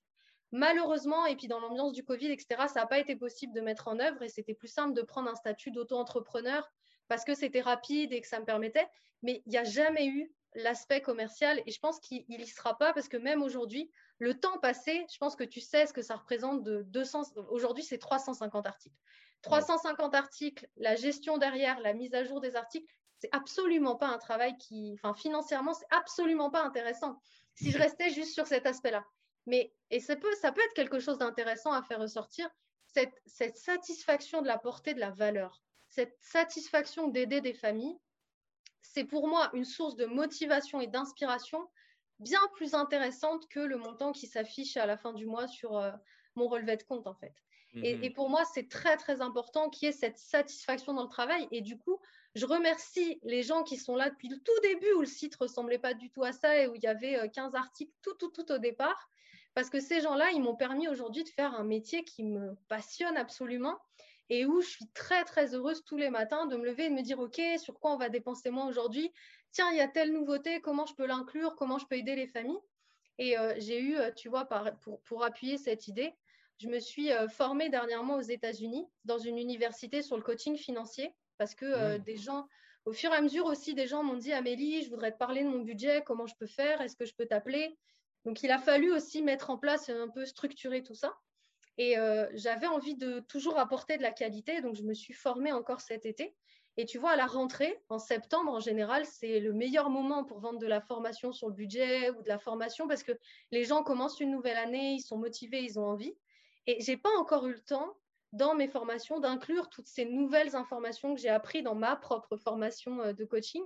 Malheureusement, 0.50 1.26
et 1.26 1.36
puis 1.36 1.46
dans 1.46 1.60
l'ambiance 1.60 1.92
du 1.92 2.04
Covid, 2.04 2.30
etc., 2.30 2.62
ça 2.68 2.80
n'a 2.80 2.86
pas 2.86 2.98
été 2.98 3.16
possible 3.16 3.52
de 3.52 3.60
mettre 3.60 3.88
en 3.88 3.98
œuvre 4.00 4.22
et 4.22 4.28
c'était 4.28 4.54
plus 4.54 4.68
simple 4.68 4.94
de 4.94 5.02
prendre 5.02 5.28
un 5.28 5.34
statut 5.34 5.70
d'auto-entrepreneur 5.70 6.68
parce 7.06 7.24
que 7.24 7.34
c'était 7.34 7.60
rapide 7.60 8.12
et 8.12 8.20
que 8.20 8.26
ça 8.26 8.40
me 8.40 8.44
permettait. 8.44 8.86
Mais 9.22 9.42
il 9.46 9.50
n'y 9.50 9.58
a 9.58 9.64
jamais 9.64 10.06
eu 10.06 10.32
l'aspect 10.54 11.00
commercial 11.00 11.62
et 11.66 11.70
je 11.70 11.78
pense 11.78 12.00
qu'il 12.00 12.24
n'y 12.28 12.46
sera 12.46 12.76
pas 12.76 12.92
parce 12.92 13.08
que 13.08 13.16
même 13.16 13.42
aujourd'hui, 13.42 13.90
le 14.18 14.38
temps 14.38 14.58
passé, 14.58 15.06
je 15.12 15.18
pense 15.18 15.36
que 15.36 15.44
tu 15.44 15.60
sais 15.60 15.86
ce 15.86 15.92
que 15.92 16.02
ça 16.02 16.16
représente 16.16 16.62
de 16.62 16.82
200. 16.82 17.34
Aujourd'hui, 17.50 17.84
c'est 17.84 17.98
350 17.98 18.66
articles. 18.66 18.96
350 19.42 20.14
articles, 20.14 20.68
la 20.76 20.96
gestion 20.96 21.38
derrière, 21.38 21.78
la 21.80 21.94
mise 21.94 22.14
à 22.14 22.24
jour 22.24 22.40
des 22.40 22.56
articles, 22.56 22.92
c'est 23.18 23.28
absolument 23.32 23.96
pas 23.96 24.08
un 24.08 24.18
travail 24.18 24.56
qui, 24.58 24.94
enfin, 24.94 25.14
financièrement, 25.14 25.74
c'est 25.74 25.86
absolument 25.90 26.50
pas 26.50 26.62
intéressant 26.62 27.20
si 27.54 27.70
je 27.70 27.78
restais 27.78 28.10
juste 28.10 28.34
sur 28.34 28.46
cet 28.46 28.66
aspect-là. 28.66 29.04
Mais, 29.46 29.72
et 29.90 30.00
ça 30.00 30.16
peut, 30.16 30.34
ça 30.40 30.52
peut 30.52 30.60
être 30.60 30.74
quelque 30.74 31.00
chose 31.00 31.18
d'intéressant 31.18 31.72
à 31.72 31.82
faire 31.82 32.00
ressortir, 32.00 32.48
cette, 32.86 33.14
cette 33.26 33.56
satisfaction 33.56 34.42
de 34.42 34.46
la 34.46 34.58
portée 34.58 34.94
de 34.94 35.00
la 35.00 35.10
valeur, 35.10 35.62
cette 35.88 36.16
satisfaction 36.20 37.08
d'aider 37.08 37.40
des 37.40 37.54
familles 37.54 37.98
c'est 38.92 39.04
pour 39.04 39.28
moi 39.28 39.50
une 39.52 39.64
source 39.64 39.96
de 39.96 40.06
motivation 40.06 40.80
et 40.80 40.86
d'inspiration 40.86 41.68
bien 42.18 42.40
plus 42.54 42.74
intéressante 42.74 43.48
que 43.48 43.60
le 43.60 43.76
montant 43.76 44.12
qui 44.12 44.26
s'affiche 44.26 44.76
à 44.76 44.86
la 44.86 44.96
fin 44.96 45.12
du 45.12 45.26
mois 45.26 45.46
sur 45.46 45.76
euh, 45.76 45.92
mon 46.34 46.48
relevé 46.48 46.76
de 46.76 46.82
compte, 46.82 47.06
en 47.06 47.14
fait. 47.14 47.34
Mhm. 47.74 47.84
Et, 47.84 48.10
pour 48.10 48.30
moi, 48.30 48.44
c'est 48.44 48.68
très, 48.68 48.96
très 48.96 49.20
important 49.20 49.68
qu'il 49.68 49.86
y 49.86 49.88
ait 49.90 49.92
cette 49.94 50.18
satisfaction 50.18 50.94
dans 50.94 51.02
le 51.02 51.08
travail. 51.08 51.46
Et 51.50 51.60
du 51.60 51.78
coup, 51.78 52.00
je 52.34 52.46
remercie 52.46 53.20
les 53.22 53.42
gens 53.42 53.62
qui 53.62 53.76
sont 53.76 53.94
là 53.94 54.10
depuis 54.10 54.28
le 54.28 54.38
tout 54.38 54.60
début 54.62 54.92
où 54.94 55.00
le 55.00 55.06
site 55.06 55.36
ressemblait 55.36 55.78
pas 55.78 55.94
du 55.94 56.10
tout 56.10 56.24
à 56.24 56.32
ça 56.32 56.56
et 56.56 56.66
où 56.66 56.74
il 56.74 56.82
y 56.82 56.86
avait 56.86 57.28
15 57.30 57.54
euh, 57.54 57.58
articles 57.58 57.92
tout, 58.02 58.14
tout, 58.14 58.30
tout 58.30 58.50
au 58.50 58.58
départ. 58.58 59.10
Parce 59.54 59.70
que 59.70 59.80
ces 59.80 60.00
gens-là, 60.00 60.30
ils 60.30 60.40
m'ont 60.40 60.56
permis 60.56 60.88
aujourd'hui 60.88 61.24
de 61.24 61.28
faire 61.28 61.54
un 61.54 61.64
métier 61.64 62.04
qui 62.04 62.24
me 62.24 62.54
passionne 62.68 63.16
absolument 63.16 63.78
et 64.30 64.46
où 64.46 64.60
je 64.60 64.68
suis 64.68 64.88
très, 64.88 65.24
très 65.24 65.54
heureuse 65.54 65.82
tous 65.84 65.96
les 65.96 66.10
matins 66.10 66.46
de 66.46 66.56
me 66.56 66.66
lever 66.66 66.86
et 66.86 66.90
de 66.90 66.94
me 66.94 67.02
dire, 67.02 67.18
OK, 67.18 67.40
sur 67.58 67.78
quoi 67.78 67.92
on 67.92 67.96
va 67.96 68.08
dépenser 68.08 68.50
moi 68.50 68.66
aujourd'hui? 68.66 69.10
Tiens, 69.52 69.70
il 69.72 69.78
y 69.78 69.80
a 69.80 69.88
telle 69.88 70.12
nouveauté, 70.12 70.60
comment 70.60 70.86
je 70.86 70.94
peux 70.94 71.06
l'inclure? 71.06 71.56
Comment 71.56 71.78
je 71.78 71.86
peux 71.86 71.96
aider 71.96 72.14
les 72.14 72.26
familles? 72.26 72.60
Et 73.18 73.38
euh, 73.38 73.54
j'ai 73.58 73.80
eu, 73.80 73.96
euh, 73.96 74.12
tu 74.12 74.28
vois, 74.28 74.44
pour, 74.44 75.00
pour, 75.02 75.24
appuyer 75.24 75.58
cette 75.58 75.88
idée, 75.88 76.14
je 76.58 76.68
me 76.68 76.78
suis 76.78 77.12
euh, 77.12 77.28
formée 77.28 77.68
dernièrement 77.68 78.16
aux 78.16 78.22
États-Unis 78.22 78.86
dans 79.04 79.18
une 79.18 79.38
université 79.38 80.02
sur 80.02 80.16
le 80.16 80.22
coaching 80.22 80.56
financier 80.56 81.14
parce 81.38 81.54
que 81.54 81.96
mmh. 81.96 81.98
des 81.98 82.16
gens, 82.16 82.48
au 82.84 82.92
fur 82.92 83.12
et 83.12 83.16
à 83.16 83.20
mesure 83.20 83.46
aussi, 83.46 83.74
des 83.74 83.86
gens 83.86 84.02
m'ont 84.02 84.16
dit, 84.16 84.32
Amélie, 84.32 84.82
je 84.82 84.90
voudrais 84.90 85.12
te 85.12 85.18
parler 85.18 85.42
de 85.42 85.48
mon 85.48 85.60
budget, 85.60 86.02
comment 86.04 86.26
je 86.26 86.34
peux 86.36 86.46
faire? 86.46 86.80
Est-ce 86.80 86.96
que 86.96 87.04
je 87.04 87.14
peux 87.14 87.26
t'appeler? 87.26 87.78
Donc, 88.24 88.42
il 88.42 88.50
a 88.50 88.58
fallu 88.58 88.92
aussi 88.92 89.22
mettre 89.22 89.50
en 89.50 89.56
place 89.56 89.88
un 89.88 90.08
peu 90.08 90.24
structurer 90.24 90.82
tout 90.82 90.94
ça. 90.94 91.14
Et 91.78 91.96
euh, 91.96 92.26
j'avais 92.34 92.66
envie 92.66 92.96
de 92.96 93.20
toujours 93.20 93.58
apporter 93.58 93.96
de 93.96 94.02
la 94.02 94.10
qualité, 94.10 94.60
donc 94.60 94.74
je 94.74 94.82
me 94.82 94.94
suis 94.94 95.14
formée 95.14 95.52
encore 95.52 95.80
cet 95.80 96.06
été. 96.06 96.34
Et 96.76 96.84
tu 96.84 96.98
vois, 96.98 97.10
à 97.10 97.16
la 97.16 97.26
rentrée, 97.26 97.80
en 97.88 97.98
septembre, 97.98 98.52
en 98.52 98.60
général, 98.60 99.04
c'est 99.04 99.40
le 99.40 99.52
meilleur 99.52 99.90
moment 99.90 100.24
pour 100.24 100.38
vendre 100.38 100.58
de 100.58 100.66
la 100.66 100.80
formation 100.80 101.32
sur 101.32 101.48
le 101.48 101.54
budget 101.54 102.10
ou 102.10 102.22
de 102.22 102.28
la 102.28 102.38
formation 102.38 102.86
parce 102.86 103.02
que 103.02 103.12
les 103.50 103.64
gens 103.64 103.82
commencent 103.82 104.20
une 104.20 104.30
nouvelle 104.30 104.56
année, 104.56 104.92
ils 104.92 105.00
sont 105.00 105.18
motivés, 105.18 105.62
ils 105.62 105.78
ont 105.78 105.86
envie. 105.86 106.16
Et 106.66 106.80
j'ai 106.80 106.96
pas 106.96 107.10
encore 107.18 107.46
eu 107.46 107.52
le 107.52 107.60
temps 107.60 107.96
dans 108.32 108.54
mes 108.54 108.68
formations 108.68 109.18
d'inclure 109.20 109.68
toutes 109.70 109.88
ces 109.88 110.04
nouvelles 110.04 110.54
informations 110.54 111.14
que 111.14 111.20
j'ai 111.20 111.30
apprises 111.30 111.64
dans 111.64 111.74
ma 111.74 111.96
propre 111.96 112.36
formation 112.36 113.00
euh, 113.00 113.12
de 113.12 113.24
coaching. 113.24 113.62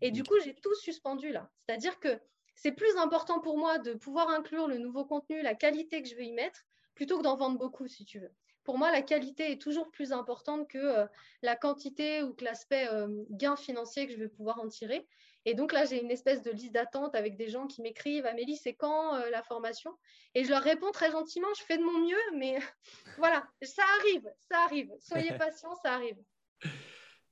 Et 0.00 0.10
du 0.10 0.22
coup, 0.22 0.36
j'ai 0.42 0.54
tout 0.54 0.74
suspendu 0.74 1.32
là. 1.32 1.50
C'est-à-dire 1.66 1.98
que 1.98 2.18
c'est 2.54 2.72
plus 2.72 2.96
important 2.96 3.40
pour 3.40 3.58
moi 3.58 3.78
de 3.78 3.94
pouvoir 3.94 4.30
inclure 4.30 4.68
le 4.68 4.78
nouveau 4.78 5.04
contenu, 5.04 5.42
la 5.42 5.54
qualité 5.54 6.02
que 6.02 6.08
je 6.08 6.14
veux 6.14 6.24
y 6.24 6.32
mettre, 6.32 6.64
plutôt 6.94 7.18
que 7.18 7.22
d'en 7.22 7.36
vendre 7.36 7.58
beaucoup, 7.58 7.88
si 7.88 8.04
tu 8.04 8.18
veux. 8.18 8.30
Pour 8.64 8.78
moi, 8.78 8.90
la 8.90 9.02
qualité 9.02 9.52
est 9.52 9.60
toujours 9.60 9.90
plus 9.90 10.12
importante 10.12 10.68
que 10.68 10.78
euh, 10.78 11.06
la 11.42 11.54
quantité 11.54 12.22
ou 12.22 12.32
que 12.32 12.44
l'aspect 12.44 12.88
euh, 12.88 13.08
gain 13.30 13.56
financier 13.56 14.06
que 14.06 14.12
je 14.12 14.18
vais 14.18 14.28
pouvoir 14.28 14.58
en 14.58 14.68
tirer. 14.68 15.06
Et 15.44 15.52
donc 15.52 15.74
là, 15.74 15.84
j'ai 15.84 16.02
une 16.02 16.10
espèce 16.10 16.42
de 16.42 16.50
liste 16.50 16.72
d'attente 16.72 17.14
avec 17.14 17.36
des 17.36 17.50
gens 17.50 17.66
qui 17.66 17.82
m'écrivent 17.82 18.24
Amélie, 18.24 18.56
c'est 18.56 18.72
quand 18.72 19.16
euh, 19.16 19.28
la 19.28 19.42
formation? 19.42 19.92
Et 20.34 20.44
je 20.44 20.50
leur 20.50 20.62
réponds 20.62 20.90
très 20.92 21.10
gentiment 21.10 21.48
je 21.58 21.62
fais 21.64 21.76
de 21.76 21.82
mon 21.82 21.98
mieux, 22.06 22.38
mais 22.38 22.58
voilà, 23.18 23.46
ça 23.60 23.82
arrive, 24.00 24.26
ça 24.38 24.60
arrive. 24.64 24.90
Soyez 24.98 25.32
patients, 25.38 25.74
ça 25.82 25.92
arrive. 25.92 26.16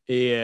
Et 0.09 0.37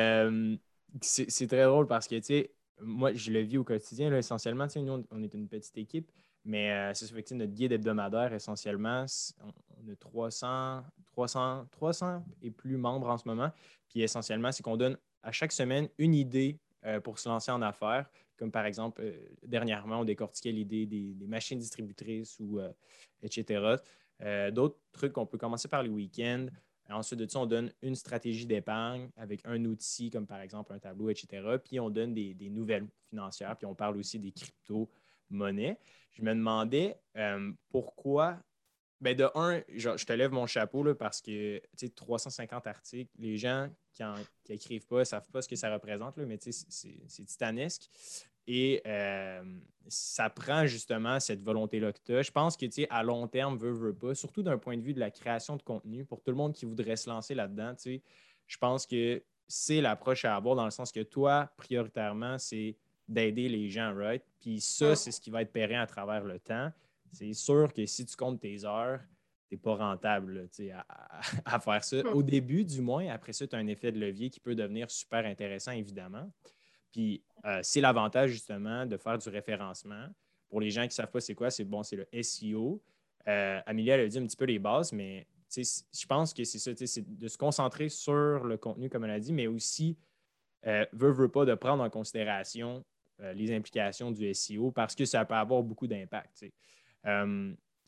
c'est 1.02 1.46
très 1.46 1.64
drôle 1.64 1.86
parce 1.86 2.08
que, 2.08 2.14
tu 2.14 2.22
sais, 2.22 2.54
moi, 2.80 3.12
je 3.12 3.30
le 3.30 3.40
vis 3.40 3.58
au 3.58 3.64
quotidien, 3.64 4.08
là, 4.08 4.18
essentiellement. 4.18 4.66
Nous, 4.76 5.04
on 5.10 5.22
est 5.22 5.34
une 5.34 5.48
petite 5.48 5.76
équipe, 5.76 6.10
mais 6.48 6.72
euh, 6.72 6.94
c'est 6.94 7.32
notre 7.32 7.52
guide 7.52 7.72
hebdomadaire, 7.72 8.32
essentiellement, 8.32 9.04
on 9.44 9.92
a 9.92 9.96
300, 9.96 10.82
300, 11.12 11.66
300 11.70 12.24
et 12.40 12.50
plus 12.50 12.78
membres 12.78 13.10
en 13.10 13.18
ce 13.18 13.28
moment. 13.28 13.50
Puis 13.86 14.00
essentiellement, 14.00 14.50
c'est 14.50 14.62
qu'on 14.62 14.78
donne 14.78 14.96
à 15.22 15.30
chaque 15.30 15.52
semaine 15.52 15.90
une 15.98 16.14
idée 16.14 16.58
euh, 16.86 17.00
pour 17.00 17.18
se 17.18 17.28
lancer 17.28 17.50
en 17.50 17.60
affaires. 17.60 18.08
Comme 18.38 18.50
par 18.50 18.64
exemple, 18.64 19.02
euh, 19.04 19.28
dernièrement, 19.46 20.00
on 20.00 20.04
décortiquait 20.04 20.50
l'idée 20.50 20.86
des, 20.86 21.26
machines 21.26 21.58
distributrices 21.58 22.40
ou 22.40 22.60
etc. 23.22 23.76
D'autres 24.50 24.78
trucs, 24.92 25.18
on 25.18 25.26
peut 25.26 25.38
commencer 25.38 25.68
par 25.68 25.82
les 25.82 25.90
week-ends. 25.90 26.46
Ensuite 26.88 27.20
de 27.20 27.30
ça, 27.30 27.40
on 27.40 27.46
donne 27.46 27.70
une 27.82 27.94
stratégie 27.94 28.46
d'épargne 28.46 29.10
avec 29.18 29.42
un 29.44 29.62
outil 29.66 30.08
comme 30.08 30.26
par 30.26 30.40
exemple 30.40 30.72
un 30.72 30.78
tableau, 30.78 31.10
etc. 31.10 31.42
Puis 31.62 31.78
on 31.78 31.90
donne 31.90 32.14
des, 32.14 32.48
nouvelles 32.48 32.86
financières. 33.10 33.54
Puis 33.58 33.66
on 33.66 33.74
parle 33.74 33.98
aussi 33.98 34.18
des 34.18 34.32
crypto-monnaies. 34.32 35.78
Je 36.18 36.24
me 36.24 36.34
demandais 36.34 37.00
euh, 37.16 37.52
pourquoi. 37.70 38.38
Ben 39.00 39.16
de 39.16 39.30
un, 39.36 39.62
je, 39.68 39.90
te 40.04 40.12
lève 40.12 40.32
mon 40.32 40.46
chapeau 40.46 40.82
là, 40.82 40.92
parce 40.92 41.20
que 41.20 41.62
350 41.94 42.66
articles, 42.66 43.12
les 43.16 43.36
gens 43.36 43.68
qui 43.92 44.02
n'écrivent 44.48 44.86
pas 44.88 44.98
ne 44.98 45.04
savent 45.04 45.30
pas 45.30 45.40
ce 45.40 45.48
que 45.48 45.54
ça 45.54 45.72
représente, 45.72 46.16
là, 46.16 46.26
mais 46.26 46.36
c'est 46.40 47.24
titanesque. 47.24 47.88
Et 48.48 48.82
euh, 48.86 49.44
ça 49.86 50.30
prend 50.30 50.66
justement 50.66 51.20
cette 51.20 51.42
volonté-là 51.42 51.92
que 51.92 52.00
tu 52.04 52.16
as. 52.16 52.22
Je 52.22 52.32
pense 52.32 52.56
que, 52.56 52.66
à 52.90 53.04
long 53.04 53.28
terme, 53.28 53.56
veut, 53.56 53.70
veut 53.70 53.94
pas, 53.94 54.16
surtout 54.16 54.42
d'un 54.42 54.58
point 54.58 54.76
de 54.76 54.82
vue 54.82 54.94
de 54.94 55.00
la 55.00 55.12
création 55.12 55.54
de 55.54 55.62
contenu, 55.62 56.04
pour 56.04 56.20
tout 56.20 56.32
le 56.32 56.36
monde 56.36 56.54
qui 56.54 56.64
voudrait 56.64 56.96
se 56.96 57.08
lancer 57.08 57.36
là-dedans, 57.36 57.74
je 57.84 58.56
pense 58.56 58.84
que 58.84 59.22
c'est 59.46 59.80
l'approche 59.80 60.24
à 60.24 60.34
avoir 60.34 60.56
dans 60.56 60.64
le 60.64 60.72
sens 60.72 60.90
que 60.90 61.00
toi, 61.00 61.52
prioritairement, 61.56 62.38
c'est 62.38 62.76
d'aider 63.08 63.48
les 63.48 63.68
gens, 63.68 63.94
right? 63.94 64.22
Puis 64.40 64.60
ça, 64.60 64.94
c'est 64.94 65.10
ce 65.10 65.20
qui 65.20 65.30
va 65.30 65.42
être 65.42 65.52
pérenne 65.52 65.80
à 65.80 65.86
travers 65.86 66.24
le 66.24 66.38
temps. 66.38 66.70
C'est 67.12 67.32
sûr 67.32 67.72
que 67.72 67.86
si 67.86 68.04
tu 68.04 68.16
comptes 68.16 68.40
tes 68.40 68.64
heures, 68.64 69.00
tu 69.48 69.54
n'es 69.54 69.58
pas 69.58 69.76
rentable 69.76 70.48
à, 70.74 70.86
à, 71.54 71.58
faire 71.58 71.82
ça. 71.82 71.98
Au 72.12 72.22
début, 72.22 72.64
du 72.64 72.82
moins, 72.82 73.08
après 73.08 73.32
ça, 73.32 73.46
tu 73.46 73.56
as 73.56 73.58
un 73.58 73.66
effet 73.66 73.90
de 73.90 73.98
levier 73.98 74.28
qui 74.28 74.40
peut 74.40 74.54
devenir 74.54 74.90
super 74.90 75.24
intéressant, 75.24 75.72
évidemment. 75.72 76.30
Puis 76.92 77.22
euh, 77.44 77.60
c'est 77.62 77.80
l'avantage 77.80 78.30
justement 78.30 78.86
de 78.86 78.96
faire 78.96 79.18
du 79.18 79.28
référencement. 79.28 80.06
Pour 80.48 80.60
les 80.60 80.70
gens 80.70 80.82
qui 80.82 80.88
ne 80.88 80.92
savent 80.92 81.10
pas 81.10 81.20
c'est 81.20 81.34
quoi, 81.34 81.50
c'est 81.50 81.64
bon, 81.64 81.82
c'est 81.82 81.96
le 81.96 82.08
SEO. 82.22 82.82
Euh, 83.26 83.60
Amélie, 83.66 83.90
elle 83.90 84.00
a 84.00 84.08
dit 84.08 84.18
un 84.18 84.26
petit 84.26 84.36
peu 84.36 84.46
les 84.46 84.58
bases, 84.58 84.92
mais 84.92 85.26
je 85.54 86.06
pense 86.06 86.32
que 86.32 86.44
c'est 86.44 86.58
ça, 86.58 86.72
c'est 86.74 87.18
de 87.18 87.28
se 87.28 87.36
concentrer 87.36 87.88
sur 87.88 88.44
le 88.44 88.56
contenu, 88.56 88.88
comme 88.88 89.04
elle 89.04 89.10
a 89.10 89.20
dit, 89.20 89.32
mais 89.32 89.46
aussi, 89.46 89.96
euh, 90.66 90.84
veut, 90.92 91.12
veut 91.12 91.28
pas, 91.28 91.44
de 91.44 91.54
prendre 91.54 91.82
en 91.82 91.90
considération 91.90 92.84
euh, 93.20 93.32
les 93.32 93.54
implications 93.54 94.10
du 94.10 94.32
SEO 94.34 94.70
parce 94.70 94.94
que 94.94 95.04
ça 95.04 95.24
peut 95.24 95.34
avoir 95.34 95.62
beaucoup 95.62 95.86
d'impact. 95.86 96.44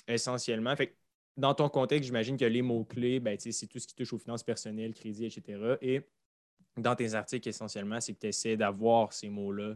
essentiellement, 0.08 0.74
fait, 0.76 0.96
dans 1.36 1.54
ton 1.54 1.68
contexte, 1.68 2.06
j'imagine 2.06 2.36
que 2.36 2.44
les 2.44 2.62
mots-clés, 2.62 3.20
ben, 3.20 3.36
c'est 3.38 3.66
tout 3.66 3.78
ce 3.78 3.86
qui 3.86 3.94
touche 3.94 4.12
aux 4.12 4.18
finances 4.18 4.42
personnelles, 4.42 4.94
crédit, 4.94 5.26
etc. 5.26 5.76
Et 5.80 6.02
dans 6.76 6.94
tes 6.94 7.14
articles, 7.14 7.48
essentiellement, 7.48 8.00
c'est 8.00 8.14
que 8.14 8.20
tu 8.20 8.26
essaies 8.28 8.56
d'avoir 8.56 9.12
ces 9.12 9.28
mots-là, 9.28 9.74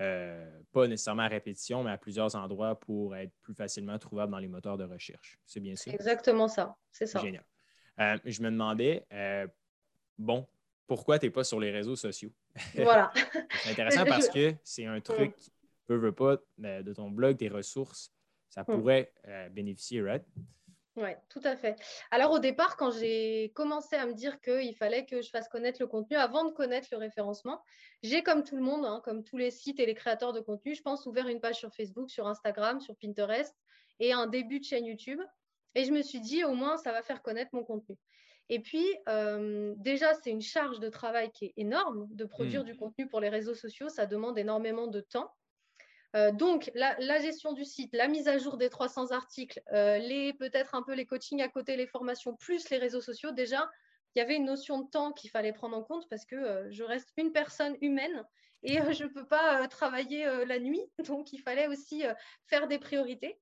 euh, 0.00 0.60
pas 0.72 0.86
nécessairement 0.86 1.22
à 1.22 1.28
répétition, 1.28 1.82
mais 1.82 1.90
à 1.90 1.98
plusieurs 1.98 2.34
endroits 2.34 2.78
pour 2.78 3.16
être 3.16 3.32
plus 3.42 3.54
facilement 3.54 3.98
trouvable 3.98 4.32
dans 4.32 4.38
les 4.38 4.48
moteurs 4.48 4.76
de 4.76 4.84
recherche. 4.84 5.38
C'est 5.46 5.60
bien 5.60 5.74
ça? 5.74 5.90
Exactement 5.90 6.48
ça. 6.48 6.76
C'est 6.90 7.06
ça. 7.06 7.20
Génial. 7.20 7.44
Euh, 8.00 8.18
je 8.24 8.42
me 8.42 8.50
demandais, 8.50 9.06
euh, 9.12 9.46
bon, 10.18 10.46
pourquoi 10.86 11.18
tu 11.18 11.26
n'es 11.26 11.30
pas 11.30 11.44
sur 11.44 11.60
les 11.60 11.70
réseaux 11.70 11.96
sociaux? 11.96 12.30
Voilà. 12.74 13.12
c'est 13.62 13.70
intéressant 13.70 14.04
parce 14.06 14.28
que 14.28 14.54
c'est 14.62 14.86
un 14.86 15.00
truc, 15.00 15.34
peu, 15.86 15.96
veut 15.96 16.12
pas, 16.12 16.36
de 16.58 16.92
ton 16.92 17.10
blog, 17.10 17.36
tes 17.36 17.48
ressources, 17.48 18.12
ça 18.48 18.62
mm. 18.62 18.66
pourrait 18.66 19.12
bénéficier, 19.50 20.02
right? 20.02 20.24
Oui, 20.96 21.10
tout 21.28 21.42
à 21.44 21.56
fait. 21.56 21.76
Alors 22.10 22.30
au 22.32 22.38
départ, 22.38 22.78
quand 22.78 22.90
j'ai 22.90 23.52
commencé 23.54 23.96
à 23.96 24.06
me 24.06 24.14
dire 24.14 24.40
qu'il 24.40 24.74
fallait 24.74 25.04
que 25.04 25.20
je 25.20 25.28
fasse 25.28 25.46
connaître 25.46 25.80
le 25.80 25.86
contenu 25.86 26.16
avant 26.16 26.44
de 26.44 26.52
connaître 26.52 26.88
le 26.90 26.96
référencement, 26.96 27.62
j'ai 28.02 28.22
comme 28.22 28.44
tout 28.44 28.56
le 28.56 28.62
monde, 28.62 28.86
hein, 28.86 29.02
comme 29.04 29.22
tous 29.22 29.36
les 29.36 29.50
sites 29.50 29.78
et 29.78 29.84
les 29.84 29.94
créateurs 29.94 30.32
de 30.32 30.40
contenu, 30.40 30.74
je 30.74 30.80
pense, 30.80 31.04
ouvert 31.04 31.28
une 31.28 31.40
page 31.40 31.56
sur 31.56 31.70
Facebook, 31.74 32.10
sur 32.10 32.26
Instagram, 32.26 32.80
sur 32.80 32.96
Pinterest 32.96 33.54
et 34.00 34.14
un 34.14 34.26
début 34.26 34.58
de 34.58 34.64
chaîne 34.64 34.86
YouTube. 34.86 35.20
Et 35.74 35.84
je 35.84 35.92
me 35.92 36.00
suis 36.00 36.20
dit, 36.20 36.44
au 36.44 36.54
moins, 36.54 36.78
ça 36.78 36.92
va 36.92 37.02
faire 37.02 37.20
connaître 37.20 37.50
mon 37.52 37.62
contenu. 37.62 37.98
Et 38.48 38.60
puis, 38.60 38.86
euh, 39.08 39.74
déjà, 39.76 40.14
c'est 40.14 40.30
une 40.30 40.42
charge 40.42 40.78
de 40.78 40.88
travail 40.88 41.30
qui 41.32 41.46
est 41.46 41.54
énorme 41.56 42.06
de 42.10 42.24
produire 42.24 42.62
mmh. 42.62 42.66
du 42.66 42.76
contenu 42.76 43.08
pour 43.08 43.20
les 43.20 43.28
réseaux 43.28 43.54
sociaux. 43.54 43.88
Ça 43.88 44.06
demande 44.06 44.38
énormément 44.38 44.86
de 44.86 45.00
temps. 45.00 45.32
Euh, 46.16 46.32
donc, 46.32 46.70
la, 46.74 47.20
gestion 47.20 47.52
du 47.52 47.64
site, 47.64 47.92
la 47.92 48.08
mise 48.08 48.26
à 48.26 48.38
jour 48.38 48.56
des 48.56 48.70
300 48.70 49.10
articles, 49.10 49.60
euh, 49.72 49.98
les 49.98 50.32
peut-être 50.32 50.74
un 50.74 50.82
peu 50.82 50.94
les 50.94 51.04
coachings 51.04 51.42
à 51.42 51.48
côté, 51.48 51.76
les 51.76 51.86
formations, 51.86 52.34
plus 52.34 52.70
les 52.70 52.78
réseaux 52.78 53.02
sociaux, 53.02 53.32
déjà, 53.32 53.70
il 54.14 54.20
y 54.20 54.22
avait 54.22 54.36
une 54.36 54.46
notion 54.46 54.80
de 54.80 54.88
temps 54.88 55.12
qu'il 55.12 55.28
fallait 55.28 55.52
prendre 55.52 55.76
en 55.76 55.82
compte 55.82 56.08
parce 56.08 56.24
que 56.24 56.36
euh, 56.36 56.70
je 56.70 56.84
reste 56.84 57.12
une 57.18 57.32
personne 57.32 57.76
humaine 57.82 58.24
et 58.62 58.78
je 58.94 59.04
ne 59.04 59.08
peux 59.10 59.26
pas 59.26 59.68
travailler 59.68 60.24
la 60.46 60.58
nuit. 60.58 60.80
Donc, 61.06 61.32
il 61.34 61.38
fallait 61.38 61.68
aussi 61.68 62.02
faire 62.46 62.66
des 62.66 62.78
priorités. 62.78 63.38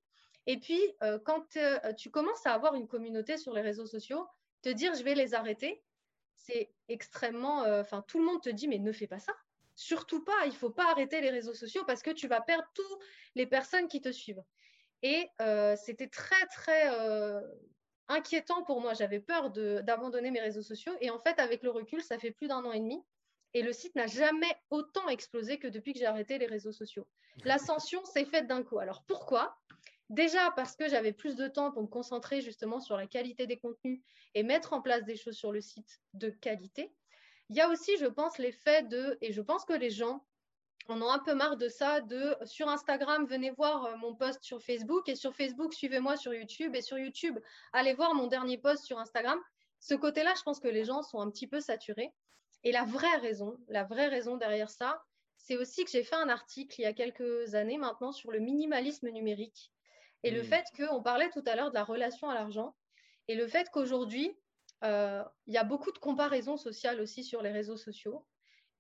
Et 0.46 0.58
puis, 0.58 0.80
quand 1.24 1.56
tu 1.96 2.10
commences 2.10 2.44
à 2.44 2.52
avoir 2.52 2.74
une 2.74 2.88
communauté 2.88 3.38
sur 3.38 3.54
les 3.54 3.62
réseaux 3.62 3.86
sociaux, 3.86 4.26
te 4.64 4.68
dire 4.70 4.94
je 4.94 5.02
vais 5.02 5.14
les 5.14 5.34
arrêter, 5.34 5.82
c'est 6.34 6.72
extrêmement. 6.88 7.60
Enfin, 7.80 8.02
tout 8.08 8.18
le 8.18 8.24
monde 8.24 8.42
te 8.42 8.50
dit 8.50 8.68
mais 8.68 8.78
ne 8.78 8.92
fais 8.92 9.06
pas 9.06 9.20
ça 9.20 9.34
surtout 9.74 10.24
pas, 10.24 10.44
il 10.44 10.50
ne 10.50 10.54
faut 10.54 10.70
pas 10.70 10.90
arrêter 10.90 11.20
les 11.20 11.30
réseaux 11.30 11.54
sociaux 11.54 11.82
parce 11.86 12.02
que 12.02 12.10
tu 12.10 12.28
vas 12.28 12.40
perdre 12.40 12.66
toutes 12.74 12.98
les 13.34 13.46
personnes 13.46 13.88
qui 13.88 14.00
te 14.00 14.12
suivent. 14.12 14.42
Et 15.02 15.28
euh, 15.40 15.76
c'était 15.76 16.08
très, 16.08 16.46
très 16.46 16.90
euh, 16.98 17.40
inquiétant 18.08 18.62
pour 18.64 18.80
moi. 18.80 18.94
J'avais 18.94 19.20
peur 19.20 19.50
d'abandonner 19.50 20.30
mes 20.30 20.40
réseaux 20.40 20.62
sociaux. 20.62 20.94
Et 21.00 21.10
en 21.10 21.18
fait, 21.18 21.38
avec 21.38 21.62
le 21.62 21.70
recul, 21.70 22.02
ça 22.02 22.18
fait 22.18 22.30
plus 22.30 22.48
d'un 22.48 22.64
an 22.64 22.72
et 22.72 22.80
demi. 22.80 23.02
Et 23.52 23.62
le 23.62 23.72
site 23.72 23.94
n'a 23.94 24.06
jamais 24.06 24.56
autant 24.70 25.08
explosé 25.08 25.58
que 25.58 25.68
depuis 25.68 25.92
que 25.92 25.98
j'ai 25.98 26.06
arrêté 26.06 26.38
les 26.38 26.46
réseaux 26.46 26.72
sociaux. 26.72 27.06
L'ascension 27.44 28.04
s'est 28.04 28.24
faite 28.24 28.46
d'un 28.46 28.62
coup. 28.62 28.78
Alors 28.78 29.04
pourquoi? 29.06 29.56
Déjà 30.10 30.50
parce 30.50 30.76
que 30.76 30.88
j'avais 30.88 31.12
plus 31.12 31.34
de 31.34 31.48
temps 31.48 31.72
pour 31.72 31.82
me 31.82 31.88
concentrer 31.88 32.40
justement 32.40 32.80
sur 32.80 32.96
la 32.96 33.06
qualité 33.06 33.46
des 33.46 33.56
contenus 33.56 34.00
et 34.34 34.42
mettre 34.42 34.72
en 34.72 34.82
place 34.82 35.04
des 35.04 35.16
choses 35.16 35.36
sur 35.36 35.50
le 35.50 35.60
site 35.60 36.00
de 36.12 36.28
qualité. 36.28 36.92
Il 37.48 37.56
y 37.56 37.60
a 37.60 37.68
aussi, 37.68 37.96
je 37.98 38.06
pense, 38.06 38.38
l'effet 38.38 38.82
de, 38.82 39.18
et 39.20 39.32
je 39.32 39.40
pense 39.40 39.64
que 39.64 39.72
les 39.72 39.90
gens 39.90 40.24
en 40.88 41.00
ont 41.00 41.10
un 41.10 41.18
peu 41.18 41.34
marre 41.34 41.56
de 41.56 41.68
ça, 41.68 42.00
de 42.00 42.36
sur 42.44 42.68
Instagram, 42.68 43.26
venez 43.26 43.50
voir 43.50 43.86
euh, 43.86 43.96
mon 43.96 44.14
post 44.14 44.42
sur 44.42 44.62
Facebook, 44.62 45.08
et 45.08 45.14
sur 45.14 45.34
Facebook, 45.34 45.72
suivez-moi 45.72 46.16
sur 46.16 46.34
YouTube, 46.34 46.74
et 46.74 46.82
sur 46.82 46.98
YouTube, 46.98 47.38
allez 47.72 47.94
voir 47.94 48.14
mon 48.14 48.26
dernier 48.26 48.58
post 48.58 48.84
sur 48.84 48.98
Instagram. 48.98 49.38
Ce 49.80 49.94
côté-là, 49.94 50.34
je 50.36 50.42
pense 50.42 50.60
que 50.60 50.68
les 50.68 50.84
gens 50.84 51.02
sont 51.02 51.20
un 51.20 51.30
petit 51.30 51.46
peu 51.46 51.60
saturés. 51.60 52.12
Et 52.64 52.72
la 52.72 52.84
vraie 52.84 53.16
raison, 53.16 53.58
la 53.68 53.84
vraie 53.84 54.08
raison 54.08 54.36
derrière 54.36 54.70
ça, 54.70 55.02
c'est 55.36 55.56
aussi 55.56 55.84
que 55.84 55.90
j'ai 55.90 56.02
fait 56.02 56.16
un 56.16 56.30
article 56.30 56.80
il 56.80 56.84
y 56.84 56.86
a 56.86 56.94
quelques 56.94 57.54
années 57.54 57.76
maintenant 57.76 58.12
sur 58.12 58.30
le 58.30 58.38
minimalisme 58.38 59.10
numérique 59.10 59.73
et 60.24 60.30
le 60.30 60.42
mmh. 60.42 60.44
fait 60.44 60.64
qu'on 60.76 61.02
parlait 61.02 61.30
tout 61.30 61.44
à 61.46 61.54
l'heure 61.54 61.70
de 61.70 61.74
la 61.74 61.84
relation 61.84 62.28
à 62.28 62.34
l'argent 62.34 62.74
et 63.28 63.34
le 63.34 63.46
fait 63.46 63.70
qu'aujourd'hui, 63.70 64.36
euh, 64.84 65.22
il 65.46 65.54
y 65.54 65.58
a 65.58 65.64
beaucoup 65.64 65.92
de 65.92 65.98
comparaisons 65.98 66.56
sociales 66.56 67.00
aussi 67.00 67.24
sur 67.24 67.42
les 67.42 67.50
réseaux 67.50 67.76
sociaux 67.76 68.26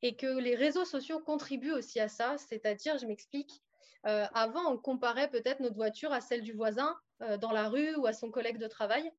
et 0.02 0.16
que 0.16 0.38
les 0.38 0.54
réseaux 0.54 0.84
sociaux 0.84 1.20
contribuent 1.20 1.72
aussi 1.72 2.00
à 2.00 2.08
ça. 2.08 2.36
C'est-à-dire, 2.36 2.98
je 2.98 3.06
m'explique, 3.06 3.62
euh, 4.06 4.26
avant, 4.34 4.70
on 4.70 4.76
comparait 4.76 5.30
peut-être 5.30 5.60
notre 5.60 5.76
voiture 5.76 6.12
à 6.12 6.20
celle 6.20 6.42
du 6.42 6.52
voisin 6.52 6.94
euh, 7.22 7.38
dans 7.38 7.52
la 7.52 7.68
rue 7.68 7.94
ou 7.96 8.06
à 8.06 8.12
son 8.12 8.30
collègue 8.30 8.58
de 8.58 8.66
travail. 8.66 9.10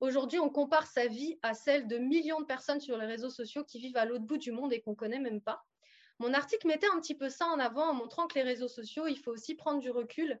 Aujourd'hui, 0.00 0.38
on 0.38 0.50
compare 0.50 0.86
sa 0.86 1.06
vie 1.06 1.38
à 1.42 1.54
celle 1.54 1.86
de 1.88 1.96
millions 1.96 2.40
de 2.40 2.44
personnes 2.44 2.80
sur 2.80 2.98
les 2.98 3.06
réseaux 3.06 3.30
sociaux 3.30 3.64
qui 3.64 3.78
vivent 3.78 3.96
à 3.96 4.04
l'autre 4.04 4.24
bout 4.24 4.36
du 4.36 4.52
monde 4.52 4.74
et 4.74 4.82
qu'on 4.82 4.90
ne 4.90 4.96
connaît 4.96 5.20
même 5.20 5.40
pas. 5.40 5.64
Mon 6.18 6.34
article 6.34 6.66
mettait 6.66 6.88
un 6.94 7.00
petit 7.00 7.14
peu 7.14 7.30
ça 7.30 7.46
en 7.46 7.58
avant 7.58 7.88
en 7.88 7.94
montrant 7.94 8.26
que 8.26 8.34
les 8.34 8.42
réseaux 8.42 8.68
sociaux, 8.68 9.06
il 9.06 9.18
faut 9.18 9.30
aussi 9.30 9.54
prendre 9.54 9.80
du 9.80 9.90
recul 9.90 10.38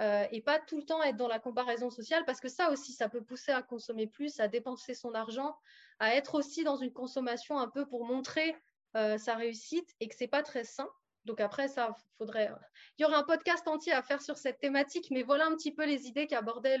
euh, 0.00 0.26
et 0.32 0.40
pas 0.40 0.58
tout 0.58 0.76
le 0.76 0.84
temps 0.84 1.02
être 1.02 1.16
dans 1.16 1.28
la 1.28 1.38
comparaison 1.38 1.88
sociale 1.90 2.24
parce 2.24 2.40
que 2.40 2.48
ça 2.48 2.70
aussi, 2.70 2.92
ça 2.92 3.08
peut 3.08 3.22
pousser 3.22 3.52
à 3.52 3.62
consommer 3.62 4.06
plus, 4.06 4.40
à 4.40 4.48
dépenser 4.48 4.94
son 4.94 5.14
argent, 5.14 5.56
à 6.00 6.14
être 6.16 6.34
aussi 6.34 6.64
dans 6.64 6.76
une 6.76 6.92
consommation 6.92 7.58
un 7.58 7.68
peu 7.68 7.86
pour 7.86 8.04
montrer 8.04 8.56
euh, 8.96 9.18
sa 9.18 9.34
réussite 9.36 9.94
et 10.00 10.08
que 10.08 10.14
c'est 10.16 10.28
pas 10.28 10.42
très 10.42 10.64
sain. 10.64 10.88
Donc 11.24 11.40
après, 11.40 11.68
ça, 11.68 11.96
faudrait. 12.18 12.50
Il 12.98 13.02
y 13.02 13.04
aurait 13.04 13.16
un 13.16 13.22
podcast 13.22 13.66
entier 13.66 13.92
à 13.92 14.02
faire 14.02 14.20
sur 14.20 14.36
cette 14.36 14.58
thématique, 14.58 15.10
mais 15.10 15.22
voilà 15.22 15.46
un 15.46 15.54
petit 15.54 15.72
peu 15.72 15.86
les 15.86 16.06
idées 16.06 16.26
qu'abordait 16.26 16.78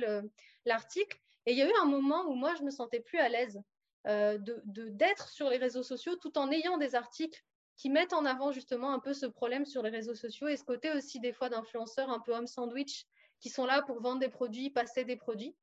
l'article. 0.66 1.18
Et 1.46 1.52
il 1.52 1.58
y 1.58 1.62
a 1.62 1.66
eu 1.66 1.72
un 1.80 1.86
moment 1.86 2.26
où 2.26 2.34
moi, 2.34 2.54
je 2.58 2.62
me 2.62 2.70
sentais 2.70 3.00
plus 3.00 3.18
à 3.18 3.28
l'aise 3.28 3.62
euh, 4.06 4.38
d'être 4.66 5.28
sur 5.28 5.48
les 5.48 5.56
réseaux 5.56 5.82
sociaux 5.82 6.16
tout 6.16 6.36
en 6.36 6.50
ayant 6.50 6.76
des 6.76 6.94
articles 6.94 7.42
qui 7.76 7.90
mettent 7.90 8.12
en 8.12 8.24
avant 8.24 8.52
justement 8.52 8.92
un 8.92 9.00
peu 9.00 9.12
ce 9.12 9.26
problème 9.26 9.64
sur 9.66 9.82
les 9.82 9.90
réseaux 9.90 10.14
sociaux 10.14 10.48
et 10.48 10.56
ce 10.56 10.64
côté 10.64 10.92
aussi 10.92 11.20
des 11.20 11.32
fois 11.32 11.48
d'influenceurs 11.48 12.10
un 12.10 12.20
peu 12.20 12.34
homme 12.34 12.46
sandwich 12.46 13.06
qui 13.40 13.50
sont 13.50 13.66
là 13.66 13.82
pour 13.82 14.00
vendre 14.00 14.20
des 14.20 14.28
produits, 14.28 14.70
passer 14.70 15.04
des 15.04 15.16
produits. 15.16 15.54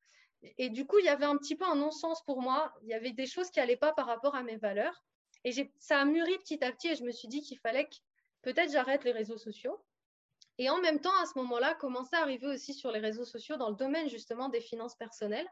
Et 0.57 0.69
du 0.69 0.85
coup, 0.85 0.99
il 0.99 1.05
y 1.05 1.09
avait 1.09 1.25
un 1.25 1.37
petit 1.37 1.55
peu 1.55 1.65
un 1.65 1.75
non-sens 1.75 2.23
pour 2.23 2.41
moi. 2.41 2.73
Il 2.81 2.89
y 2.89 2.93
avait 2.93 3.11
des 3.11 3.27
choses 3.27 3.49
qui 3.51 3.59
n'allaient 3.59 3.77
pas 3.77 3.93
par 3.93 4.07
rapport 4.07 4.35
à 4.35 4.43
mes 4.43 4.57
valeurs. 4.57 5.03
Et 5.43 5.51
ça 5.79 5.99
a 5.99 6.05
mûri 6.05 6.37
petit 6.39 6.63
à 6.63 6.71
petit 6.71 6.89
et 6.89 6.95
je 6.95 7.03
me 7.03 7.11
suis 7.11 7.27
dit 7.27 7.41
qu'il 7.41 7.59
fallait 7.59 7.85
que 7.85 7.95
peut-être 8.41 8.71
j'arrête 8.71 9.03
les 9.03 9.11
réseaux 9.11 9.37
sociaux. 9.37 9.83
Et 10.57 10.69
en 10.69 10.79
même 10.79 10.99
temps, 10.99 11.15
à 11.21 11.25
ce 11.25 11.37
moment-là, 11.39 11.73
commençait 11.75 12.15
à 12.15 12.21
arriver 12.21 12.47
aussi 12.47 12.73
sur 12.73 12.91
les 12.91 12.99
réseaux 12.99 13.25
sociaux 13.25 13.57
dans 13.57 13.69
le 13.69 13.75
domaine 13.75 14.09
justement 14.09 14.49
des 14.49 14.61
finances 14.61 14.95
personnelles, 14.95 15.47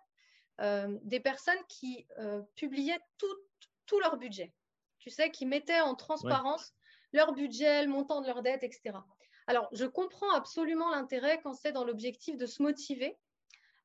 euh, 0.62 0.98
des 1.04 1.20
personnes 1.20 1.64
qui 1.68 2.06
euh, 2.20 2.42
publiaient 2.56 3.00
tout, 3.18 3.36
tout, 3.86 4.00
leur 4.00 4.18
budget. 4.18 4.54
Tu 5.00 5.10
sais, 5.10 5.32
qui 5.32 5.46
mettaient 5.46 5.82
en 5.82 5.96
transparence 5.96 6.74
leur 7.14 7.34
budget, 7.34 7.84
le 7.84 7.90
montant 7.90 8.22
de 8.22 8.28
leur 8.28 8.42
dette, 8.42 8.64
etc. 8.64 8.98
Alors, 9.48 9.68
je 9.72 9.86
comprends 9.86 10.32
absolument 10.34 10.90
l'intérêt 10.92 11.40
quand 11.42 11.54
c'est 11.54 11.72
dans 11.72 11.84
l'objectif 11.84 12.38
de 12.38 12.46
se 12.46 12.62
motiver, 12.62 13.18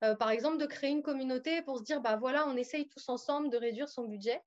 euh, 0.02 0.14
par 0.14 0.30
exemple, 0.30 0.58
de 0.58 0.66
créer 0.66 0.90
une 0.90 1.02
communauté 1.02 1.62
pour 1.62 1.78
se 1.78 1.84
dire, 1.84 2.00
bah 2.00 2.16
voilà, 2.16 2.46
on 2.46 2.56
essaye 2.56 2.88
tous 2.88 3.08
ensemble 3.08 3.48
de 3.48 3.56
réduire 3.56 3.88
son 3.88 4.04
budget. 4.04 4.42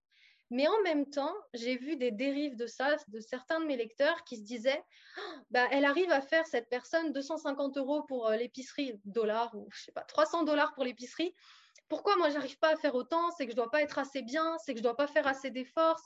Mais 0.50 0.68
en 0.68 0.82
même 0.84 1.10
temps, 1.10 1.34
j'ai 1.54 1.76
vu 1.78 1.98
des 1.98 2.12
dérives 2.12 2.56
de 2.56 2.68
ça, 2.68 2.96
de 3.10 3.20
certains 3.20 3.60
de 3.60 3.66
mes 3.66 3.76
lecteurs 3.76 4.24
qui 4.24 4.38
se 4.38 4.44
disaient 4.44 4.82
oh, 5.18 5.22
bah, 5.52 5.68
elle 5.72 5.84
arrive 5.84 6.10
à 6.12 6.22
faire 6.22 6.46
cette 6.46 6.70
personne 6.70 7.12
250 7.12 7.78
euros 7.78 8.04
pour 8.04 8.28
euh, 8.28 8.38
l'épicerie, 8.38 9.02
dollars 9.04 9.54
ou 9.56 9.68
je 9.74 9.86
sais 9.86 9.92
pas, 9.92 10.04
300 10.04 10.44
dollars 10.44 10.74
pour 10.74 10.86
l'épicerie. 10.86 11.34
Pourquoi 11.90 12.16
moi, 12.18 12.30
j'arrive 12.30 12.58
pas 12.60 12.74
à 12.74 12.76
faire 12.78 12.96
autant? 12.96 13.32
C'est 13.32 13.46
que 13.46 13.52
je 13.52 13.58
dois 13.58 13.72
pas 13.72 13.82
être 13.82 13.98
assez 13.98 14.22
bien, 14.22 14.58
c'est 14.60 14.74
que 14.74 14.80
je 14.80 14.84
dois 14.84 14.96
pas 14.96 15.08
faire 15.08 15.28
assez 15.28 15.52
d'efforts. 15.52 16.00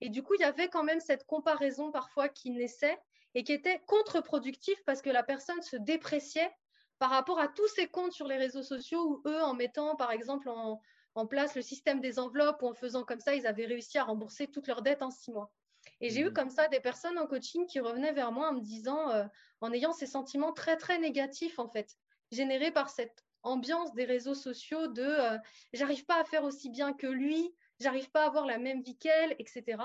Et 0.00 0.10
du 0.10 0.22
coup, 0.22 0.34
il 0.34 0.40
y 0.40 0.44
avait 0.44 0.68
quand 0.68 0.84
même 0.84 1.00
cette 1.00 1.24
comparaison 1.26 1.90
parfois 1.90 2.28
qui 2.28 2.50
naissait 2.50 2.98
et 3.34 3.44
qui 3.44 3.52
était 3.52 3.80
contre-productive 3.86 4.82
parce 4.86 5.02
que 5.02 5.10
la 5.10 5.22
personne 5.22 5.60
se 5.62 5.76
dépréciait 5.76 6.50
par 6.98 7.10
rapport 7.10 7.38
à 7.38 7.48
tous 7.48 7.68
ces 7.68 7.86
comptes 7.86 8.12
sur 8.12 8.26
les 8.26 8.36
réseaux 8.36 8.62
sociaux 8.62 9.02
où 9.04 9.22
eux, 9.28 9.42
en 9.42 9.54
mettant 9.54 9.96
par 9.96 10.10
exemple 10.10 10.48
en, 10.48 10.80
en 11.14 11.26
place 11.26 11.54
le 11.54 11.62
système 11.62 12.00
des 12.00 12.18
enveloppes 12.18 12.62
ou 12.62 12.68
en 12.68 12.74
faisant 12.74 13.04
comme 13.04 13.20
ça, 13.20 13.34
ils 13.34 13.46
avaient 13.46 13.66
réussi 13.66 13.98
à 13.98 14.04
rembourser 14.04 14.48
toutes 14.48 14.68
leurs 14.68 14.82
dettes 14.82 15.02
en 15.02 15.10
six 15.10 15.32
mois. 15.32 15.52
Et 16.00 16.10
j'ai 16.10 16.20
eu 16.20 16.30
mmh. 16.30 16.32
comme 16.32 16.50
ça 16.50 16.68
des 16.68 16.80
personnes 16.80 17.18
en 17.18 17.26
coaching 17.26 17.66
qui 17.66 17.80
revenaient 17.80 18.12
vers 18.12 18.32
moi 18.32 18.50
en 18.50 18.54
me 18.54 18.60
disant, 18.60 19.10
euh, 19.10 19.24
en 19.60 19.72
ayant 19.72 19.92
ces 19.92 20.06
sentiments 20.06 20.52
très, 20.52 20.76
très 20.76 20.98
négatifs, 20.98 21.58
en 21.58 21.68
fait, 21.68 21.96
générés 22.30 22.70
par 22.70 22.90
cette 22.90 23.24
ambiance 23.42 23.94
des 23.94 24.04
réseaux 24.04 24.34
sociaux 24.34 24.88
de 24.88 25.02
euh, 25.02 25.38
j'arrive 25.72 26.04
pas 26.04 26.20
à 26.20 26.24
faire 26.24 26.44
aussi 26.44 26.70
bien 26.70 26.92
que 26.92 27.06
lui, 27.06 27.54
j'arrive 27.80 28.10
pas 28.10 28.24
à 28.24 28.26
avoir 28.26 28.46
la 28.46 28.58
même 28.58 28.82
vie 28.82 28.96
qu'elle, 28.96 29.34
etc. 29.38 29.82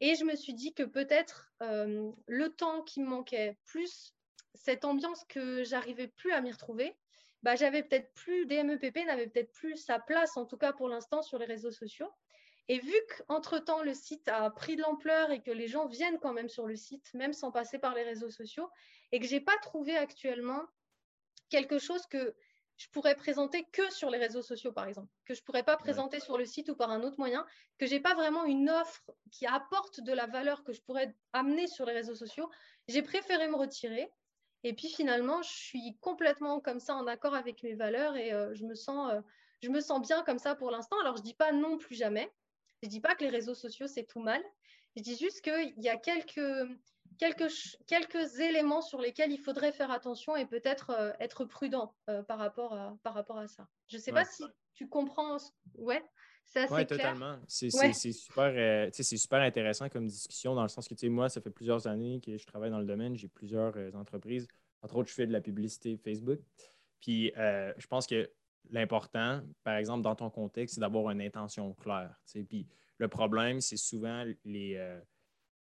Et 0.00 0.14
je 0.14 0.24
me 0.24 0.34
suis 0.34 0.54
dit 0.54 0.72
que 0.74 0.82
peut-être 0.82 1.52
euh, 1.62 2.10
le 2.26 2.48
temps 2.48 2.82
qui 2.82 3.00
me 3.00 3.06
manquait, 3.06 3.58
plus 3.66 4.14
cette 4.54 4.84
ambiance 4.84 5.24
que 5.24 5.62
j'arrivais 5.62 6.08
plus 6.08 6.32
à 6.32 6.40
m'y 6.40 6.50
retrouver, 6.50 6.96
bah, 7.42 7.56
j'avais 7.56 7.82
peut-être 7.82 8.12
plus, 8.14 8.46
DMEPP 8.46 9.06
n'avait 9.06 9.26
peut-être 9.28 9.52
plus 9.52 9.76
sa 9.76 9.98
place, 9.98 10.36
en 10.36 10.46
tout 10.46 10.56
cas 10.56 10.72
pour 10.72 10.88
l'instant, 10.88 11.22
sur 11.22 11.38
les 11.38 11.46
réseaux 11.46 11.70
sociaux. 11.70 12.10
Et 12.68 12.78
vu 12.78 12.94
qu'entre-temps, 13.16 13.82
le 13.82 13.94
site 13.94 14.28
a 14.28 14.48
pris 14.50 14.76
de 14.76 14.82
l'ampleur 14.82 15.32
et 15.32 15.42
que 15.42 15.50
les 15.50 15.66
gens 15.66 15.86
viennent 15.86 16.18
quand 16.20 16.32
même 16.32 16.48
sur 16.48 16.66
le 16.66 16.76
site, 16.76 17.12
même 17.14 17.32
sans 17.32 17.50
passer 17.50 17.78
par 17.78 17.94
les 17.94 18.02
réseaux 18.02 18.30
sociaux, 18.30 18.68
et 19.12 19.18
que 19.18 19.26
je 19.26 19.34
n'ai 19.34 19.40
pas 19.40 19.56
trouvé 19.58 19.96
actuellement 19.96 20.62
quelque 21.48 21.78
chose 21.78 22.06
que 22.06 22.34
je 22.80 22.88
pourrais 22.88 23.14
présenter 23.14 23.66
que 23.72 23.92
sur 23.92 24.08
les 24.08 24.16
réseaux 24.16 24.40
sociaux, 24.40 24.72
par 24.72 24.86
exemple, 24.86 25.08
que 25.26 25.34
je 25.34 25.42
ne 25.42 25.44
pourrais 25.44 25.62
pas 25.62 25.76
présenter 25.76 26.18
sur 26.18 26.38
le 26.38 26.46
site 26.46 26.70
ou 26.70 26.74
par 26.74 26.90
un 26.90 27.02
autre 27.02 27.18
moyen, 27.18 27.44
que 27.76 27.84
je 27.84 27.92
n'ai 27.92 28.00
pas 28.00 28.14
vraiment 28.14 28.44
une 28.46 28.70
offre 28.70 29.10
qui 29.30 29.46
apporte 29.46 30.00
de 30.00 30.14
la 30.14 30.26
valeur 30.26 30.64
que 30.64 30.72
je 30.72 30.80
pourrais 30.80 31.14
amener 31.34 31.66
sur 31.66 31.84
les 31.84 31.92
réseaux 31.92 32.14
sociaux, 32.14 32.48
j'ai 32.88 33.02
préféré 33.02 33.48
me 33.48 33.56
retirer 33.56 34.10
et 34.64 34.72
puis 34.72 34.88
finalement, 34.88 35.42
je 35.42 35.50
suis 35.50 35.98
complètement 36.00 36.58
comme 36.58 36.80
ça 36.80 36.94
en 36.94 37.06
accord 37.06 37.34
avec 37.34 37.62
mes 37.62 37.74
valeurs 37.74 38.16
et 38.16 38.32
euh, 38.32 38.54
je, 38.54 38.64
me 38.64 38.74
sens, 38.74 39.12
euh, 39.12 39.20
je 39.62 39.68
me 39.68 39.80
sens 39.80 40.00
bien 40.00 40.22
comme 40.24 40.38
ça 40.38 40.54
pour 40.54 40.70
l'instant. 40.70 40.98
Alors, 41.00 41.16
je 41.16 41.20
ne 41.20 41.26
dis 41.26 41.34
pas 41.34 41.52
non 41.52 41.76
plus 41.76 41.96
jamais. 41.96 42.32
Je 42.82 42.88
ne 42.88 42.90
dis 42.90 43.00
pas 43.00 43.14
que 43.14 43.24
les 43.24 43.30
réseaux 43.30 43.54
sociaux, 43.54 43.88
c'est 43.88 44.04
tout 44.04 44.20
mal. 44.20 44.42
Je 44.96 45.02
dis 45.02 45.18
juste 45.18 45.42
qu'il 45.42 45.74
y 45.76 45.90
a 45.90 45.98
quelques, 45.98 46.40
quelques, 47.20 47.52
quelques 47.86 48.40
éléments 48.40 48.82
sur 48.82 49.00
lesquels 49.00 49.30
il 49.30 49.38
faudrait 49.38 49.72
faire 49.72 49.92
attention 49.92 50.34
et 50.34 50.46
peut-être 50.46 50.90
euh, 50.90 51.12
être 51.20 51.44
prudent 51.44 51.94
par, 52.26 52.38
rapport 52.38 52.72
à, 52.74 52.96
par 53.04 53.14
rapport 53.14 53.38
à 53.38 53.46
ça. 53.46 53.68
Je 53.86 53.96
ne 53.96 54.02
sais 54.02 54.12
pas 54.12 54.24
si 54.24 54.42
tu 54.74 54.88
comprends. 54.88 55.36
Ouais. 55.76 56.02
Oui, 56.70 56.86
totalement. 56.86 57.38
C'est 57.46 57.70
super, 57.70 58.90
super 58.92 59.40
intéressant 59.40 59.88
comme 59.88 60.06
discussion 60.06 60.54
dans 60.54 60.62
le 60.62 60.68
sens 60.68 60.88
que, 60.88 60.94
tu 60.94 61.00
sais, 61.00 61.08
moi, 61.08 61.28
ça 61.28 61.40
fait 61.40 61.50
plusieurs 61.50 61.86
années 61.86 62.20
que 62.20 62.36
je 62.36 62.46
travaille 62.46 62.70
dans 62.70 62.80
le 62.80 62.86
domaine, 62.86 63.16
j'ai 63.16 63.28
plusieurs 63.28 63.76
euh, 63.76 63.92
entreprises. 63.94 64.48
Entre 64.82 64.96
autres, 64.96 65.08
je 65.08 65.14
fais 65.14 65.26
de 65.26 65.32
la 65.32 65.40
publicité 65.40 65.96
Facebook. 65.96 66.40
Puis, 67.00 67.32
euh, 67.36 67.72
je 67.78 67.86
pense 67.86 68.06
que 68.06 68.30
l'important, 68.70 69.42
par 69.62 69.76
exemple, 69.76 70.02
dans 70.02 70.16
ton 70.16 70.30
contexte, 70.30 70.74
c'est 70.74 70.80
d'avoir 70.80 71.10
une 71.10 71.20
intention 71.20 71.72
claire. 71.74 72.14
Puis, 72.48 72.66
le 72.98 73.08
problème, 73.08 73.60
c'est 73.60 73.76
souvent 73.76 74.24
les, 74.44 74.76
euh, 74.76 75.00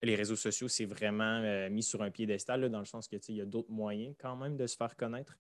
les 0.06 0.16
réseaux 0.16 0.36
sociaux, 0.36 0.68
c'est 0.68 0.86
vraiment 0.86 1.42
mis 1.70 1.84
sur 1.84 2.02
un 2.02 2.12
piédestal, 2.12 2.70
dans 2.70 2.80
le 2.80 2.86
sens 2.86 3.08
que, 3.08 3.16
il 3.30 3.36
y 3.36 3.42
a 3.42 3.46
d'autres 3.46 3.72
moyens 3.72 4.16
quand 4.20 4.36
même 4.36 4.58
de 4.58 4.68
se 4.68 4.76
faire 4.76 4.96
connaître. 4.96 5.38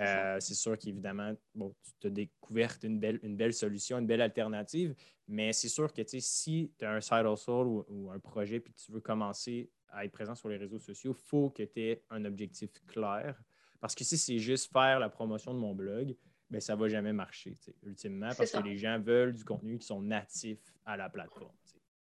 Euh, 0.00 0.36
c'est 0.40 0.54
sûr 0.54 0.76
qu'évidemment, 0.78 1.34
bon, 1.54 1.74
tu 2.00 2.08
as 2.08 2.10
découvert 2.10 2.76
une 2.82 2.98
belle, 2.98 3.18
une 3.22 3.36
belle 3.36 3.54
solution, 3.54 3.98
une 3.98 4.06
belle 4.06 4.20
alternative, 4.20 4.94
mais 5.26 5.52
c'est 5.52 5.68
sûr 5.68 5.92
que 5.92 6.02
si 6.18 6.72
tu 6.78 6.84
as 6.84 6.92
un 6.92 7.00
side 7.00 7.26
hustle 7.26 7.66
ou, 7.66 7.84
ou, 7.88 8.10
un 8.10 8.18
projet 8.18 8.60
puis 8.60 8.72
que 8.72 8.78
tu 8.78 8.92
veux 8.92 9.00
commencer 9.00 9.70
à 9.88 10.04
être 10.04 10.12
présent 10.12 10.34
sur 10.34 10.48
les 10.48 10.56
réseaux 10.56 10.78
sociaux, 10.78 11.16
il 11.18 11.28
faut 11.28 11.50
que 11.50 11.62
tu 11.62 11.80
aies 11.80 12.02
un 12.10 12.24
objectif 12.24 12.70
clair. 12.86 13.40
Parce 13.80 13.94
que 13.94 14.04
si 14.04 14.18
c'est 14.18 14.38
juste 14.38 14.70
faire 14.72 14.98
la 14.98 15.08
promotion 15.08 15.54
de 15.54 15.58
mon 15.58 15.74
blog, 15.74 16.14
ben, 16.50 16.60
ça 16.60 16.74
ne 16.74 16.80
va 16.80 16.88
jamais 16.88 17.12
marcher, 17.12 17.54
ultimement, 17.82 18.30
parce 18.36 18.52
que 18.52 18.62
les 18.62 18.76
gens 18.76 19.00
veulent 19.00 19.32
du 19.32 19.44
contenu 19.44 19.78
qui 19.78 19.86
sont 19.86 20.02
natifs 20.02 20.72
à 20.84 20.96
la 20.96 21.08
plateforme. 21.08 21.56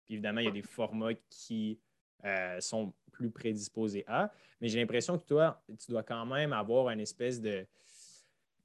Puis 0.06 0.16
évidemment, 0.16 0.42
il 0.42 0.46
y 0.46 0.50
a 0.50 0.52
des 0.52 0.64
formats 0.64 1.14
qui 1.30 1.80
euh, 2.26 2.60
sont 2.62 2.94
plus 3.12 3.30
prédisposés 3.30 4.04
à. 4.08 4.32
Mais 4.62 4.68
j'ai 4.68 4.80
l'impression 4.80 5.18
que 5.18 5.26
toi, 5.26 5.62
tu 5.80 5.92
dois 5.92 6.04
quand 6.04 6.26
même 6.26 6.54
avoir 6.54 6.90
une 6.90 7.00
espèce 7.00 7.42
de, 7.42 7.66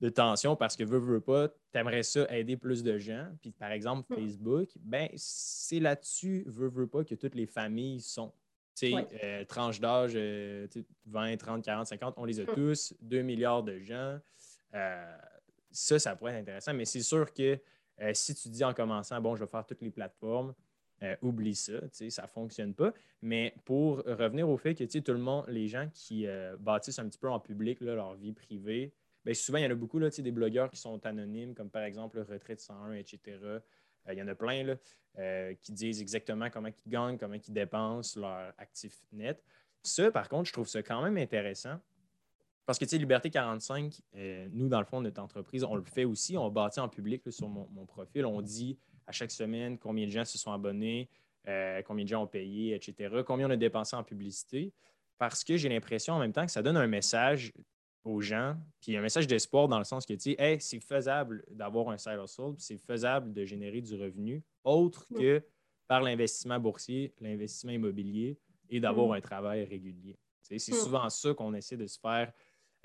de 0.00 0.08
tension 0.08 0.54
parce 0.56 0.76
que 0.76 0.84
veux, 0.84 0.98
veux 0.98 1.20
pas, 1.20 1.48
tu 1.48 1.78
aimerais 1.78 2.02
ça 2.02 2.24
aider 2.30 2.56
plus 2.56 2.82
de 2.82 2.98
gens. 2.98 3.26
Puis 3.40 3.50
par 3.50 3.72
exemple, 3.72 4.12
hmm. 4.12 4.16
Facebook, 4.16 4.70
ben 4.80 5.08
c'est 5.16 5.80
là-dessus, 5.80 6.44
veux, 6.46 6.68
veux 6.68 6.86
pas, 6.86 7.04
que 7.04 7.14
toutes 7.14 7.34
les 7.34 7.46
familles 7.46 8.00
sont. 8.00 8.32
Tu 8.74 8.92
sais, 8.92 9.08
euh, 9.24 9.44
tranche 9.44 9.80
d'âge, 9.80 10.16
20, 11.06 11.36
30, 11.36 11.64
40, 11.64 11.86
50, 11.88 12.14
on 12.16 12.24
les 12.24 12.38
a 12.38 12.44
hmm. 12.44 12.54
tous, 12.54 12.94
2 13.00 13.22
milliards 13.22 13.64
de 13.64 13.80
gens. 13.80 14.18
Euh, 14.74 15.16
ça, 15.72 15.98
ça 15.98 16.14
pourrait 16.14 16.34
être 16.34 16.42
intéressant, 16.42 16.74
mais 16.74 16.84
c'est 16.84 17.02
sûr 17.02 17.32
que 17.32 17.58
si 18.12 18.36
tu 18.36 18.48
dis 18.48 18.62
en 18.62 18.72
commençant, 18.72 19.20
bon, 19.20 19.34
je 19.34 19.42
vais 19.42 19.50
faire 19.50 19.66
toutes 19.66 19.82
les 19.82 19.90
plateformes, 19.90 20.54
euh, 21.02 21.14
oublie 21.22 21.54
ça, 21.54 21.74
ça 21.92 22.22
ne 22.22 22.26
fonctionne 22.26 22.74
pas. 22.74 22.92
Mais 23.22 23.54
pour 23.64 23.98
revenir 23.98 24.48
au 24.48 24.56
fait 24.56 24.74
que 24.74 24.84
tout 24.98 25.12
le 25.12 25.18
monde, 25.18 25.44
les 25.46 25.68
gens 25.68 25.88
qui 25.94 26.26
euh, 26.26 26.56
bâtissent 26.58 26.98
un 26.98 27.08
petit 27.08 27.18
peu 27.18 27.28
en 27.28 27.38
public 27.38 27.80
leur 27.80 28.14
vie 28.16 28.32
privée, 28.32 28.92
bien, 29.24 29.34
souvent, 29.34 29.58
il 29.58 29.64
y 29.64 29.66
en 29.66 29.70
a 29.70 29.76
beaucoup, 29.76 30.00
là, 30.00 30.08
des 30.10 30.32
blogueurs 30.32 30.70
qui 30.70 30.76
sont 30.76 31.04
anonymes, 31.06 31.54
comme 31.54 31.70
par 31.70 31.82
exemple 31.84 32.18
Retraite 32.18 32.60
101, 32.60 32.94
etc. 32.94 33.20
Euh, 33.44 33.60
il 34.10 34.18
y 34.18 34.22
en 34.22 34.28
a 34.28 34.34
plein 34.34 34.64
là, 34.64 35.54
qui 35.60 35.72
disent 35.72 36.00
exactement 36.00 36.48
comment 36.48 36.68
ils 36.68 36.90
gagnent, 36.90 37.18
comment 37.18 37.34
ils 37.34 37.52
dépensent 37.52 38.18
leur 38.18 38.54
actif 38.56 39.02
net. 39.12 39.42
Ça, 39.82 40.10
par 40.10 40.28
contre, 40.28 40.48
je 40.48 40.52
trouve 40.52 40.66
ça 40.66 40.82
quand 40.82 41.02
même 41.02 41.18
intéressant. 41.18 41.78
Parce 42.64 42.78
que, 42.78 42.86
tu 42.86 42.90
sais, 42.90 42.98
Liberté 42.98 43.28
45, 43.28 44.00
nous, 44.52 44.68
dans 44.68 44.78
le 44.78 44.86
fond, 44.86 45.02
notre 45.02 45.20
entreprise, 45.20 45.62
on 45.62 45.74
le 45.74 45.82
fait 45.82 46.04
aussi. 46.06 46.38
On 46.38 46.48
bâtit 46.50 46.80
en 46.80 46.88
public 46.88 47.22
sur 47.30 47.48
mon, 47.48 47.84
profil. 47.84 48.24
On 48.24 48.40
dit 48.40 48.78
à 49.08 49.12
chaque 49.12 49.30
semaine, 49.30 49.78
combien 49.78 50.06
de 50.06 50.10
gens 50.10 50.24
se 50.24 50.36
sont 50.36 50.52
abonnés, 50.52 51.08
euh, 51.48 51.80
combien 51.82 52.04
de 52.04 52.08
gens 52.10 52.22
ont 52.22 52.26
payé, 52.26 52.74
etc., 52.74 53.22
combien 53.26 53.48
on 53.48 53.50
a 53.50 53.56
dépensé 53.56 53.96
en 53.96 54.04
publicité, 54.04 54.72
parce 55.16 55.42
que 55.42 55.56
j'ai 55.56 55.70
l'impression 55.70 56.14
en 56.14 56.18
même 56.18 56.32
temps 56.32 56.44
que 56.44 56.52
ça 56.52 56.62
donne 56.62 56.76
un 56.76 56.86
message 56.86 57.52
aux 58.04 58.20
gens, 58.20 58.54
puis 58.80 58.96
un 58.96 59.00
message 59.00 59.26
d'espoir 59.26 59.66
dans 59.66 59.78
le 59.78 59.84
sens 59.84 60.04
que, 60.04 60.12
tu 60.12 60.20
sais, 60.20 60.36
hey, 60.38 60.60
c'est 60.60 60.78
faisable 60.78 61.42
d'avoir 61.50 61.88
un 61.88 61.96
side 61.96 62.20
hustle, 62.22 62.54
c'est 62.58 62.76
faisable 62.76 63.32
de 63.32 63.44
générer 63.44 63.80
du 63.80 63.94
revenu 63.94 64.42
autre 64.62 65.06
que 65.16 65.42
par 65.86 66.02
l'investissement 66.02 66.60
boursier, 66.60 67.14
l'investissement 67.18 67.72
immobilier 67.72 68.38
et 68.68 68.78
d'avoir 68.78 69.12
un 69.12 69.20
travail 69.20 69.64
régulier. 69.64 70.18
C'est 70.42 70.58
souvent 70.58 71.08
ça 71.08 71.34
qu'on 71.34 71.54
essaie 71.54 71.76
de 71.76 71.86
se 71.86 71.98
faire 71.98 72.32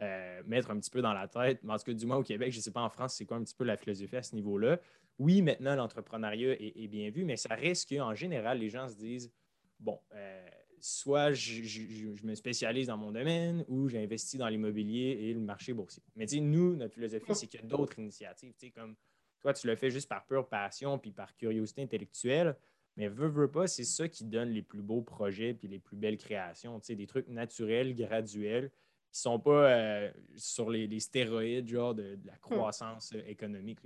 euh, 0.02 0.42
mettre 0.46 0.72
un 0.72 0.80
petit 0.80 0.90
peu 0.90 1.02
dans 1.02 1.14
la 1.14 1.28
tête. 1.28 1.60
En 1.68 1.78
tout 1.78 1.84
cas, 1.84 1.94
du 1.94 2.06
moins 2.06 2.18
au 2.18 2.24
Québec, 2.24 2.52
je 2.52 2.58
ne 2.58 2.62
sais 2.62 2.72
pas 2.72 2.82
en 2.82 2.90
France, 2.90 3.16
c'est 3.16 3.26
quoi 3.26 3.38
un 3.38 3.44
petit 3.44 3.56
peu 3.56 3.64
la 3.64 3.78
philosophie 3.78 4.16
à 4.16 4.24
ce 4.24 4.36
niveau-là. 4.36 4.80
Oui, 5.20 5.42
maintenant, 5.42 5.76
l'entrepreneuriat 5.76 6.56
est, 6.60 6.88
bien 6.88 7.10
vu, 7.10 7.24
mais 7.24 7.38
ça 7.38 7.56
reste 7.56 7.90
qu'en 7.90 8.16
général, 8.16 8.60
les 8.60 8.70
gens 8.70 8.88
se 8.88 8.96
disent 8.96 9.32
bon, 9.80 10.00
euh, 10.14 10.48
soit 10.80 11.32
je, 11.34 12.26
me 12.26 12.36
spécialise 12.36 12.88
dans 12.88 12.98
mon 12.98 13.12
domaine 13.12 13.64
ou 13.68 13.88
j'investis 13.88 14.40
dans 14.40 14.48
l'immobilier 14.48 15.18
et 15.22 15.34
le 15.34 15.40
marché 15.40 15.74
boursier. 15.74 16.04
Mais 16.16 16.26
nous, 16.26 16.76
notre 16.76 16.96
philosophie, 16.96 17.36
c'est 17.36 17.48
qu'il 17.48 17.62
y 17.62 17.64
a 17.64 17.68
d'autres 17.68 18.00
initiatives. 18.00 18.54
Comme 18.76 18.96
toi, 19.40 19.54
tu 19.54 19.68
le 19.68 19.76
fais 19.76 19.90
juste 19.90 20.10
par 20.10 20.26
pure 20.26 20.48
passion 20.48 20.98
puis 20.98 21.12
par 21.12 21.36
curiosité 21.36 21.84
intellectuelle. 21.84 22.56
Mais 22.96 23.08
veux, 23.08 23.28
veux 23.28 23.50
pas, 23.50 23.66
c'est 23.68 23.86
ça 23.86 24.08
qui 24.08 24.26
donne 24.26 24.50
les 24.50 24.62
plus 24.62 24.82
beaux 24.82 25.02
projets 25.02 25.54
puis 25.54 25.68
les 25.68 25.80
plus 25.80 25.98
belles 25.98 26.18
créations. 26.18 26.80
Des 26.88 27.08
trucs 27.08 27.28
naturels, 27.28 27.96
graduels, 27.96 28.72
qui 29.14 29.20
ne 29.20 29.32
sont 29.32 29.40
pas 29.40 29.70
euh, 29.70 30.12
sur 30.36 30.72
les, 30.72 31.00
stéroïdes, 31.00 31.68
genre 31.68 31.94
de, 31.94 32.18
la 32.26 32.36
croissance 32.38 33.14
économique. 33.28 33.78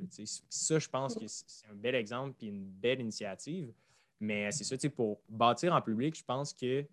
ça, 0.50 0.80
je 0.80 0.88
pense 0.88 1.16
que 1.16 1.28
c'est 1.28 1.68
un 1.70 1.76
bel 1.76 1.96
exemple 1.96 2.34
puis 2.38 2.48
une 2.48 2.64
belle 2.64 3.02
initiative. 3.02 3.74
Mais 4.22 4.50
c'est 4.54 4.64
ça, 4.64 4.90
pour 4.90 5.20
bâtir 5.28 5.74
en 5.74 5.82
public, 5.82 6.18
je 6.18 6.24
pense 6.24 6.54
que 6.54 6.86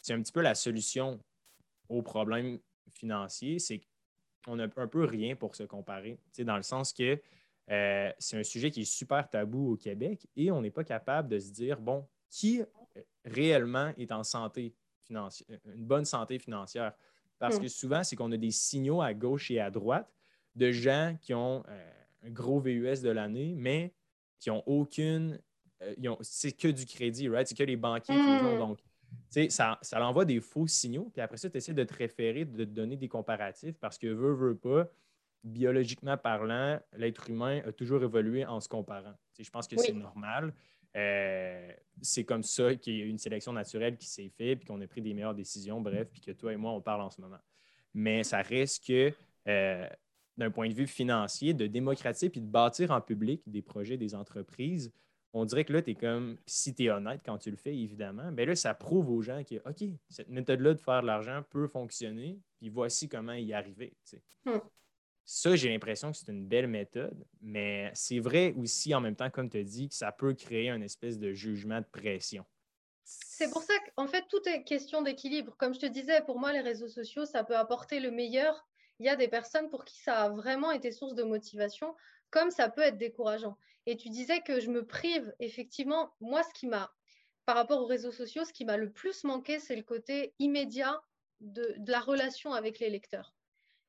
c'est 0.00 0.12
un 0.12 0.20
petit 0.20 0.32
peu 0.32 0.40
la 0.40 0.56
solution 0.56 1.20
aux 1.88 2.02
problèmes 2.02 2.58
financiers. 2.90 3.60
C'est 3.60 3.80
qu'on 4.44 4.56
n'a 4.56 4.64
un 4.64 4.88
peu 4.88 5.04
rien 5.04 5.36
pour 5.36 5.54
se 5.54 5.62
comparer, 5.62 6.18
dans 6.40 6.56
le 6.56 6.64
sens 6.64 6.92
que 6.92 7.16
euh, 7.70 8.12
c'est 8.18 8.36
un 8.36 8.42
sujet 8.42 8.72
qui 8.72 8.80
est 8.80 8.92
super 8.92 9.30
tabou 9.30 9.74
au 9.74 9.76
Québec 9.76 10.26
et 10.34 10.50
on 10.50 10.60
n'est 10.60 10.72
pas 10.72 10.82
capable 10.82 11.28
de 11.28 11.38
se 11.38 11.52
dire, 11.52 11.80
bon, 11.80 12.08
qui 12.28 12.60
réellement 13.24 13.92
est 13.96 14.10
en 14.10 14.24
santé 14.24 14.74
financière, 15.04 15.60
une 15.72 15.84
bonne 15.84 16.04
santé 16.04 16.40
financière? 16.40 16.92
Parce 17.42 17.58
hmm. 17.58 17.62
que 17.62 17.68
souvent, 17.68 18.04
c'est 18.04 18.14
qu'on 18.14 18.30
a 18.30 18.36
des 18.36 18.52
signaux 18.52 19.02
à 19.02 19.14
gauche 19.14 19.50
et 19.50 19.58
à 19.58 19.68
droite 19.68 20.08
de 20.54 20.70
gens 20.70 21.16
qui 21.20 21.34
ont 21.34 21.64
euh, 21.68 21.92
un 22.22 22.30
gros 22.30 22.60
VUS 22.60 23.02
de 23.02 23.10
l'année, 23.10 23.52
mais 23.56 23.92
qui 24.38 24.48
n'ont 24.48 24.62
aucune 24.64 25.40
euh, 25.82 26.14
c'est 26.20 26.52
que 26.52 26.68
du 26.68 26.86
crédit, 26.86 27.28
right? 27.28 27.48
C'est 27.48 27.56
que 27.56 27.64
les 27.64 27.74
banquiers 27.74 28.14
qui 28.14 28.20
ont. 28.20 28.54
Mm. 28.54 28.58
Donc, 28.58 28.78
ça, 29.50 29.76
ça 29.82 30.06
envoie 30.06 30.24
des 30.24 30.38
faux 30.38 30.68
signaux. 30.68 31.10
Puis 31.12 31.20
après 31.20 31.36
ça, 31.36 31.50
tu 31.50 31.56
essaies 31.56 31.74
de 31.74 31.82
te 31.82 31.94
référer, 31.94 32.44
de 32.44 32.64
te 32.64 32.70
donner 32.70 32.96
des 32.96 33.08
comparatifs 33.08 33.76
parce 33.80 33.98
que 33.98 34.06
veut, 34.06 34.34
veut 34.34 34.56
pas, 34.56 34.88
biologiquement 35.42 36.16
parlant, 36.16 36.78
l'être 36.96 37.28
humain 37.28 37.60
a 37.66 37.72
toujours 37.72 38.04
évolué 38.04 38.46
en 38.46 38.60
se 38.60 38.68
comparant. 38.68 39.14
je 39.36 39.50
pense 39.50 39.66
que 39.66 39.76
c'est 39.78 39.92
normal. 39.92 40.54
Euh, 40.96 41.72
c'est 42.00 42.24
comme 42.24 42.42
ça 42.42 42.74
qu'il 42.74 42.96
y 42.96 43.02
a 43.02 43.04
une 43.04 43.18
sélection 43.18 43.52
naturelle 43.52 43.96
qui 43.96 44.06
s'est 44.06 44.28
faite, 44.28 44.58
puis 44.58 44.66
qu'on 44.66 44.80
a 44.80 44.86
pris 44.86 45.00
des 45.00 45.14
meilleures 45.14 45.34
décisions, 45.34 45.80
bref, 45.80 46.08
puis 46.10 46.20
que 46.20 46.32
toi 46.32 46.52
et 46.52 46.56
moi, 46.56 46.72
on 46.72 46.80
parle 46.80 47.02
en 47.02 47.10
ce 47.10 47.20
moment. 47.20 47.40
Mais 47.94 48.24
ça 48.24 48.42
reste 48.42 48.86
que, 48.86 49.12
euh, 49.48 49.88
d'un 50.36 50.50
point 50.50 50.68
de 50.68 50.74
vue 50.74 50.86
financier, 50.86 51.54
de 51.54 51.66
démocratiser 51.66 52.30
puis 52.30 52.40
de 52.40 52.46
bâtir 52.46 52.90
en 52.90 53.00
public 53.00 53.42
des 53.46 53.62
projets, 53.62 53.96
des 53.96 54.14
entreprises, 54.14 54.92
on 55.34 55.44
dirait 55.44 55.64
que 55.64 55.72
là, 55.72 55.82
tu 55.82 55.92
es 55.92 55.94
comme, 55.94 56.36
si 56.46 56.74
tu 56.74 56.84
es 56.84 56.90
honnête 56.90 57.22
quand 57.24 57.38
tu 57.38 57.50
le 57.50 57.56
fais, 57.56 57.74
évidemment, 57.74 58.30
bien 58.32 58.46
là, 58.46 58.54
ça 58.54 58.74
prouve 58.74 59.10
aux 59.10 59.22
gens 59.22 59.42
que, 59.44 59.56
OK, 59.68 59.88
cette 60.08 60.28
méthode-là 60.28 60.74
de 60.74 60.80
faire 60.80 61.00
de 61.02 61.06
l'argent 61.06 61.42
peut 61.48 61.66
fonctionner, 61.66 62.38
puis 62.58 62.68
voici 62.68 63.08
comment 63.08 63.32
y 63.32 63.52
arriver. 63.54 63.94
Hmm. 64.44 64.58
Ça, 65.24 65.54
j'ai 65.54 65.68
l'impression 65.68 66.10
que 66.10 66.18
c'est 66.18 66.30
une 66.30 66.46
belle 66.46 66.66
méthode, 66.66 67.24
mais 67.40 67.90
c'est 67.94 68.18
vrai 68.18 68.54
aussi 68.58 68.94
en 68.94 69.00
même 69.00 69.16
temps, 69.16 69.30
comme 69.30 69.48
tu 69.48 69.62
dit, 69.62 69.88
que 69.88 69.94
ça 69.94 70.12
peut 70.12 70.34
créer 70.34 70.68
une 70.70 70.82
espèce 70.82 71.18
de 71.18 71.32
jugement 71.32 71.80
de 71.80 71.86
pression. 71.86 72.44
C'est 73.04 73.50
pour 73.50 73.62
ça 73.62 73.74
qu'en 73.96 74.06
fait, 74.06 74.24
tout 74.28 74.46
est 74.48 74.64
question 74.64 75.02
d'équilibre. 75.02 75.56
Comme 75.58 75.74
je 75.74 75.80
te 75.80 75.86
disais, 75.86 76.22
pour 76.22 76.38
moi, 76.38 76.52
les 76.52 76.60
réseaux 76.60 76.88
sociaux, 76.88 77.24
ça 77.24 77.44
peut 77.44 77.56
apporter 77.56 78.00
le 78.00 78.10
meilleur. 78.10 78.66
Il 78.98 79.06
y 79.06 79.08
a 79.08 79.16
des 79.16 79.28
personnes 79.28 79.68
pour 79.70 79.84
qui 79.84 80.00
ça 80.00 80.22
a 80.22 80.28
vraiment 80.28 80.70
été 80.70 80.92
source 80.92 81.14
de 81.14 81.22
motivation, 81.22 81.94
comme 82.30 82.50
ça 82.50 82.68
peut 82.68 82.82
être 82.82 82.98
décourageant. 82.98 83.56
Et 83.86 83.96
tu 83.96 84.08
disais 84.10 84.40
que 84.40 84.60
je 84.60 84.70
me 84.70 84.86
prive, 84.86 85.34
effectivement, 85.40 86.14
moi, 86.20 86.42
ce 86.42 86.54
qui 86.54 86.66
m'a, 86.66 86.92
par 87.46 87.56
rapport 87.56 87.80
aux 87.80 87.86
réseaux 87.86 88.12
sociaux, 88.12 88.44
ce 88.44 88.52
qui 88.52 88.64
m'a 88.64 88.76
le 88.76 88.90
plus 88.90 89.24
manqué, 89.24 89.58
c'est 89.58 89.76
le 89.76 89.82
côté 89.82 90.34
immédiat 90.38 91.00
de, 91.40 91.74
la 91.86 92.00
relation 92.00 92.52
avec 92.52 92.78
les 92.78 92.90
lecteurs. 92.90 93.34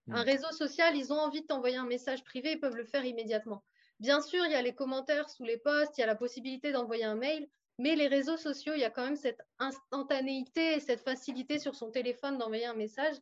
Un 0.10 0.24
hmm. 0.24 0.26
réseau 0.26 0.52
social, 0.52 0.96
ils 0.96 1.14
ont 1.14 1.20
envie 1.20 1.42
de 1.42 1.48
t'envoyer 1.48 1.78
un 1.78 1.86
message 1.86 2.24
privé, 2.24 2.54
ils 2.54 2.60
peuvent 2.60 2.76
le 2.76 2.86
faire 2.86 3.06
immédiatement. 3.06 3.64
Bien 4.00 4.22
sûr, 4.22 4.46
il 4.46 4.52
y 4.52 4.56
a 4.56 4.62
les 4.62 4.76
commentaires 4.76 5.30
sous 5.30 5.44
les 5.44 5.58
posts, 5.58 5.98
il 5.98 6.02
y 6.02 6.04
a 6.04 6.08
la 6.08 6.16
possibilité 6.16 6.72
d'envoyer 6.72 7.06
un 7.06 7.16
mail, 7.16 7.48
mais 7.78 7.96
les 7.96 8.08
réseaux 8.08 8.38
sociaux, 8.38 8.74
il 8.76 8.82
y 8.82 8.86
a 8.86 8.90
quand 8.90 9.04
même 9.04 9.16
cette 9.16 9.42
instantanéité 9.60 10.74
et 10.74 10.80
cette 10.80 11.02
facilité 11.02 11.58
sur 11.58 11.76
son 11.76 11.90
téléphone 11.90 12.38
d'envoyer 12.38 12.66
un 12.66 12.74
message. 12.74 13.16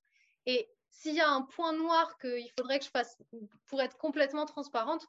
Et 0.45 0.69
s'il 0.89 1.15
y 1.15 1.21
a 1.21 1.29
un 1.29 1.43
point 1.43 1.73
noir 1.73 2.17
qu'il 2.17 2.51
faudrait 2.57 2.79
que 2.79 2.85
je 2.85 2.89
fasse 2.89 3.17
pour 3.67 3.81
être 3.81 3.97
complètement 3.97 4.45
transparente, 4.45 5.05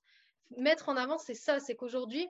mettre 0.56 0.88
en 0.88 0.96
avant, 0.96 1.18
c'est 1.18 1.34
ça, 1.34 1.58
c'est 1.58 1.74
qu'aujourd'hui, 1.74 2.28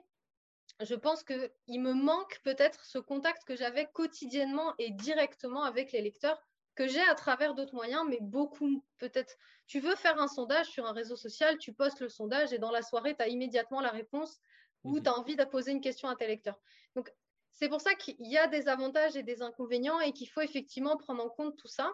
je 0.79 0.95
pense 0.95 1.23
qu'il 1.23 1.81
me 1.81 1.93
manque 1.93 2.39
peut-être 2.43 2.83
ce 2.85 2.97
contact 2.97 3.43
que 3.43 3.55
j'avais 3.55 3.89
quotidiennement 3.93 4.73
et 4.79 4.91
directement 4.91 5.63
avec 5.63 5.91
les 5.91 6.01
lecteurs, 6.01 6.41
que 6.75 6.87
j'ai 6.87 7.01
à 7.01 7.15
travers 7.15 7.53
d'autres 7.53 7.75
moyens, 7.75 8.03
mais 8.09 8.19
beaucoup 8.21 8.83
peut-être. 8.97 9.35
Tu 9.67 9.79
veux 9.79 9.95
faire 9.95 10.19
un 10.19 10.27
sondage 10.27 10.67
sur 10.67 10.85
un 10.85 10.93
réseau 10.93 11.15
social, 11.15 11.57
tu 11.57 11.73
postes 11.73 11.99
le 11.99 12.09
sondage 12.09 12.53
et 12.53 12.59
dans 12.59 12.71
la 12.71 12.81
soirée, 12.81 13.15
tu 13.15 13.23
as 13.23 13.27
immédiatement 13.27 13.81
la 13.81 13.91
réponse 13.91 14.39
ou 14.83 14.97
mhm. 14.97 15.03
tu 15.03 15.09
as 15.09 15.17
envie 15.17 15.35
de 15.35 15.43
poser 15.43 15.71
une 15.71 15.81
question 15.81 16.09
à 16.09 16.15
tes 16.15 16.27
lecteurs. 16.27 16.59
Donc, 16.95 17.13
c'est 17.51 17.69
pour 17.69 17.81
ça 17.81 17.93
qu'il 17.93 18.15
y 18.19 18.37
a 18.37 18.47
des 18.47 18.67
avantages 18.67 19.15
et 19.15 19.23
des 19.23 19.41
inconvénients 19.41 19.99
et 19.99 20.11
qu'il 20.11 20.27
faut 20.27 20.41
effectivement 20.41 20.97
prendre 20.97 21.23
en 21.23 21.29
compte 21.29 21.55
tout 21.57 21.67
ça. 21.67 21.93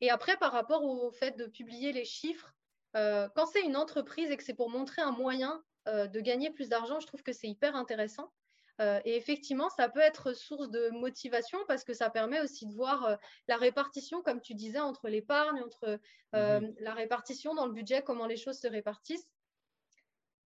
Et 0.00 0.10
après, 0.10 0.36
par 0.36 0.52
rapport 0.52 0.84
au 0.84 1.10
fait 1.10 1.36
de 1.36 1.46
publier 1.46 1.92
les 1.92 2.04
chiffres, 2.04 2.52
euh, 2.96 3.28
quand 3.34 3.46
c'est 3.46 3.62
une 3.62 3.76
entreprise 3.76 4.30
et 4.30 4.36
que 4.36 4.42
c'est 4.42 4.54
pour 4.54 4.70
montrer 4.70 5.02
un 5.02 5.12
moyen 5.12 5.62
euh, 5.88 6.06
de 6.06 6.20
gagner 6.20 6.50
plus 6.50 6.68
d'argent, 6.68 6.98
je 6.98 7.06
trouve 7.06 7.22
que 7.22 7.32
c'est 7.32 7.48
hyper 7.48 7.76
intéressant. 7.76 8.32
Euh, 8.80 9.00
et 9.04 9.16
effectivement, 9.16 9.70
ça 9.70 9.88
peut 9.88 10.00
être 10.00 10.34
source 10.34 10.70
de 10.70 10.90
motivation 10.90 11.58
parce 11.66 11.82
que 11.82 11.94
ça 11.94 12.10
permet 12.10 12.40
aussi 12.40 12.66
de 12.66 12.74
voir 12.74 13.18
la 13.48 13.56
répartition, 13.56 14.22
comme 14.22 14.40
tu 14.40 14.54
disais, 14.54 14.80
entre 14.80 15.08
l'épargne, 15.08 15.62
entre 15.62 15.98
mhm. 16.34 16.74
la 16.80 16.94
répartition 16.94 17.54
dans 17.54 17.66
le 17.66 17.72
budget, 17.72 18.02
comment 18.02 18.26
les 18.26 18.36
choses 18.36 18.58
se 18.58 18.68
répartissent. 18.68 19.28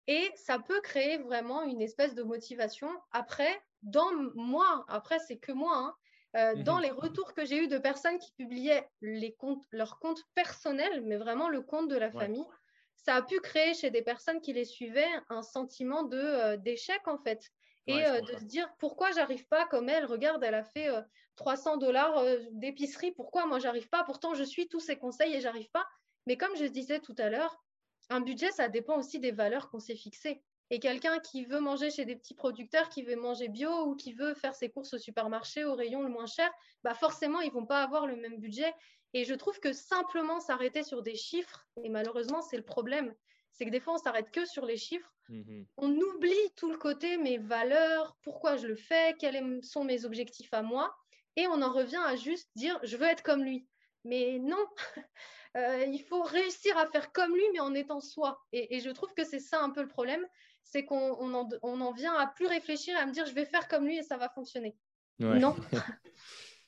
Et 0.08 0.30
ça 0.36 0.58
peut 0.58 0.80
créer 0.80 1.18
vraiment 1.18 1.62
une 1.62 1.82
espèce 1.82 2.14
de 2.14 2.22
motivation. 2.22 2.88
Après, 3.10 3.60
dans 3.82 4.12
moi, 4.34 4.84
après, 4.88 5.18
c'est 5.18 5.38
que 5.38 5.52
moi, 5.52 5.76
hein, 5.76 5.94
euh, 6.36 6.54
mmh 6.54 6.64
dans 6.64 6.78
les 6.78 6.90
retours 6.90 7.32
que 7.32 7.46
j'ai 7.46 7.56
eus 7.56 7.68
de 7.68 7.78
personnes 7.78 8.18
qui 8.18 8.30
publiaient 8.32 8.86
les 9.00 9.34
comptes, 9.34 9.64
leurs 9.70 9.98
comptes 9.98 10.22
personnels, 10.34 11.02
mais 11.02 11.16
vraiment 11.16 11.48
le 11.48 11.62
compte 11.62 11.88
de 11.88 11.96
la 11.96 12.10
famille, 12.10 12.44
ça 12.94 13.14
a 13.14 13.22
pu 13.22 13.40
créer 13.40 13.72
chez 13.72 13.90
des 13.90 14.02
personnes 14.02 14.40
qui 14.40 14.52
les 14.52 14.64
suivaient 14.64 15.08
un 15.30 15.42
sentiment 15.42 16.02
de 16.02 16.18
euh, 16.18 16.56
d'échec 16.56 17.00
en 17.06 17.18
fait. 17.18 17.52
Et 17.86 18.04
euh, 18.04 18.20
de 18.20 18.36
se 18.36 18.44
dire 18.44 18.68
pourquoi 18.78 19.12
j'arrive 19.12 19.46
pas 19.46 19.66
comme 19.66 19.88
elle, 19.88 20.04
regarde, 20.04 20.42
elle 20.42 20.54
a 20.54 20.64
fait 20.64 20.88
300 21.36 21.76
dollars 21.76 22.24
d'épicerie, 22.52 23.12
pourquoi 23.12 23.46
moi 23.46 23.58
j'arrive 23.58 23.88
pas? 23.88 24.02
Pourtant 24.04 24.34
je 24.34 24.42
suis 24.42 24.68
tous 24.68 24.80
ses 24.80 24.96
conseils 24.96 25.34
et 25.34 25.40
j'arrive 25.40 25.70
pas. 25.70 25.86
Mais 26.26 26.36
comme 26.36 26.56
je 26.56 26.64
disais 26.64 26.98
tout 26.98 27.14
à 27.18 27.30
l'heure, 27.30 27.62
un 28.10 28.20
budget, 28.20 28.50
ça 28.52 28.68
dépend 28.68 28.98
aussi 28.98 29.18
des 29.20 29.32
valeurs 29.32 29.70
qu'on 29.70 29.80
s'est 29.80 29.96
fixées. 29.96 30.42
Et 30.70 30.80
quelqu'un 30.80 31.20
qui 31.20 31.44
veut 31.44 31.60
manger 31.60 31.90
chez 31.90 32.04
des 32.04 32.16
petits 32.16 32.34
producteurs, 32.34 32.88
qui 32.88 33.02
veut 33.02 33.14
manger 33.14 33.48
bio 33.48 33.86
ou 33.86 33.94
qui 33.94 34.12
veut 34.12 34.34
faire 34.34 34.54
ses 34.54 34.68
courses 34.68 34.94
au 34.94 34.98
supermarché 34.98 35.64
au 35.64 35.74
rayon 35.74 36.02
le 36.02 36.08
moins 36.08 36.26
cher, 36.26 36.50
bah 36.82 36.94
forcément, 36.94 37.40
ils 37.40 37.52
vont 37.52 37.66
pas 37.66 37.82
avoir 37.82 38.06
le 38.06 38.16
même 38.16 38.38
budget. 38.38 38.74
Et 39.12 39.24
je 39.24 39.34
trouve 39.34 39.60
que 39.60 39.72
simplement 39.72 40.40
s'arrêter 40.40 40.82
sur 40.82 41.02
des 41.02 41.14
chiffres, 41.14 41.66
et 41.84 41.88
malheureusement, 41.88 42.42
c'est 42.42 42.56
le 42.56 42.64
problème, 42.64 43.14
c'est 43.56 43.66
que 43.66 43.70
des 43.70 43.80
fois, 43.80 43.94
on 43.94 43.98
s'arrête 43.98 44.30
que 44.30 44.44
sur 44.46 44.66
les 44.66 44.76
chiffres. 44.76 45.12
Mmh 45.28 45.62
on 45.76 45.90
oublie 45.90 46.52
tout 46.54 46.70
le 46.70 46.78
côté 46.78 47.16
mes 47.16 47.38
valeurs, 47.38 48.16
pourquoi 48.22 48.56
je 48.56 48.68
le 48.68 48.76
fais, 48.76 49.14
quels 49.18 49.62
sont 49.64 49.82
mes 49.82 50.04
objectifs 50.04 50.54
à 50.54 50.62
moi. 50.62 50.94
Et 51.34 51.46
on 51.48 51.60
en 51.62 51.72
revient 51.72 52.02
à 52.06 52.16
juste 52.16 52.48
dire, 52.54 52.78
je 52.84 52.96
veux 52.96 53.06
être 53.06 53.22
comme 53.22 53.42
lui. 53.42 53.66
Mais 54.04 54.38
non, 54.38 54.64
euh, 55.56 55.84
il 55.86 56.02
faut 56.02 56.22
réussir 56.22 56.78
à 56.78 56.86
faire 56.86 57.12
comme 57.12 57.34
lui, 57.34 57.44
mais 57.52 57.60
en 57.60 57.74
étant 57.74 58.00
soi. 58.00 58.40
Et, 58.52 58.76
et 58.76 58.80
je 58.80 58.90
trouve 58.90 59.12
que 59.14 59.24
c'est 59.24 59.40
ça 59.40 59.60
un 59.62 59.70
peu 59.70 59.82
le 59.82 59.88
problème 59.88 60.24
c'est 60.66 60.84
qu'on 60.84 61.32
en, 61.34 61.92
vient 61.92 62.14
à 62.14 62.26
plus 62.26 62.46
réfléchir, 62.46 62.96
à 62.98 63.06
me 63.06 63.12
dire 63.12 63.24
je 63.26 63.34
vais 63.34 63.44
faire 63.44 63.68
comme 63.68 63.86
lui 63.86 63.98
et 63.98 64.02
ça 64.02 64.16
va 64.16 64.28
fonctionner. 64.28 64.76
Non. 65.18 65.56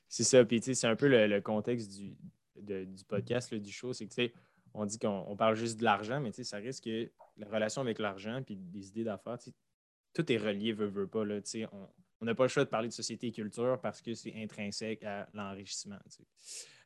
c'est 0.07 0.23
ça. 0.23 0.43
Puis, 0.45 0.61
c'est 0.61 0.87
un 0.87 0.95
peu 0.95 1.07
le, 1.07 1.39
contexte 1.41 1.91
du, 1.91 2.15
du 2.55 3.03
podcast, 3.05 3.53
du 3.53 3.71
show. 3.71 3.93
C'est 3.93 4.07
que, 4.07 4.31
on 4.73 4.85
dit 4.85 4.99
qu'on 4.99 5.35
parle 5.35 5.55
juste 5.55 5.79
de 5.79 5.83
l'argent, 5.83 6.19
mais 6.19 6.31
ça 6.31 6.57
risque 6.57 6.85
que 6.85 7.11
la 7.37 7.47
relation 7.47 7.81
avec 7.81 7.99
l'argent 7.99 8.41
puis 8.43 8.55
des 8.55 8.87
idées 8.87 9.03
d'affaires, 9.03 9.37
tout 10.13 10.31
est 10.31 10.37
relié, 10.37 10.73
veut, 10.73 10.87
veut 10.87 11.07
pas. 11.07 11.25
Là, 11.25 11.39
on 12.21 12.25
n'a 12.25 12.35
pas 12.35 12.43
le 12.43 12.49
choix 12.49 12.65
de 12.65 12.69
parler 12.69 12.87
de 12.87 12.93
société 12.93 13.27
et 13.27 13.31
culture 13.31 13.79
parce 13.81 14.01
que 14.01 14.13
c'est 14.13 14.33
intrinsèque 14.35 15.03
à 15.03 15.27
l'enrichissement. 15.33 15.99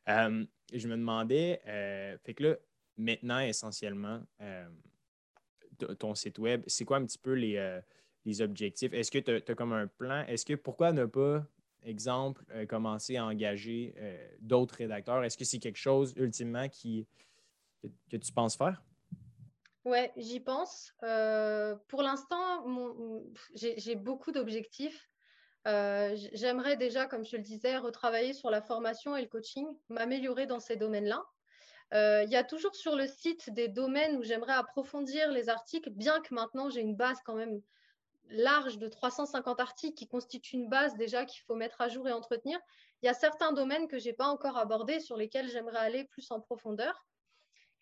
Euh, 0.08 0.44
je 0.72 0.88
me 0.88 0.96
demandais, 0.96 1.60
fait 2.22 2.34
que 2.34 2.44
là, 2.44 2.56
maintenant, 2.96 3.40
essentiellement, 3.40 4.22
ton 5.98 6.14
site 6.14 6.38
web, 6.38 6.62
c'est 6.66 6.84
quoi 6.84 6.98
un 6.98 7.04
petit 7.04 7.18
peu 7.18 7.32
les, 7.32 7.80
les 8.24 8.42
objectifs? 8.42 8.92
Est-ce 8.92 9.10
que 9.10 9.18
tu 9.18 9.50
as, 9.50 9.54
comme 9.54 9.72
un 9.72 9.86
plan? 9.86 10.24
Est-ce 10.26 10.44
que 10.46 10.54
pourquoi 10.54 10.92
ne 10.92 11.04
pas, 11.04 11.44
exemple, 11.82 12.44
commencer 12.66 13.16
à 13.16 13.26
engager 13.26 13.94
d'autres 14.40 14.76
rédacteurs? 14.76 15.24
Est-ce 15.24 15.36
que 15.36 15.44
c'est 15.44 15.58
quelque 15.58 15.78
chose 15.78 16.14
ultimement 16.16 16.68
qui, 16.68 17.06
que 18.10 18.16
tu 18.16 18.32
penses 18.32 18.56
faire? 18.56 18.82
Ouais, 19.84 20.12
j'y 20.16 20.40
pense. 20.40 20.94
Euh, 21.02 21.76
pour 21.88 22.02
l'instant, 22.02 22.64
j'ai 23.54 23.96
beaucoup 23.96 24.32
d'objectifs. 24.32 25.10
Euh, 25.66 26.16
j'aimerais 26.32 26.76
déjà, 26.76 27.06
comme 27.06 27.24
je 27.24 27.36
le 27.36 27.42
disais, 27.42 27.76
retravailler 27.76 28.32
sur 28.32 28.50
la 28.50 28.62
formation 28.62 29.16
et 29.16 29.22
le 29.22 29.28
coaching, 29.28 29.66
m'améliorer 29.88 30.46
dans 30.46 30.60
ces 30.60 30.76
domaines-là. 30.76 31.24
Euh, 31.92 32.22
il 32.24 32.30
y 32.30 32.36
a 32.36 32.44
toujours 32.44 32.74
sur 32.74 32.96
le 32.96 33.06
site 33.06 33.50
des 33.50 33.68
domaines 33.68 34.16
où 34.16 34.22
j'aimerais 34.22 34.54
approfondir 34.54 35.30
les 35.30 35.48
articles, 35.48 35.90
bien 35.90 36.20
que 36.20 36.34
maintenant 36.34 36.70
j'ai 36.70 36.80
une 36.80 36.96
base 36.96 37.18
quand 37.24 37.34
même 37.34 37.60
large 38.30 38.78
de 38.78 38.88
350 38.88 39.60
articles 39.60 39.94
qui 39.94 40.08
constituent 40.08 40.56
une 40.56 40.68
base 40.68 40.96
déjà 40.96 41.24
qu'il 41.24 41.42
faut 41.42 41.54
mettre 41.54 41.80
à 41.80 41.88
jour 41.88 42.08
et 42.08 42.12
entretenir. 42.12 42.58
Il 43.02 43.06
y 43.06 43.08
a 43.08 43.14
certains 43.14 43.52
domaines 43.52 43.86
que 43.86 43.98
je 43.98 44.06
n'ai 44.06 44.12
pas 44.14 44.26
encore 44.26 44.56
abordés 44.56 44.98
sur 44.98 45.16
lesquels 45.16 45.48
j'aimerais 45.50 45.78
aller 45.78 46.04
plus 46.04 46.30
en 46.30 46.40
profondeur. 46.40 47.04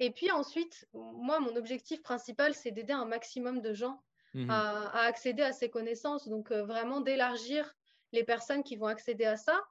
Et 0.02 0.10
puis 0.10 0.32
ensuite, 0.32 0.88
moi, 0.94 1.38
mon 1.38 1.54
objectif 1.54 2.02
principal, 2.02 2.54
c'est 2.54 2.72
d'aider 2.72 2.92
un 2.92 3.04
maximum 3.04 3.60
de 3.60 3.72
gens 3.72 4.02
mmh 4.34 4.50
à, 4.50 5.04
accéder 5.04 5.44
à 5.44 5.52
ces 5.52 5.70
connaissances. 5.70 6.26
Donc, 6.28 6.50
euh, 6.50 6.64
vraiment 6.64 7.00
d'élargir 7.00 7.76
les 8.10 8.24
personnes 8.24 8.64
qui 8.64 8.74
vont 8.74 8.86
accéder 8.86 9.26
à 9.26 9.36
ça. 9.36 9.62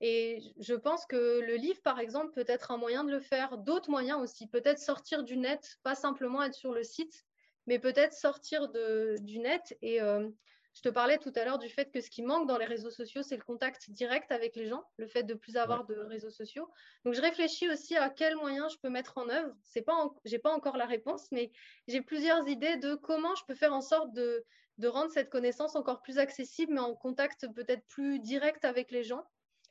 Et 0.00 0.40
je 0.60 0.74
pense 0.74 1.04
que 1.04 1.40
le 1.40 1.56
livre, 1.56 1.82
par 1.82 1.98
exemple, 1.98 2.30
peut 2.32 2.44
être 2.46 2.70
un 2.70 2.76
moyen 2.76 3.02
de 3.02 3.10
le 3.10 3.18
faire. 3.18 3.58
D'autres 3.58 3.90
moyens 3.90 4.20
aussi, 4.20 4.46
peut-être 4.46 4.78
sortir 4.78 5.24
du 5.24 5.36
net, 5.36 5.78
pas 5.82 5.96
simplement 5.96 6.44
être 6.44 6.54
sur 6.54 6.70
le 6.72 6.84
site, 6.84 7.24
mais 7.66 7.80
peut-être 7.80 8.12
sortir 8.12 8.68
de, 8.68 9.16
du 9.22 9.40
net 9.40 9.76
et 9.82 10.00
euh, 10.00 10.28
je 10.74 10.80
te 10.80 10.88
parlais 10.88 11.18
tout 11.18 11.32
à 11.36 11.44
l'heure 11.44 11.58
du 11.58 11.68
fait 11.68 11.90
que 11.90 12.00
ce 12.00 12.08
qui 12.08 12.22
manque 12.22 12.48
dans 12.48 12.56
les 12.56 12.64
réseaux 12.64 12.90
sociaux, 12.90 13.22
c'est 13.22 13.36
le 13.36 13.42
contact 13.42 13.90
direct 13.90 14.32
avec 14.32 14.56
les 14.56 14.66
gens, 14.66 14.84
le 14.96 15.06
fait 15.06 15.22
de 15.22 15.34
plus 15.34 15.56
avoir 15.56 15.84
de 15.84 15.94
réseaux 15.94 16.30
sociaux. 16.30 16.68
Donc, 17.04 17.14
je 17.14 17.20
réfléchis 17.20 17.68
aussi 17.68 17.96
à 17.96 18.08
quels 18.08 18.36
moyens 18.36 18.72
je 18.72 18.78
peux 18.78 18.88
mettre 18.88 19.18
en 19.18 19.28
œuvre. 19.28 19.54
Je 19.74 19.80
n'ai 20.30 20.38
pas 20.38 20.50
encore 20.50 20.76
la 20.78 20.86
réponse, 20.86 21.30
mais 21.30 21.52
j'ai 21.88 22.00
plusieurs 22.00 22.48
idées 22.48 22.76
de 22.78 22.94
comment 22.94 23.34
je 23.34 23.44
peux 23.46 23.54
faire 23.54 23.74
en 23.74 23.82
sorte 23.82 24.12
de, 24.14 24.44
rendre 24.84 25.12
cette 25.12 25.30
connaissance 25.30 25.76
encore 25.76 26.00
plus 26.00 26.18
accessible, 26.18 26.72
mais 26.72 26.80
en 26.80 26.94
contact 26.94 27.46
peut-être 27.54 27.86
plus 27.86 28.18
direct 28.18 28.64
avec 28.64 28.90
les 28.90 29.04
gens. 29.04 29.24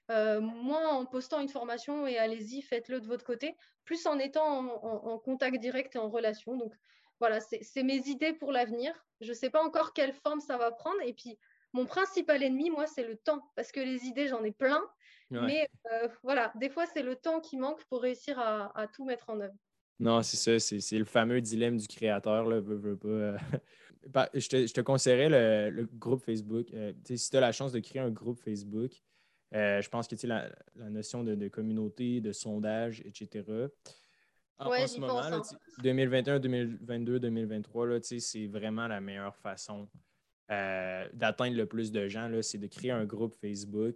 Euh, 0.10 0.40
moins 0.40 0.88
en 0.88 1.06
postant 1.06 1.40
une 1.40 1.50
formation 1.50 2.06
et 2.06 2.18
allez-y, 2.18 2.62
faites-le 2.62 3.02
de 3.02 3.08
votre 3.08 3.24
côté, 3.24 3.56
plus 3.86 4.06
en 4.08 4.20
étant 4.20 4.60
en, 4.60 5.12
en, 5.12 5.20
contact 5.20 5.58
direct 5.60 5.96
et 5.96 6.00
en 6.00 6.10
relation. 6.10 6.58
Donc, 6.58 6.74
voilà, 7.22 7.40
c'est 7.40 7.84
mes 7.84 8.00
idées 8.08 8.34
pour 8.34 8.52
l'avenir. 8.52 8.96
Je 9.22 9.30
ne 9.30 9.36
sais 9.36 9.52
pas 9.52 9.64
encore 9.64 9.94
quelle 9.94 10.12
forme 10.12 10.40
ça 10.40 10.58
va 10.58 10.72
prendre. 10.72 11.00
Et 11.06 11.14
puis, 11.14 11.38
mon 11.72 11.86
principal 11.86 12.42
ennemi, 12.42 12.72
moi, 12.72 12.88
c'est 12.88 13.08
le 13.08 13.16
temps. 13.16 13.44
Parce 13.56 13.72
que 13.72 13.80
les 13.80 14.06
idées, 14.06 14.28
j'en 14.28 14.44
ai 14.44 14.52
plein. 14.52 14.82
Mais 15.30 15.70
euh, 15.94 16.08
voilà, 16.24 16.52
des 16.56 16.70
fois, 16.70 16.88
c'est 16.88 17.04
le 17.04 17.16
temps 17.16 17.40
qui 17.40 17.58
manque 17.58 17.86
pour 17.86 18.02
réussir 18.02 18.40
à, 18.40 18.88
tout 18.92 19.06
mettre 19.06 19.30
en 19.30 19.40
œuvre. 19.40 19.54
Non, 20.00 20.24
c'est 20.24 20.36
ça. 20.36 20.80
C'est 20.80 20.98
le 20.98 21.06
fameux 21.06 21.40
dilemme 21.42 21.78
du 21.78 21.88
créateur. 21.88 22.48
Là, 22.48 22.56
euh. 22.56 23.38
je, 24.34 24.50
te, 24.50 24.66
je, 24.66 24.74
te, 24.74 24.82
conseillerais 24.82 25.30
le, 25.70 25.88
groupe 25.94 26.26
Facebook. 26.26 26.74
Euh, 26.74 26.92
si 27.06 27.30
tu 27.30 27.38
as 27.38 27.40
la 27.40 27.52
chance 27.52 27.72
de 27.72 27.80
créer 27.80 28.02
un 28.02 28.10
groupe 28.10 28.40
Facebook, 28.40 28.94
je 29.54 29.88
pense 29.90 30.08
que 30.08 30.16
la, 30.26 30.50
la 30.76 30.90
notion 30.90 31.24
de, 31.24 31.36
de, 31.36 31.48
communauté, 31.50 32.20
de 32.20 32.32
sondage, 32.32 33.02
etc., 33.06 33.44
en, 34.62 34.88
ce 34.88 35.00
moment, 35.00 35.22
2021, 35.82 36.40
2022, 36.40 37.20
2023, 37.20 37.88
c'est 38.02 38.48
vraiment 38.48 38.88
la 38.88 39.02
meilleure 39.02 39.36
façon 39.36 39.88
euh, 40.52 41.08
d'atteindre 41.14 41.56
le 41.56 41.66
plus 41.66 41.92
de 41.92 42.08
gens. 42.08 42.30
C'est 42.42 42.58
de 42.58 42.68
créer 42.68 42.92
un 42.92 43.06
groupe 43.06 43.34
Facebook 43.34 43.96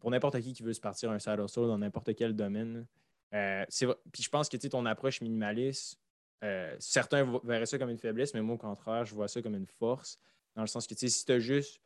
pour 0.00 0.10
n'importe 0.10 0.40
qui 0.40 0.52
qui 0.52 0.62
veut 0.62 0.72
se 0.72 0.80
partir 0.80 1.10
un 1.10 1.18
side 1.18 1.40
hustle 1.40 1.66
dans 1.66 1.78
n'importe 1.78 2.14
quel 2.14 2.34
domaine. 2.34 2.86
Euh, 3.34 3.64
puis 4.12 4.22
je 4.22 4.28
pense 4.28 4.48
que 4.48 4.56
ton 4.68 4.86
approche 4.86 5.20
minimaliste, 5.20 5.98
euh, 6.44 6.74
certains 6.78 7.24
verraient 7.44 7.66
ça 7.66 7.78
comme 7.78 7.90
une 7.90 7.98
faiblesse, 7.98 8.34
mais 8.34 8.42
moi, 8.42 8.54
au 8.54 8.58
contraire, 8.58 9.04
je 9.04 9.14
vois 9.14 9.28
ça 9.28 9.42
comme 9.42 9.54
une 9.54 9.66
force. 9.66 10.18
Dans 10.54 10.62
le 10.62 10.68
sens 10.68 10.86
que 10.86 10.94
si 10.96 11.24
tu 11.24 11.32
as 11.32 11.38
juste 11.38 11.80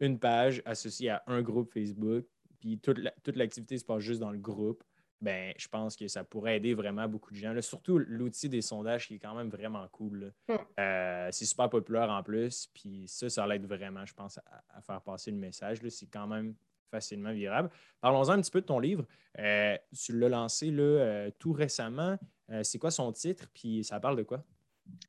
une 0.00 0.18
page 0.18 0.62
associée 0.64 1.10
à 1.10 1.22
un 1.26 1.42
groupe 1.42 1.72
Facebook, 1.72 2.24
puis 2.60 2.78
toute 2.78 3.36
l'activité 3.36 3.78
se 3.78 3.84
passe 3.84 4.00
juste 4.00 4.20
dans 4.20 4.30
le 4.30 4.38
groupe, 4.38 4.82
ben, 5.20 5.54
je 5.56 5.66
pense 5.68 5.96
que 5.96 6.08
ça 6.08 6.24
pourrait 6.24 6.56
aider 6.56 6.74
vraiment 6.74 7.08
beaucoup 7.08 7.32
de 7.32 7.36
gens. 7.36 7.58
surtout 7.62 7.98
l'outil 7.98 8.48
des 8.48 8.60
sondages 8.60 9.08
qui 9.08 9.14
est 9.14 9.18
quand 9.18 9.34
même 9.34 9.48
vraiment 9.48 9.86
cool. 9.88 10.32
Hmm. 10.48 10.54
Euh, 10.78 11.28
c'est 11.32 11.46
super 11.46 11.70
populaire 11.70 12.10
en 12.10 12.22
plus. 12.22 12.68
Puis 12.74 13.04
ça, 13.08 13.30
ça 13.30 13.46
l'aide 13.46 13.66
vraiment, 13.66 14.04
je 14.04 14.14
pense, 14.14 14.38
à, 14.38 14.82
faire 14.82 15.00
passer 15.00 15.30
le 15.30 15.38
message. 15.38 15.78
C'est 15.88 16.06
quand 16.06 16.26
même 16.26 16.54
facilement 16.90 17.32
virable. 17.32 17.70
Parlons-en 18.00 18.32
un 18.32 18.40
petit 18.40 18.50
peu 18.50 18.60
de 18.60 18.66
ton 18.66 18.78
livre. 18.78 19.06
Euh, 19.38 19.76
tu 19.98 20.18
l'as 20.18 20.28
lancé 20.28 20.70
là, 20.70 20.82
euh, 20.82 21.30
tout 21.38 21.52
récemment. 21.52 22.18
c'est 22.62 22.78
quoi 22.78 22.90
son 22.90 23.10
titre? 23.12 23.48
Puis 23.54 23.84
ça 23.84 23.98
parle 23.98 24.16
de 24.16 24.22
quoi? 24.22 24.44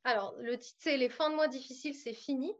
Alors, 0.03 0.35
le 0.39 0.57
titre, 0.57 0.77
c'est 0.79 0.97
Les 0.97 1.09
fins 1.09 1.29
de 1.29 1.35
mois 1.35 1.47
difficiles, 1.47 1.93
c'est 1.93 2.13
fini. 2.13 2.53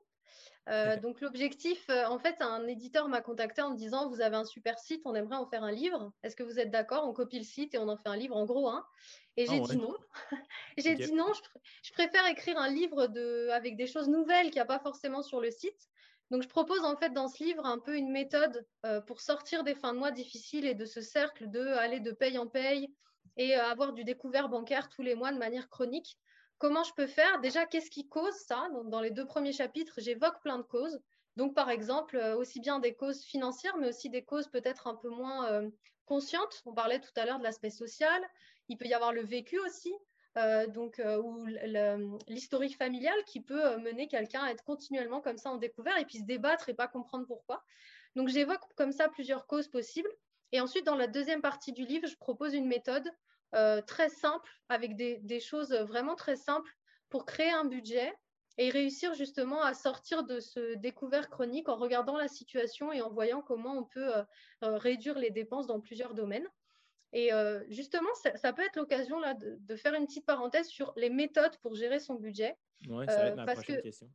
Euh, 0.70 0.98
donc 0.98 1.22
l'objectif, 1.22 1.90
euh, 1.90 2.06
en 2.08 2.20
fait, 2.20 2.42
un 2.42 2.68
éditeur 2.68 3.08
m'a 3.08 3.22
contacté 3.22 3.62
en 3.62 3.72
me 3.72 3.78
disant 3.78 4.10
vous 4.10 4.20
avez 4.20 4.36
un 4.36 4.44
super 4.44 4.78
site, 4.80 5.02
on 5.06 5.16
aimerait 5.16 5.38
en 5.38 5.46
faire 5.46 5.64
un 5.64 5.72
livre. 5.72 6.12
Est-ce 6.24 6.36
que 6.36 6.44
vous 6.44 6.60
êtes 6.60 6.72
d'accord? 6.72 7.08
On 7.08 7.14
copie 7.14 7.38
le 7.38 7.46
site 7.46 7.74
et 7.74 7.78
on 7.78 7.88
en 7.88 7.96
fait 7.96 8.10
un 8.10 8.18
livre 8.18 8.36
en 8.36 8.46
gros. 8.46 8.68
Hein 8.68 8.86
et 9.38 9.46
j'ai 9.46 9.62
ah 9.64 9.68
dit 9.68 9.78
non. 9.78 9.96
j'ai 10.78 10.96
dit 10.96 11.14
non. 11.14 11.32
Je, 11.84 11.94
préfère 11.94 12.28
écrire 12.28 12.58
un 12.58 12.70
livre 12.70 13.08
de, 13.08 13.50
avec 13.52 13.78
des 13.78 13.88
choses 13.88 14.10
nouvelles 14.10 14.48
qu'il 14.48 14.56
n'y 14.56 14.62
a 14.62 14.66
pas 14.66 14.80
forcément 14.80 15.22
sur 15.22 15.40
le 15.40 15.52
site. 15.52 15.90
Donc 16.32 16.44
je 16.44 16.50
propose 16.50 16.84
en 16.84 16.98
fait 16.98 17.14
dans 17.14 17.30
ce 17.30 17.42
livre 17.42 17.66
un 17.66 17.80
peu 17.80 17.96
une 17.96 18.12
méthode 18.12 18.66
euh, 18.86 19.00
pour 19.00 19.22
sortir 19.22 19.64
des 19.64 19.76
fins 19.76 19.94
de 19.94 20.00
mois 20.00 20.12
difficiles 20.12 20.66
et 20.66 20.74
de 20.74 20.84
ce 20.84 21.00
cercle 21.00 21.50
de 21.50 21.62
aller 21.62 22.02
de 22.02 22.12
paye 22.12 22.38
en 22.38 22.48
paye 22.48 22.94
et 23.38 23.54
avoir 23.56 23.94
du 23.94 24.04
découvert 24.04 24.50
bancaire 24.50 24.90
tous 24.90 25.04
les 25.04 25.16
mois 25.16 25.32
de 25.32 25.38
manière 25.38 25.70
chronique. 25.70 26.18
Comment 26.60 26.84
je 26.84 26.94
peux 26.94 27.08
faire? 27.08 27.40
Déjà, 27.42 27.66
qu'est-ce 27.66 27.92
qui 27.92 28.08
cause 28.08 28.34
ça? 28.34 28.68
Dans 28.86 29.00
les 29.00 29.12
deux 29.12 29.26
premiers 29.26 29.52
chapitres, 29.52 29.94
j'évoque 29.98 30.42
plein 30.42 30.58
de 30.58 30.64
causes. 30.64 31.00
Donc, 31.36 31.54
par 31.54 31.70
exemple, 31.70 32.18
euh, 32.18 32.36
aussi 32.36 32.60
bien 32.60 32.80
des 32.80 32.96
causes 32.96 33.24
financières, 33.24 33.78
mais 33.78 33.90
aussi 33.90 34.10
des 34.10 34.24
causes 34.24 34.48
peut-être 34.48 34.88
un 34.88 34.96
peu 34.96 35.10
moins 35.10 35.52
euh, 35.52 35.70
conscientes. 36.06 36.64
On 36.66 36.74
parlait 36.74 37.00
tout 37.00 37.12
à 37.16 37.26
l'heure 37.26 37.38
de 37.38 37.44
l'aspect 37.44 37.70
social. 37.70 38.20
Il 38.70 38.78
peut 38.78 38.88
y 38.88 38.96
avoir 38.96 39.14
le 39.14 39.22
vécu 39.22 39.60
aussi, 39.60 39.94
euh, 40.38 40.66
donc, 40.66 41.00
ou 41.24 41.46
l'historique 42.28 42.76
familial 42.76 43.24
qui 43.26 43.40
peut 43.40 43.78
mener 43.78 44.08
quelqu'un 44.08 44.44
à 44.44 44.50
être 44.50 44.64
continuellement 44.64 45.22
comme 45.22 45.38
ça 45.38 45.52
en 45.52 45.58
découvert 45.58 45.98
et 46.00 46.06
puis 46.06 46.18
se 46.18 46.24
débattre 46.24 46.70
et 46.70 46.74
pas 46.74 46.88
comprendre 46.88 47.28
pourquoi. 47.28 47.64
Donc, 48.16 48.30
j'évoque 48.30 48.64
comme 48.76 48.92
ça 48.92 49.08
plusieurs 49.08 49.46
causes 49.46 49.68
possibles. 49.68 50.10
Et 50.54 50.60
ensuite, 50.60 50.86
dans 50.86 50.96
la 50.96 51.08
deuxième 51.08 51.42
partie 51.42 51.72
du 51.72 51.86
livre, 51.86 52.08
je 52.08 52.18
propose 52.18 52.56
une 52.56 52.68
méthode 52.68 53.08
euh, 53.56 53.82
très 53.82 54.10
simple, 54.10 54.50
avec 54.70 54.96
des, 54.96 55.40
choses 55.40 55.74
vraiment 55.74 56.16
très 56.16 56.36
simples 56.36 56.72
pour 57.10 57.26
créer 57.26 57.52
un 57.52 57.66
budget 57.66 58.14
et 58.58 58.70
réussir 58.70 59.14
justement 59.14 59.62
à 59.62 59.74
sortir 59.74 60.24
de 60.24 60.40
ce 60.40 60.76
découvert 60.76 61.30
chronique 61.30 61.70
en 61.70 61.78
regardant 61.78 62.18
la 62.18 62.28
situation 62.28 62.92
et 62.92 63.02
en 63.02 63.10
voyant 63.10 63.42
comment 63.42 63.78
on 63.78 63.84
peut 63.84 64.16
euh, 64.16 64.24
euh, 64.64 64.78
réduire 64.78 65.18
les 65.18 65.30
dépenses 65.30 65.68
dans 65.68 65.80
plusieurs 65.80 66.14
domaines. 66.14 66.48
Et 67.14 67.32
justement, 67.70 68.10
ça, 68.36 68.52
peut 68.52 68.64
être 68.64 68.76
l'occasion 68.76 69.18
là 69.20 69.34
de, 69.34 69.76
faire 69.78 69.94
une 69.94 70.06
petite 70.06 70.26
parenthèse 70.26 70.68
sur 70.68 70.94
les 70.98 71.10
méthodes 71.10 71.58
pour 71.62 71.74
gérer 71.74 72.00
son 72.00 72.16
budget. 72.16 72.58
Oui, 72.90 73.06
ça 73.08 73.16
va 73.16 73.28
être 73.28 73.36
ma 73.38 73.46
prochaine 73.54 73.82
question. 73.82 74.12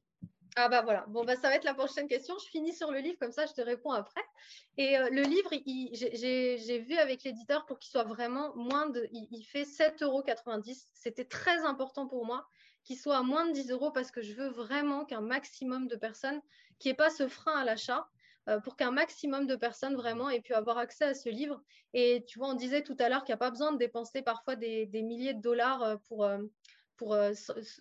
Ah 0.57 0.69
bah 0.69 0.83
voilà, 0.83 1.07
bon 1.09 1.25
bah 1.25 1.35
ça 1.35 1.49
va 1.49 1.55
être 1.55 1.65
la 1.65 1.73
prochaine 1.73 2.09
question. 2.09 2.37
Je 2.39 2.47
finis 2.51 2.75
sur 2.75 2.91
le 2.91 2.99
livre, 2.99 3.17
comme 3.19 3.33
ça 3.33 3.47
je 3.47 3.53
te 3.53 3.63
réponds 3.63 3.93
après. 3.93 4.21
Et 4.77 4.99
euh, 4.99 5.09
le 5.11 5.23
livre, 5.23 5.51
j'ai 5.55 6.79
vu 6.79 6.97
avec 6.99 7.25
l'éditeur 7.25 7.65
pour 7.65 7.79
qu'il 7.79 7.91
soit 7.91 8.05
vraiment 8.05 8.55
moins 8.55 8.91
de... 8.91 9.09
Il, 9.13 9.45
fait 9.45 9.63
7,90 9.63 10.05
euros. 10.05 10.23
C'était 10.93 11.25
très 11.25 11.65
important 11.65 12.07
pour 12.07 12.27
moi 12.27 12.47
qu'il 12.85 12.99
soit 12.99 13.17
à 13.17 13.23
moins 13.23 13.47
de 13.47 13.53
10 13.53 13.71
euros 13.71 13.93
parce 13.93 14.11
que 14.11 14.21
je 14.21 14.35
veux 14.35 14.49
vraiment 14.49 15.07
qu'un 15.07 15.23
maximum 15.23 15.89
de 15.89 15.97
personnes, 15.97 16.41
qui 16.79 16.91
ait 16.91 16.95
pas 16.95 17.11
ce 17.11 17.29
frein 17.29 17.57
à 17.57 17.65
l'achat, 17.65 18.07
euh, 18.49 18.61
pour 18.61 18.77
qu'un 18.77 18.91
maximum 18.91 19.47
de 19.47 19.57
personnes 19.57 19.95
vraiment 19.95 20.29
aient 20.29 20.41
pu 20.41 20.53
avoir 20.53 20.77
accès 20.77 21.05
à 21.05 21.15
ce 21.15 21.31
livre. 21.31 21.63
Et 21.95 22.25
tu 22.29 22.39
vois, 22.39 22.49
on 22.49 22.55
disait 22.55 22.83
tout 22.83 22.97
à 22.99 23.09
l'heure 23.09 23.25
qu'il 23.25 23.33
n'y 23.33 23.37
a 23.37 23.39
pas 23.39 23.51
besoin 23.51 23.73
de 23.73 23.79
dépenser 23.79 24.21
parfois 24.21 24.57
des, 24.57 24.87
milliers 24.93 25.33
de 25.33 25.41
dollars 25.41 25.83
euh, 25.83 25.97
pour 26.99 27.17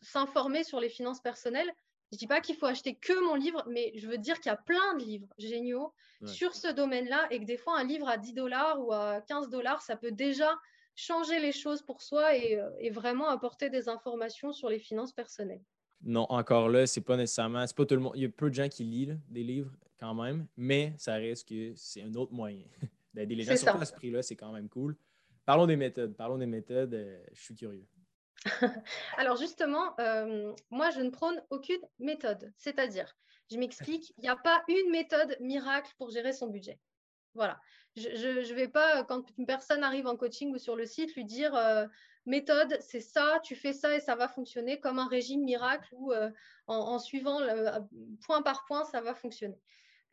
s'informer 0.01 0.63
sur 0.63 0.79
les 0.79 0.89
finances 0.89 1.19
personnelles. 1.19 1.71
Je 2.11 2.17
ne 2.17 2.19
dis 2.19 2.27
pas 2.27 2.41
qu'il 2.41 2.55
faut 2.55 2.65
acheter 2.65 2.95
que 2.95 3.25
mon 3.25 3.35
livre, 3.35 3.63
mais 3.69 3.93
je 3.95 4.07
veux 4.07 4.17
dire 4.17 4.39
qu'il 4.41 4.49
y 4.49 4.53
a 4.53 4.57
plein 4.57 4.95
de 4.95 5.03
livres 5.03 5.27
géniaux 5.37 5.93
sur 6.25 6.53
ce 6.53 6.67
domaine-là 6.67 7.27
et 7.31 7.39
que 7.39 7.45
des 7.45 7.57
fois, 7.57 7.79
un 7.79 7.83
livre 7.83 8.07
à 8.07 8.17
10 8.17 8.33
dollars 8.33 8.85
ou 8.85 8.91
à 8.91 9.21
15 9.21 9.49
dollars, 9.49 9.81
ça 9.81 9.95
peut 9.95 10.11
déjà 10.11 10.59
changer 10.95 11.39
les 11.39 11.51
choses 11.51 11.81
pour 11.81 12.01
soi 12.01 12.31
euh, 12.33 12.69
et, 12.79 12.89
vraiment 12.89 13.29
apporter 13.29 13.69
des 13.69 13.89
informations 13.89 14.51
sur 14.51 14.69
les 14.69 14.79
finances 14.79 15.13
personnelles. 15.13 15.63
Non, 16.03 16.25
encore 16.29 16.69
là, 16.69 16.85
c'est 16.85 17.01
pas 17.01 17.15
nécessairement, 17.15 17.65
c'est 17.65 17.75
pas 17.75 17.85
tout 17.85 17.95
le 17.95 18.01
monde. 18.01 18.13
Il 18.15 18.23
y 18.23 18.25
a 18.25 18.29
peu 18.29 18.49
de 18.49 18.55
gens 18.55 18.69
qui 18.69 18.83
lisent 18.83 19.17
des 19.29 19.43
livres 19.43 19.71
quand 19.99 20.13
même, 20.13 20.47
mais 20.57 20.93
ça 20.97 21.15
reste 21.15 21.47
que 21.47 21.73
c'est 21.75 22.01
un 22.01 22.13
autre 22.15 22.33
moyen 22.33 22.65
d'aider 23.13 23.35
les 23.35 23.43
gens. 23.43 23.55
Surtout 23.55 23.81
à 23.81 23.85
ce 23.85 23.93
prix-là, 23.93 24.21
c'est 24.21 24.35
quand 24.35 24.51
même 24.51 24.67
cool. 24.67 24.95
parlons 25.45 25.67
des 25.67 25.75
méthodes. 25.75 26.15
Parlons 26.15 26.37
des 26.37 26.47
méthodes. 26.47 26.93
Euh, 26.93 27.23
je 27.33 27.41
suis 27.41 27.55
curieux. 27.55 27.85
Alors 29.17 29.37
justement, 29.37 29.93
euh, 29.99 30.53
moi, 30.69 30.89
je 30.91 31.01
ne 31.01 31.09
prône 31.09 31.41
aucune 31.49 31.81
méthode. 31.99 32.51
C'est-à-dire, 32.57 33.15
je 33.51 33.57
m'explique, 33.57 34.13
il 34.17 34.21
n'y 34.21 34.29
a 34.29 34.35
pas 34.35 34.63
une 34.67 34.91
méthode 34.91 35.37
miracle 35.39 35.91
pour 35.97 36.09
gérer 36.09 36.33
son 36.33 36.47
budget. 36.47 36.79
Voilà. 37.33 37.59
Je 37.95 38.07
ne 38.07 38.53
vais 38.53 38.67
pas, 38.67 39.03
quand 39.03 39.23
une 39.37 39.45
personne 39.45 39.83
arrive 39.83 40.07
en 40.07 40.15
coaching 40.15 40.53
ou 40.53 40.57
sur 40.57 40.75
le 40.75 40.85
site, 40.85 41.13
lui 41.15 41.25
dire 41.25 41.53
euh, 41.55 41.85
méthode, 42.25 42.77
c'est 42.79 43.01
ça, 43.01 43.39
tu 43.43 43.55
fais 43.55 43.73
ça 43.73 43.95
et 43.95 43.99
ça 43.99 44.15
va 44.15 44.27
fonctionner 44.27 44.79
comme 44.79 44.99
un 44.99 45.07
régime 45.07 45.43
miracle 45.43 45.89
ou 45.93 46.13
en, 46.67 46.99
suivant 46.99 47.39
point 48.25 48.41
par 48.41 48.65
point, 48.65 48.85
ça 48.85 49.01
va 49.01 49.13
fonctionner. 49.13 49.59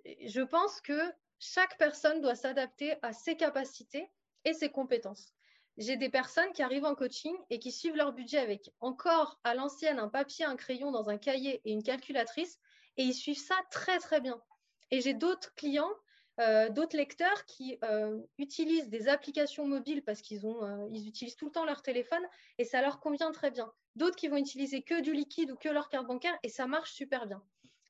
Je 0.04 0.40
pense 0.40 0.80
que 0.80 0.98
chaque 1.38 1.78
personne 1.78 2.20
doit 2.20 2.34
s'adapter 2.34 2.96
à 3.02 3.12
ses 3.12 3.36
capacités 3.36 4.10
et 4.44 4.54
ses 4.54 4.70
compétences. 4.70 5.32
J'ai 5.78 5.96
des 5.96 6.08
personnes 6.08 6.52
qui 6.52 6.62
arrivent 6.62 6.84
en 6.84 6.96
coaching 6.96 7.36
et 7.50 7.60
qui 7.60 7.70
suivent 7.70 7.94
leur 7.94 8.12
budget 8.12 8.38
avec 8.38 8.68
encore 8.80 9.38
à 9.44 9.54
l'ancienne 9.54 10.00
un 10.00 10.08
papier, 10.08 10.44
un 10.44 10.56
crayon 10.56 10.90
dans 10.90 11.08
un 11.08 11.18
cahier 11.18 11.62
et 11.64 11.70
une 11.70 11.84
calculatrice 11.84 12.58
et 12.96 13.04
ils 13.04 13.14
suivent 13.14 13.38
ça 13.38 13.54
très 13.70 14.00
très 14.00 14.20
bien. 14.20 14.42
Et 14.90 15.00
j'ai 15.00 15.14
d'autres 15.14 15.54
clients, 15.54 15.92
euh, 16.40 16.68
d'autres 16.68 16.96
lecteurs 16.96 17.44
qui 17.44 17.78
euh, 17.84 18.20
utilisent 18.38 18.88
des 18.88 19.06
applications 19.06 19.68
mobiles 19.68 20.02
parce 20.02 20.20
qu'ils 20.20 20.48
ont, 20.48 20.64
euh, 20.64 20.88
ils 20.90 21.06
utilisent 21.06 21.36
tout 21.36 21.46
le 21.46 21.52
temps 21.52 21.64
leur 21.64 21.80
téléphone 21.80 22.26
et 22.58 22.64
ça 22.64 22.82
leur 22.82 22.98
convient 22.98 23.30
très 23.30 23.52
bien. 23.52 23.72
D'autres 23.94 24.16
qui 24.16 24.26
vont 24.26 24.36
utiliser 24.36 24.82
que 24.82 25.00
du 25.00 25.12
liquide 25.12 25.52
ou 25.52 25.56
que 25.56 25.68
leur 25.68 25.88
carte 25.90 26.08
bancaire 26.08 26.36
et 26.42 26.48
ça 26.48 26.66
marche 26.66 26.90
super 26.90 27.28
bien. 27.28 27.40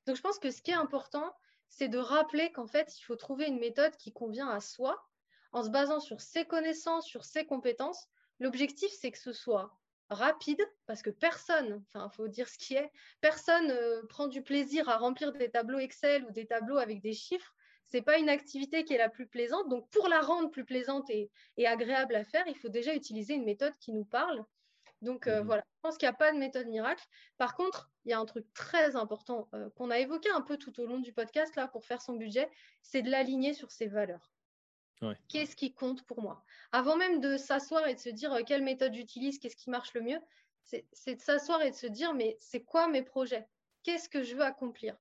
Donc 0.05 0.15
je 0.15 0.21
pense 0.21 0.37
que 0.37 0.51
ce 0.51 0.61
qui 0.61 0.69
est 0.69 0.75
important, 0.75 1.35
c'est 1.69 1.87
de 1.87 1.97
rappeler 1.97 2.51
qu'en 2.51 2.67
fait, 2.67 2.95
il 2.99 3.01
faut 3.01 3.15
trouver 3.15 3.47
une 3.47 3.59
méthode 3.59 3.95
qui 3.97 4.13
convient 4.13 4.49
à 4.49 4.59
soi 4.59 5.08
en 5.51 5.63
se 5.63 5.69
basant 5.69 5.99
sur 5.99 6.21
ses 6.21 6.45
connaissances, 6.45 7.05
sur 7.05 7.25
ses 7.25 7.45
compétences. 7.45 8.07
L'objectif, 8.39 8.91
c'est 8.91 9.11
que 9.11 9.17
ce 9.17 9.33
soit 9.33 9.79
rapide, 10.09 10.61
parce 10.87 11.01
que 11.01 11.09
personne, 11.09 11.83
enfin, 11.87 12.09
il 12.11 12.15
faut 12.15 12.27
dire 12.27 12.49
ce 12.49 12.57
qui 12.57 12.75
est, 12.75 12.91
personne 13.21 13.69
euh, 13.69 14.01
prend 14.09 14.27
du 14.27 14.41
plaisir 14.41 14.89
à 14.89 14.97
remplir 14.97 15.33
des 15.33 15.49
tableaux 15.49 15.79
Excel 15.79 16.25
ou 16.25 16.31
des 16.31 16.47
tableaux 16.47 16.77
avec 16.77 17.01
des 17.01 17.13
chiffres. 17.13 17.53
Ce 17.91 17.97
n'est 17.97 18.03
pas 18.03 18.17
une 18.17 18.29
activité 18.29 18.83
qui 18.83 18.93
est 18.93 18.97
la 18.97 19.09
plus 19.09 19.27
plaisante. 19.27 19.67
Donc, 19.69 19.89
pour 19.89 20.07
la 20.07 20.21
rendre 20.21 20.49
plus 20.49 20.65
plaisante 20.65 21.09
et, 21.09 21.31
agréable 21.65 22.15
à 22.15 22.23
faire, 22.23 22.47
il 22.47 22.55
faut 22.55 22.69
déjà 22.69 22.93
utiliser 22.93 23.33
une 23.33 23.45
méthode 23.45 23.75
qui 23.79 23.91
nous 23.91 24.05
parle. 24.05 24.43
Donc, 25.01 25.27
euh, 25.27 25.41
mmh 25.41 25.45
voilà, 25.45 25.63
je 25.63 25.79
pense 25.81 25.97
qu'il 25.97 26.07
n'y 26.07 26.13
a 26.13 26.17
pas 26.17 26.31
de 26.31 26.37
méthode 26.37 26.67
miracle. 26.67 27.03
Par 27.37 27.55
contre, 27.55 27.89
il 28.05 28.11
y 28.11 28.13
a 28.13 28.19
un 28.19 28.25
truc 28.25 28.45
très 28.53 28.95
important 28.95 29.47
euh, 29.53 29.69
qu'on 29.75 29.91
a 29.91 29.99
évoqué 29.99 30.29
un 30.29 30.41
peu 30.41 30.57
tout 30.57 30.79
au 30.79 30.85
long 30.85 30.99
du 30.99 31.13
podcast 31.13 31.55
là 31.55 31.67
pour 31.67 31.85
faire 31.85 32.01
son 32.01 32.13
budget, 32.13 32.49
c'est 32.81 33.01
de 33.01 33.09
l'aligner 33.09 33.53
sur 33.53 33.71
ses 33.71 33.87
valeurs. 33.87 34.31
Qu'est-ce 35.27 35.55
qui 35.55 35.73
compte 35.73 36.03
pour 36.03 36.21
moi? 36.21 36.43
Avant 36.71 36.97
même 36.97 37.19
de 37.19 37.37
s'asseoir 37.37 37.87
et 37.87 37.95
de 37.95 37.99
se 37.99 38.09
dire 38.09 38.33
euh, 38.33 38.41
quelle 38.45 38.63
méthode 38.63 38.93
j'utilise, 38.93 39.39
qu'est-ce 39.39 39.55
qui 39.55 39.69
marche 39.69 39.93
le 39.93 40.01
mieux, 40.01 40.19
c'est 40.63 41.15
de 41.15 41.21
s'asseoir 41.21 41.61
et 41.61 41.71
de 41.71 41.75
se 41.75 41.87
dire 41.87 42.13
mais 42.13 42.37
c'est 42.39 42.63
quoi 42.63 42.87
mes 42.87 43.01
projets? 43.01 43.47
Qu'est-ce 43.83 44.09
que 44.09 44.23
je 44.23 44.35
veux 44.35 44.43
accomplir? 44.43 44.95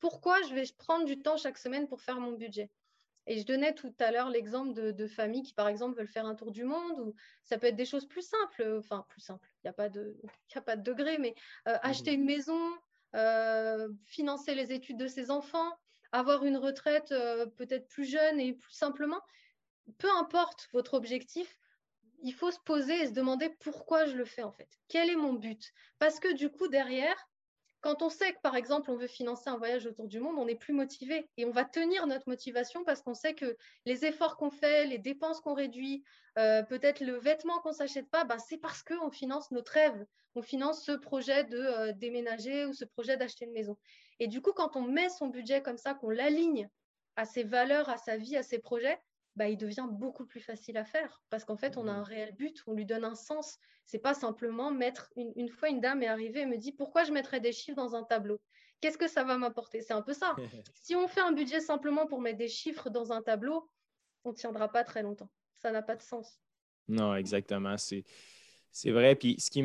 Pourquoi 0.00 0.40
je 0.42 0.54
vais 0.54 0.64
prendre 0.78 1.04
du 1.04 1.20
temps 1.20 1.36
chaque 1.36 1.58
semaine 1.58 1.86
pour 1.86 2.00
faire 2.00 2.18
mon 2.18 2.32
budget? 2.32 2.70
Et 3.28 3.38
je 3.38 3.46
donnais 3.46 3.72
tout 3.72 3.94
à 4.00 4.10
l'heure 4.10 4.30
l'exemple 4.30 4.72
de, 4.72 5.06
familles 5.06 5.44
qui, 5.44 5.54
par 5.54 5.68
exemple, 5.68 5.96
veulent 5.96 6.08
faire 6.08 6.26
un 6.26 6.34
tour 6.34 6.50
du 6.50 6.64
monde, 6.64 6.98
ou 6.98 7.14
ça 7.44 7.56
peut 7.56 7.68
être 7.68 7.76
des 7.76 7.84
choses 7.84 8.08
plus 8.08 8.26
simples, 8.26 8.62
euh, 8.62 8.80
enfin 8.80 9.06
plus 9.08 9.20
simples, 9.20 9.46
il 9.58 9.66
n'y 9.66 9.70
a, 9.70 9.74
pas 9.74 9.88
de, 9.88 10.16
a 10.56 10.60
pas 10.60 10.74
de 10.74 10.82
degré, 10.82 11.18
mais 11.18 11.36
euh, 11.68 11.74
mmh 11.74 11.78
acheter 11.82 12.12
une 12.14 12.24
maison, 12.24 12.58
financer 14.06 14.56
les 14.56 14.72
études 14.72 14.96
de 14.96 15.06
ses 15.06 15.30
enfants, 15.30 15.72
avoir 16.12 16.44
une 16.44 16.56
retraite 16.56 17.08
peut-être 17.56 17.88
plus 17.88 18.04
jeune 18.04 18.38
et 18.38 18.52
plus 18.54 18.72
simplement, 18.72 19.20
peu 19.98 20.10
importe 20.18 20.68
votre 20.72 20.94
objectif, 20.94 21.58
il 22.22 22.32
faut 22.32 22.50
se 22.50 22.60
poser 22.60 23.02
et 23.02 23.06
se 23.06 23.12
demander 23.12 23.50
pourquoi 23.60 24.04
je 24.06 24.16
le 24.16 24.24
fais 24.24 24.42
en 24.42 24.52
fait. 24.52 24.68
Quel 24.88 25.10
est 25.10 25.16
mon 25.16 25.32
but? 25.32 25.72
Parce 25.98 26.20
que 26.20 26.32
du 26.32 26.50
coup, 26.50 26.68
derrière, 26.68 27.16
quand 27.80 28.00
on 28.00 28.08
sait 28.08 28.32
que 28.32 28.40
par 28.42 28.54
exemple 28.54 28.90
on 28.92 28.96
veut 28.96 29.08
financer 29.08 29.50
un 29.50 29.56
voyage 29.56 29.86
autour 29.86 30.06
du 30.06 30.20
monde, 30.20 30.36
on 30.38 30.46
est 30.46 30.54
plus 30.54 30.72
motivé 30.72 31.28
et 31.36 31.44
on 31.44 31.50
va 31.50 31.64
tenir 31.64 32.06
notre 32.06 32.28
motivation 32.28 32.84
parce 32.84 33.02
qu'on 33.02 33.14
sait 33.14 33.34
que 33.34 33.56
les 33.86 34.04
efforts 34.04 34.36
qu'on 34.36 34.50
fait, 34.50 34.86
les 34.86 34.98
dépenses 34.98 35.40
qu'on 35.40 35.54
réduit, 35.54 36.04
euh, 36.38 36.62
peut-être 36.62 37.00
le 37.00 37.18
vêtement 37.18 37.58
qu'on 37.60 37.72
s'achète 37.72 38.08
pas, 38.08 38.24
ben, 38.24 38.38
c'est 38.38 38.58
parce 38.58 38.84
qu'on 38.84 39.10
finance 39.10 39.50
notre 39.50 39.72
rêve, 39.72 40.06
on 40.36 40.42
finance 40.42 40.84
ce 40.84 40.92
projet 40.92 41.42
de 41.44 41.58
euh, 41.58 41.92
déménager 41.92 42.66
ou 42.66 42.72
ce 42.72 42.84
projet 42.84 43.16
d'acheter 43.16 43.46
une 43.46 43.52
maison. 43.52 43.76
Et 44.22 44.28
du 44.28 44.40
coup, 44.40 44.52
quand 44.52 44.76
on 44.76 44.82
met 44.82 45.08
son 45.08 45.26
budget 45.26 45.62
comme 45.62 45.76
ça, 45.76 45.94
qu'on 45.94 46.08
l'aligne 46.08 46.70
à 47.16 47.24
ses 47.24 47.42
valeurs, 47.42 47.88
à 47.88 47.96
sa 47.96 48.16
vie, 48.16 48.36
à 48.36 48.44
ses 48.44 48.60
projets, 48.60 48.96
bah, 49.34 49.48
il 49.48 49.56
devient 49.56 49.88
beaucoup 49.90 50.24
plus 50.24 50.38
facile 50.38 50.76
à 50.76 50.84
faire 50.84 51.20
parce 51.28 51.44
qu'en 51.44 51.56
fait, 51.56 51.76
on 51.76 51.88
a 51.88 51.90
un 51.90 52.02
mmh. 52.02 52.04
réel 52.04 52.34
but, 52.36 52.62
on 52.68 52.72
lui 52.72 52.86
donne 52.86 53.02
un 53.02 53.16
sens. 53.16 53.58
C'est 53.84 53.98
pas 53.98 54.14
simplement 54.14 54.70
mettre. 54.70 55.10
Une, 55.16 55.48
fois, 55.48 55.70
une 55.70 55.80
dame 55.80 56.04
est 56.04 56.06
arrivée 56.06 56.42
et 56.42 56.46
me 56.46 56.56
dit 56.56 56.70
pourquoi 56.70 57.02
je 57.02 57.10
mettrais 57.10 57.40
des 57.40 57.50
chiffres 57.50 57.74
dans 57.74 57.96
un 57.96 58.04
tableau? 58.04 58.40
Qu'est-ce 58.80 58.96
que 58.96 59.08
ça 59.08 59.24
va 59.24 59.38
m'apporter? 59.38 59.80
C'est 59.80 59.92
un 59.92 60.02
peu 60.02 60.12
ça. 60.12 60.36
si 60.76 60.94
on 60.94 61.08
fait 61.08 61.20
un 61.20 61.32
budget 61.32 61.58
simplement 61.58 62.06
pour 62.06 62.20
mettre 62.20 62.38
des 62.38 62.46
chiffres 62.46 62.90
dans 62.90 63.10
un 63.10 63.22
tableau, 63.22 63.68
on 64.22 64.30
ne 64.30 64.36
tiendra 64.36 64.70
pas 64.70 64.84
très 64.84 65.02
longtemps. 65.02 65.32
Ça 65.56 65.72
n'a 65.72 65.82
pas 65.82 65.96
de 65.96 66.02
sens. 66.02 66.38
Non, 66.86 67.16
exactement. 67.16 67.76
C'est, 67.76 68.04
c'est 68.70 68.92
vrai. 68.92 69.16
Puis, 69.16 69.34
ce 69.40 69.50
qui 69.50 69.64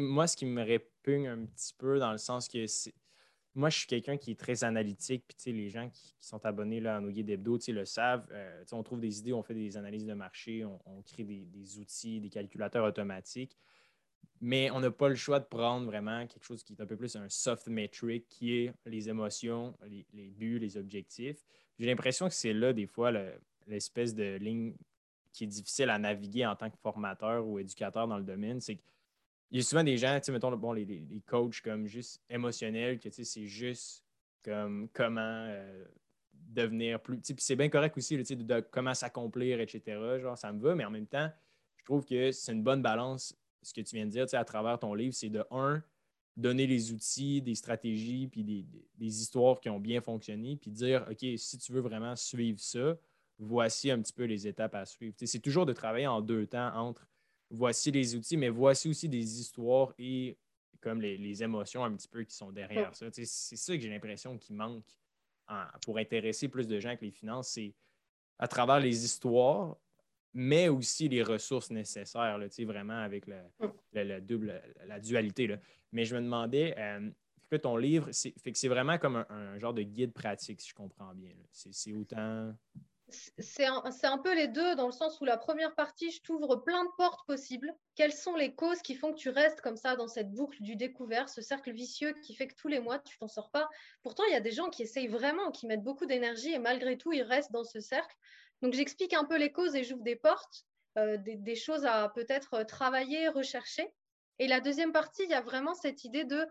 moi, 0.00 0.26
ce 0.26 0.36
qui 0.36 0.46
me 0.46 0.64
répugne 0.64 1.28
un 1.28 1.46
petit 1.46 1.74
peu 1.78 2.00
dans 2.00 2.10
le 2.10 2.18
sens 2.18 2.48
que 2.48 2.66
c'est, 2.66 2.92
moi, 3.54 3.70
je 3.70 3.78
suis 3.78 3.86
quelqu'un 3.86 4.16
qui 4.16 4.32
est 4.32 4.38
très 4.38 4.64
analytique. 4.64 5.24
Puis, 5.28 5.52
les 5.52 5.70
gens 5.70 5.88
qui, 5.88 6.14
sont 6.20 6.44
abonnés 6.44 6.80
là, 6.80 6.96
à 6.96 7.00
nos 7.00 7.10
guides 7.10 7.30
hebdo 7.30 7.58
le 7.68 7.84
savent. 7.84 8.26
Euh, 8.32 8.64
on 8.72 8.82
trouve 8.82 9.00
des 9.00 9.18
idées, 9.18 9.32
on 9.32 9.42
fait 9.42 9.54
des 9.54 9.76
analyses 9.76 10.06
de 10.06 10.14
marché, 10.14 10.64
on, 10.64 11.02
crée 11.02 11.24
des, 11.24 11.78
outils, 11.78 12.20
des 12.20 12.30
calculateurs 12.30 12.84
automatiques. 12.84 13.56
Mais 14.40 14.70
on 14.70 14.80
n'a 14.80 14.90
pas 14.90 15.08
le 15.08 15.14
choix 15.14 15.38
de 15.38 15.44
prendre 15.44 15.86
vraiment 15.86 16.26
quelque 16.26 16.44
chose 16.44 16.64
qui 16.64 16.72
est 16.72 16.80
un 16.80 16.86
peu 16.86 16.96
plus 16.96 17.14
un 17.16 17.28
soft 17.28 17.68
metric, 17.68 18.26
qui 18.28 18.56
est 18.56 18.72
les 18.86 19.08
émotions, 19.08 19.76
les, 19.86 20.30
buts, 20.30 20.58
les 20.58 20.76
objectifs. 20.76 21.44
J'ai 21.78 21.86
l'impression 21.86 22.28
que 22.28 22.34
c'est 22.34 22.52
là, 22.52 22.72
des 22.72 22.86
fois, 22.86 23.12
l'espèce 23.66 24.14
de 24.14 24.36
ligne 24.36 24.74
qui 25.32 25.44
est 25.44 25.48
difficile 25.48 25.90
à 25.90 25.98
naviguer 25.98 26.46
en 26.46 26.56
tant 26.56 26.70
que 26.70 26.76
formateur 26.78 27.46
ou 27.46 27.58
éducateur 27.58 28.08
dans 28.08 28.18
le 28.18 28.24
domaine. 28.24 28.60
C'est 28.60 28.78
il 29.50 29.58
y 29.58 29.60
a 29.60 29.62
souvent 29.62 29.84
des 29.84 29.96
gens, 29.96 30.18
tu 30.18 30.26
sais, 30.26 30.32
mettons, 30.32 30.54
bon, 30.56 30.72
les, 30.72 30.84
les, 30.84 31.20
coachs 31.26 31.60
comme 31.60 31.86
juste 31.86 32.20
émotionnels, 32.28 32.98
que 32.98 33.08
tu 33.08 33.14
sais, 33.14 33.24
c'est 33.24 33.46
juste 33.46 34.04
comme 34.42 34.88
comment 34.92 35.20
euh, 35.48 35.84
devenir 36.32 37.00
plus. 37.00 37.18
Puis 37.18 37.34
c'est 37.38 37.56
bien 37.56 37.68
correct 37.68 37.96
aussi, 37.96 38.16
tu 38.16 38.24
sais, 38.24 38.36
de, 38.36 38.60
comment 38.70 38.94
s'accomplir, 38.94 39.60
etc. 39.60 39.98
Genre, 40.20 40.36
ça 40.36 40.52
me 40.52 40.60
va, 40.60 40.74
mais 40.74 40.84
en 40.84 40.90
même 40.90 41.06
temps, 41.06 41.30
je 41.76 41.84
trouve 41.84 42.04
que 42.04 42.32
c'est 42.32 42.52
une 42.52 42.62
bonne 42.62 42.82
balance, 42.82 43.36
ce 43.62 43.72
que 43.72 43.80
tu 43.80 43.96
viens 43.96 44.06
de 44.06 44.10
dire, 44.10 44.24
tu 44.24 44.30
sais, 44.30 44.36
à 44.36 44.44
travers 44.44 44.78
ton 44.78 44.94
livre, 44.94 45.14
c'est 45.14 45.30
de 45.30 45.44
un, 45.50 45.82
donner 46.36 46.66
les 46.66 46.92
outils, 46.92 47.40
des 47.40 47.54
stratégies, 47.54 48.26
puis 48.26 48.42
des, 48.42 48.66
des, 48.96 49.20
histoires 49.20 49.60
qui 49.60 49.70
ont 49.70 49.78
bien 49.78 50.00
fonctionné, 50.00 50.56
puis 50.56 50.70
dire, 50.70 51.06
OK, 51.10 51.24
si 51.36 51.58
tu 51.58 51.72
veux 51.72 51.80
vraiment 51.80 52.16
suivre 52.16 52.58
ça, 52.58 52.96
voici 53.38 53.90
un 53.90 54.00
petit 54.00 54.12
peu 54.12 54.24
les 54.24 54.46
étapes 54.46 54.74
à 54.74 54.84
suivre. 54.84 55.14
C'est 55.18 55.40
toujours 55.40 55.66
de 55.66 55.72
travailler 55.72 56.06
en 56.06 56.20
deux 56.20 56.46
temps 56.46 56.72
entre 56.74 57.06
voici 57.50 57.90
les 57.90 58.14
outils, 58.14 58.36
mais 58.36 58.48
voici 58.48 58.88
aussi 58.88 59.08
des 59.08 59.40
histoires 59.40 59.94
et 59.98 60.36
comme 60.80 61.00
les, 61.00 61.42
émotions 61.42 61.84
un 61.84 61.94
petit 61.94 62.08
peu 62.08 62.24
qui 62.24 62.34
sont 62.34 62.52
derrière 62.52 62.94
ça. 62.94 63.06
C'est 63.10 63.24
ça 63.24 63.74
que 63.74 63.80
j'ai 63.80 63.88
l'impression 63.88 64.36
qui 64.36 64.52
manque 64.52 64.84
pour 65.82 65.98
intéresser 65.98 66.48
plus 66.48 66.66
de 66.66 66.78
gens 66.78 66.90
avec 66.90 67.00
les 67.00 67.10
finances, 67.10 67.50
c'est 67.50 67.74
à 68.38 68.48
travers 68.48 68.80
les 68.80 69.04
histoires, 69.04 69.76
mais 70.32 70.68
aussi 70.68 71.08
les 71.08 71.22
ressources 71.22 71.70
nécessaires, 71.70 72.38
là, 72.38 72.46
vraiment 72.60 72.98
avec 72.98 73.26
la, 73.92 74.20
double, 74.20 74.60
la 74.86 74.98
dualité. 74.98 75.46
Là. 75.46 75.58
Mais 75.92 76.04
je 76.04 76.16
me 76.16 76.20
demandais, 76.20 76.74
euh, 76.76 77.10
que 77.50 77.56
ton 77.56 77.76
livre, 77.76 78.08
c'est 78.12 78.68
vraiment 78.68 78.98
comme 78.98 79.24
un, 79.28 79.58
genre 79.58 79.74
de 79.74 79.82
guide 79.82 80.12
pratique, 80.12 80.60
si 80.60 80.70
je 80.70 80.74
comprends 80.74 81.14
bien. 81.14 81.32
C'est 81.52 81.92
autant 81.92 82.54
c'est 83.08 83.66
un, 83.66 84.18
peu 84.18 84.34
les 84.34 84.48
deux, 84.48 84.74
dans 84.76 84.86
le 84.86 84.92
sens 84.92 85.20
où 85.20 85.24
la 85.24 85.36
première 85.36 85.74
partie, 85.74 86.10
je 86.10 86.22
t'ouvre 86.22 86.56
plein 86.56 86.84
de 86.84 86.90
portes 86.96 87.26
possibles. 87.26 87.72
Quelles 87.94 88.12
sont 88.12 88.34
les 88.34 88.54
causes 88.54 88.80
qui 88.80 88.94
font 88.94 89.12
que 89.12 89.18
tu 89.18 89.28
restes 89.28 89.60
comme 89.60 89.76
ça 89.76 89.94
dans 89.94 90.08
cette 90.08 90.32
boucle 90.32 90.62
du 90.62 90.76
découvert, 90.76 91.28
ce 91.28 91.42
cercle 91.42 91.72
vicieux 91.72 92.14
qui 92.22 92.34
fait 92.34 92.48
que 92.48 92.54
tous 92.54 92.68
les 92.68 92.80
mois, 92.80 92.98
tu 92.98 93.18
t'en 93.18 93.28
sors 93.28 93.50
pas? 93.50 93.68
Pourtant, 94.02 94.24
il 94.28 94.32
y 94.32 94.36
a 94.36 94.40
des 94.40 94.52
gens 94.52 94.70
qui 94.70 94.82
essayent 94.82 95.08
vraiment, 95.08 95.50
qui 95.50 95.66
mettent 95.66 95.82
beaucoup 95.82 96.06
d'énergie 96.06 96.52
et 96.52 96.58
malgré 96.58 96.96
tout, 96.96 97.12
ils 97.12 97.22
restent 97.22 97.52
dans 97.52 97.64
ce 97.64 97.80
cercle. 97.80 98.16
Donc, 98.62 98.72
j'explique 98.72 99.12
un 99.12 99.24
peu 99.24 99.36
les 99.36 99.52
causes 99.52 99.74
et 99.74 99.84
j'ouvre 99.84 100.02
des 100.02 100.16
portes, 100.16 100.64
euh, 100.96 101.18
des, 101.18 101.56
choses 101.56 101.84
à 101.84 102.08
peut-être 102.08 102.62
travailler, 102.62 103.28
rechercher. 103.28 103.92
Et 104.38 104.48
la 104.48 104.60
deuxième 104.60 104.92
partie, 104.92 105.24
il 105.24 105.30
y 105.30 105.34
a 105.34 105.42
vraiment 105.42 105.74
cette 105.74 106.04
idée 106.04 106.24
de 106.24 106.46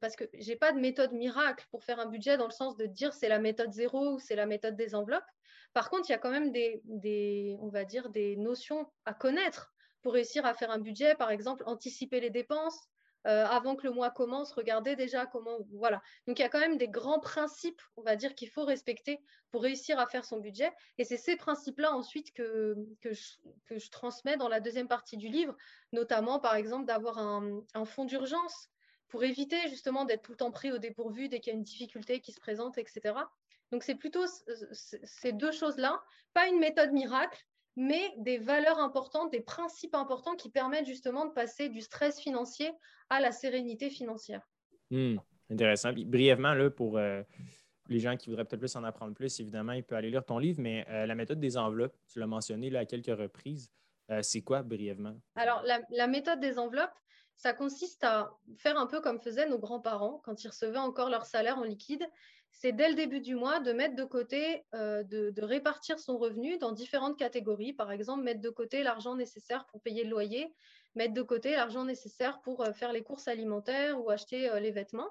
parce 0.00 0.16
que 0.16 0.24
je 0.38 0.48
n'ai 0.48 0.56
pas 0.56 0.72
de 0.72 0.78
méthode 0.78 1.12
miracle 1.12 1.66
pour 1.70 1.84
faire 1.84 1.98
un 1.98 2.06
budget 2.06 2.36
dans 2.36 2.46
le 2.46 2.52
sens 2.52 2.76
de 2.76 2.86
dire 2.86 3.12
c'est 3.12 3.28
la 3.28 3.38
méthode 3.38 3.72
zéro 3.72 4.14
ou 4.14 4.18
c'est 4.18 4.36
la 4.36 4.46
méthode 4.46 4.76
des 4.76 4.94
enveloppes. 4.94 5.24
Par 5.72 5.90
contre, 5.90 6.08
il 6.08 6.12
y 6.12 6.14
a 6.14 6.18
quand 6.18 6.30
même 6.30 6.52
des, 6.52 7.56
on 7.60 7.68
va 7.68 7.84
dire, 7.84 8.08
des 8.10 8.36
notions 8.36 8.86
à 9.04 9.12
connaître 9.12 9.74
pour 10.02 10.14
réussir 10.14 10.46
à 10.46 10.54
faire 10.54 10.70
un 10.70 10.78
budget, 10.78 11.14
par 11.16 11.30
exemple, 11.30 11.64
anticiper 11.66 12.20
les 12.20 12.30
dépenses, 12.30 12.88
avant 13.26 13.74
que 13.74 13.84
le 13.84 13.92
mois 13.92 14.10
commence, 14.10 14.52
regardez 14.52 14.94
déjà 14.94 15.26
comment. 15.26 15.58
Voilà. 15.72 16.00
Donc 16.28 16.38
il 16.38 16.42
y 16.42 16.44
a 16.44 16.48
quand 16.48 16.60
même 16.60 16.76
des 16.76 16.88
grands 16.88 17.18
principes, 17.18 17.82
on 17.96 18.02
va 18.02 18.14
dire, 18.14 18.34
qu'il 18.36 18.48
faut 18.48 18.64
respecter 18.64 19.20
pour 19.50 19.62
réussir 19.62 19.98
à 19.98 20.06
faire 20.06 20.24
son 20.24 20.38
budget. 20.38 20.70
Et 20.98 21.04
c'est 21.04 21.16
ces 21.16 21.36
principes-là 21.36 21.92
ensuite 21.92 22.32
que, 22.32 22.76
que, 23.00 23.12
je, 23.12 23.90
transmets 23.90 24.36
dans 24.36 24.48
la 24.48 24.60
deuxième 24.60 24.86
partie 24.86 25.16
du 25.16 25.28
livre, 25.28 25.56
notamment 25.92 26.38
par 26.38 26.54
exemple 26.54 26.86
d'avoir 26.86 27.18
un 27.18 27.84
fonds 27.84 28.04
d'urgence 28.04 28.70
pour 29.08 29.24
éviter 29.24 29.56
justement 29.68 30.04
d'être 30.04 30.22
tout 30.22 30.32
le 30.32 30.38
temps 30.38 30.50
pris 30.50 30.72
au 30.72 30.78
dépourvu 30.78 31.28
dès 31.28 31.40
qu'il 31.40 31.52
y 31.52 31.56
a 31.56 31.58
une 31.58 31.64
difficulté 31.64 32.20
qui 32.20 32.32
se 32.32 32.40
présente, 32.40 32.78
etc. 32.78 33.14
Donc 33.72 33.82
c'est 33.82 33.94
plutôt 33.94 34.24
ces 35.02 35.32
deux 35.32 35.52
choses-là, 35.52 36.00
pas 36.34 36.48
une 36.48 36.58
méthode 36.58 36.92
miracle, 36.92 37.44
mais 37.76 38.12
des 38.18 38.38
valeurs 38.38 38.78
importantes, 38.78 39.30
des 39.30 39.40
principes 39.40 39.94
importants 39.94 40.34
qui 40.34 40.50
permettent 40.50 40.86
justement 40.86 41.26
de 41.26 41.32
passer 41.32 41.68
du 41.68 41.80
stress 41.80 42.18
financier 42.20 42.72
à 43.10 43.20
la 43.20 43.32
sérénité 43.32 43.90
financière. 43.90 44.48
Hmm, 44.90 45.16
intéressant. 45.50 45.92
brièvement, 45.92 46.54
là, 46.54 46.70
pour 46.70 46.96
euh, 46.96 47.22
les 47.88 47.98
gens 47.98 48.16
qui 48.16 48.28
voudraient 48.28 48.44
peut-être 48.44 48.60
plus 48.60 48.76
en 48.76 48.84
apprendre 48.84 49.14
plus, 49.14 49.40
évidemment, 49.40 49.72
ils 49.72 49.84
peuvent 49.84 49.98
aller 49.98 50.10
lire 50.10 50.24
ton 50.24 50.38
livre, 50.38 50.60
mais 50.60 50.86
euh, 50.88 51.06
la 51.06 51.14
méthode 51.14 51.40
des 51.40 51.56
enveloppes, 51.56 51.96
tu 52.08 52.18
l'as 52.18 52.26
mentionné 52.26 52.70
là, 52.70 52.80
à 52.80 52.84
quelques 52.86 53.16
reprises. 53.18 53.70
Euh, 54.10 54.22
c'est 54.22 54.42
quoi 54.42 54.62
brièvement? 54.62 55.16
Alors, 55.34 55.64
la, 55.90 56.06
méthode 56.06 56.40
des 56.40 56.58
enveloppes, 56.58 56.94
ça 57.36 57.52
consiste 57.52 58.02
à 58.04 58.32
faire 58.56 58.78
un 58.78 58.86
peu 58.86 59.00
comme 59.00 59.20
faisaient 59.20 59.48
nos 59.48 59.58
grands-parents 59.58 60.20
quand 60.24 60.42
ils 60.42 60.48
recevaient 60.48 60.78
encore 60.78 61.10
leur 61.10 61.26
salaire 61.26 61.58
en 61.58 61.64
liquide 61.64 62.06
c'est 62.58 62.72
dès 62.72 62.88
le 62.88 62.94
début 62.94 63.20
du 63.20 63.34
mois 63.34 63.60
de 63.60 63.72
mettre 63.72 63.96
de 63.96 64.04
côté, 64.04 64.64
euh, 64.74 65.02
de, 65.02 65.42
répartir 65.42 65.98
son 65.98 66.16
revenu 66.16 66.56
dans 66.56 66.72
différentes 66.72 67.18
catégories. 67.18 67.74
Par 67.74 67.92
exemple, 67.92 68.22
mettre 68.22 68.40
de 68.40 68.48
côté 68.48 68.82
l'argent 68.82 69.14
nécessaire 69.14 69.66
pour 69.66 69.82
payer 69.82 70.04
le 70.04 70.10
loyer, 70.10 70.54
mettre 70.94 71.12
de 71.12 71.20
côté 71.20 71.52
l'argent 71.52 71.84
nécessaire 71.84 72.40
pour 72.40 72.62
euh, 72.62 72.72
faire 72.72 72.92
les 72.92 73.02
courses 73.02 73.28
alimentaires 73.28 74.02
ou 74.02 74.08
acheter 74.08 74.48
euh, 74.48 74.58
les 74.58 74.70
vêtements. 74.70 75.10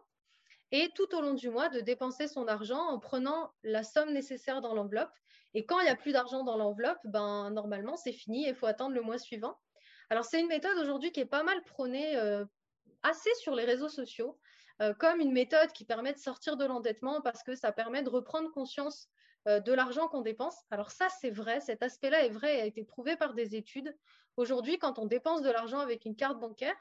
Et 0.72 0.90
tout 0.96 1.16
au 1.16 1.22
long 1.22 1.36
du 1.36 1.52
mois, 1.52 1.70
de 1.70 1.82
dépenser 1.82 2.28
son 2.28 2.48
argent 2.48 2.82
en 2.82 2.98
prenant 2.98 3.54
la 3.62 3.84
somme 3.84 4.12
nécessaire 4.12 4.62
dans 4.62 4.74
l'enveloppe. 4.74 5.14
Et 5.54 5.66
quand 5.68 5.80
il 5.80 5.84
n'y 5.84 5.92
a 5.92 5.96
plus 5.96 6.14
d'argent 6.14 6.44
dans 6.44 6.58
l'enveloppe, 6.58 6.98
ben, 7.04 7.52
normalement, 7.52 7.96
c'est 7.96 8.12
fini 8.12 8.46
et 8.46 8.50
il 8.50 8.56
faut 8.56 8.66
attendre 8.66 8.96
le 8.96 9.02
mois 9.02 9.20
suivant. 9.20 9.56
Alors, 10.10 10.26
c'est 10.26 10.40
une 10.40 10.48
méthode 10.48 10.78
aujourd'hui 10.78 11.12
qui 11.12 11.20
est 11.20 11.26
pas 11.26 11.44
mal 11.44 11.64
prônée 11.64 12.16
assez 13.04 13.34
sur 13.36 13.56
les 13.56 13.66
réseaux 13.66 13.90
sociaux. 13.90 14.38
Euh, 14.82 14.94
comme 14.94 15.22
une 15.22 15.32
méthode 15.32 15.72
qui 15.72 15.86
permet 15.86 16.12
de 16.12 16.18
sortir 16.18 16.58
de 16.58 16.66
l'endettement 16.66 17.22
parce 17.22 17.44
que 17.44 17.56
ça 17.56 17.72
permet 17.72 18.04
de 18.04 18.10
reprendre 18.10 18.52
conscience 18.52 19.08
euh, 19.48 19.62
de 19.62 19.72
l'argent 19.72 20.10
qu'on 20.10 20.22
dépense. 20.22 20.58
Alors 20.70 20.92
ça, 20.92 21.08
c'est 21.22 21.30
vrai, 21.30 21.62
cet 21.62 21.82
aspect-là 21.82 22.26
est 22.26 22.30
vrai 22.30 22.58
et 22.58 22.62
a 22.62 22.66
été 22.66 22.84
prouvé 22.84 23.16
par 23.16 23.34
des 23.34 23.56
études. 23.56 23.96
Aujourd'hui, 24.36 24.78
quand 24.78 25.00
on 25.00 25.06
dépense 25.06 25.42
de 25.44 25.50
l'argent 25.50 25.80
avec 25.80 26.04
une 26.04 26.16
carte 26.16 26.40
bancaire, 26.40 26.76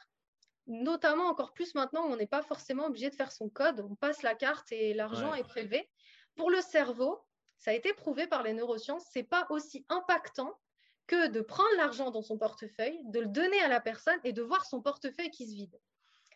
notamment 0.67 1.27
encore 1.27 1.53
plus 1.53 1.77
maintenant 1.77 2.09
où 2.09 2.13
on 2.13 2.17
n'est 2.17 2.27
pas 2.27 2.43
forcément 2.43 2.87
obligé 2.87 3.11
de 3.11 3.15
faire 3.15 3.31
son 3.31 3.49
code, 3.49 3.87
on 3.89 3.95
passe 3.95 4.23
la 4.23 4.35
carte 4.35 4.73
et 4.73 4.93
l'argent 4.93 5.33
est 5.35 5.45
prélevé. 5.45 5.89
Pour 6.35 6.51
le 6.51 6.61
cerveau, 6.63 7.25
ça 7.59 7.71
a 7.71 7.75
été 7.75 7.93
prouvé 7.93 8.27
par 8.27 8.43
les 8.43 8.55
neurosciences, 8.55 9.05
c'est 9.13 9.23
pas 9.23 9.47
aussi 9.51 9.87
impactant 9.89 10.59
que 11.07 11.29
de 11.29 11.41
prendre 11.41 11.77
l'argent 11.77 12.11
dans 12.11 12.23
son 12.23 12.39
portefeuille, 12.39 12.99
de 13.05 13.21
le 13.21 13.27
donner 13.27 13.61
à 13.61 13.69
la 13.69 13.81
personne 13.81 14.19
et 14.25 14.33
de 14.33 14.43
voir 14.43 14.65
son 14.65 14.81
portefeuille 14.81 15.31
qui 15.31 15.47
se 15.47 15.55
vide. 15.55 15.79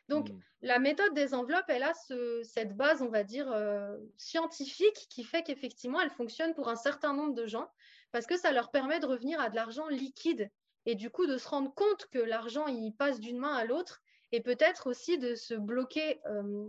Donc, 0.08 0.30
hmm. 0.30 0.40
la 0.62 0.78
méthode 0.78 1.14
des 1.14 1.34
enveloppes, 1.34 1.68
elle 1.68 1.82
a 1.82 1.92
cette 2.42 2.76
base, 2.76 3.02
on 3.02 3.08
va 3.08 3.24
dire, 3.24 3.50
euh, 3.52 3.96
scientifique 4.16 5.06
qui 5.10 5.22
fait 5.22 5.42
qu'effectivement, 5.42 6.00
elle 6.00 6.10
fonctionne 6.10 6.54
pour 6.54 6.68
un 6.68 6.76
certain 6.76 7.12
nombre 7.12 7.34
de 7.34 7.46
gens 7.46 7.70
parce 8.10 8.26
que 8.26 8.38
ça 8.38 8.52
leur 8.52 8.70
permet 8.70 9.00
de 9.00 9.06
revenir 9.06 9.40
à 9.40 9.50
de 9.50 9.54
l'argent 9.54 9.86
liquide 9.88 10.50
et 10.86 10.94
du 10.94 11.10
coup 11.10 11.26
de 11.26 11.36
se 11.36 11.48
rendre 11.48 11.74
compte 11.74 12.06
que 12.10 12.18
l'argent, 12.18 12.66
il 12.66 12.92
passe 12.92 13.20
d'une 13.20 13.38
main 13.38 13.54
à 13.54 13.64
l'autre 13.64 14.00
et 14.32 14.40
peut-être 14.40 14.86
aussi 14.86 15.18
de 15.18 15.34
se 15.34 15.54
bloquer 15.54 16.20
euh, 16.26 16.68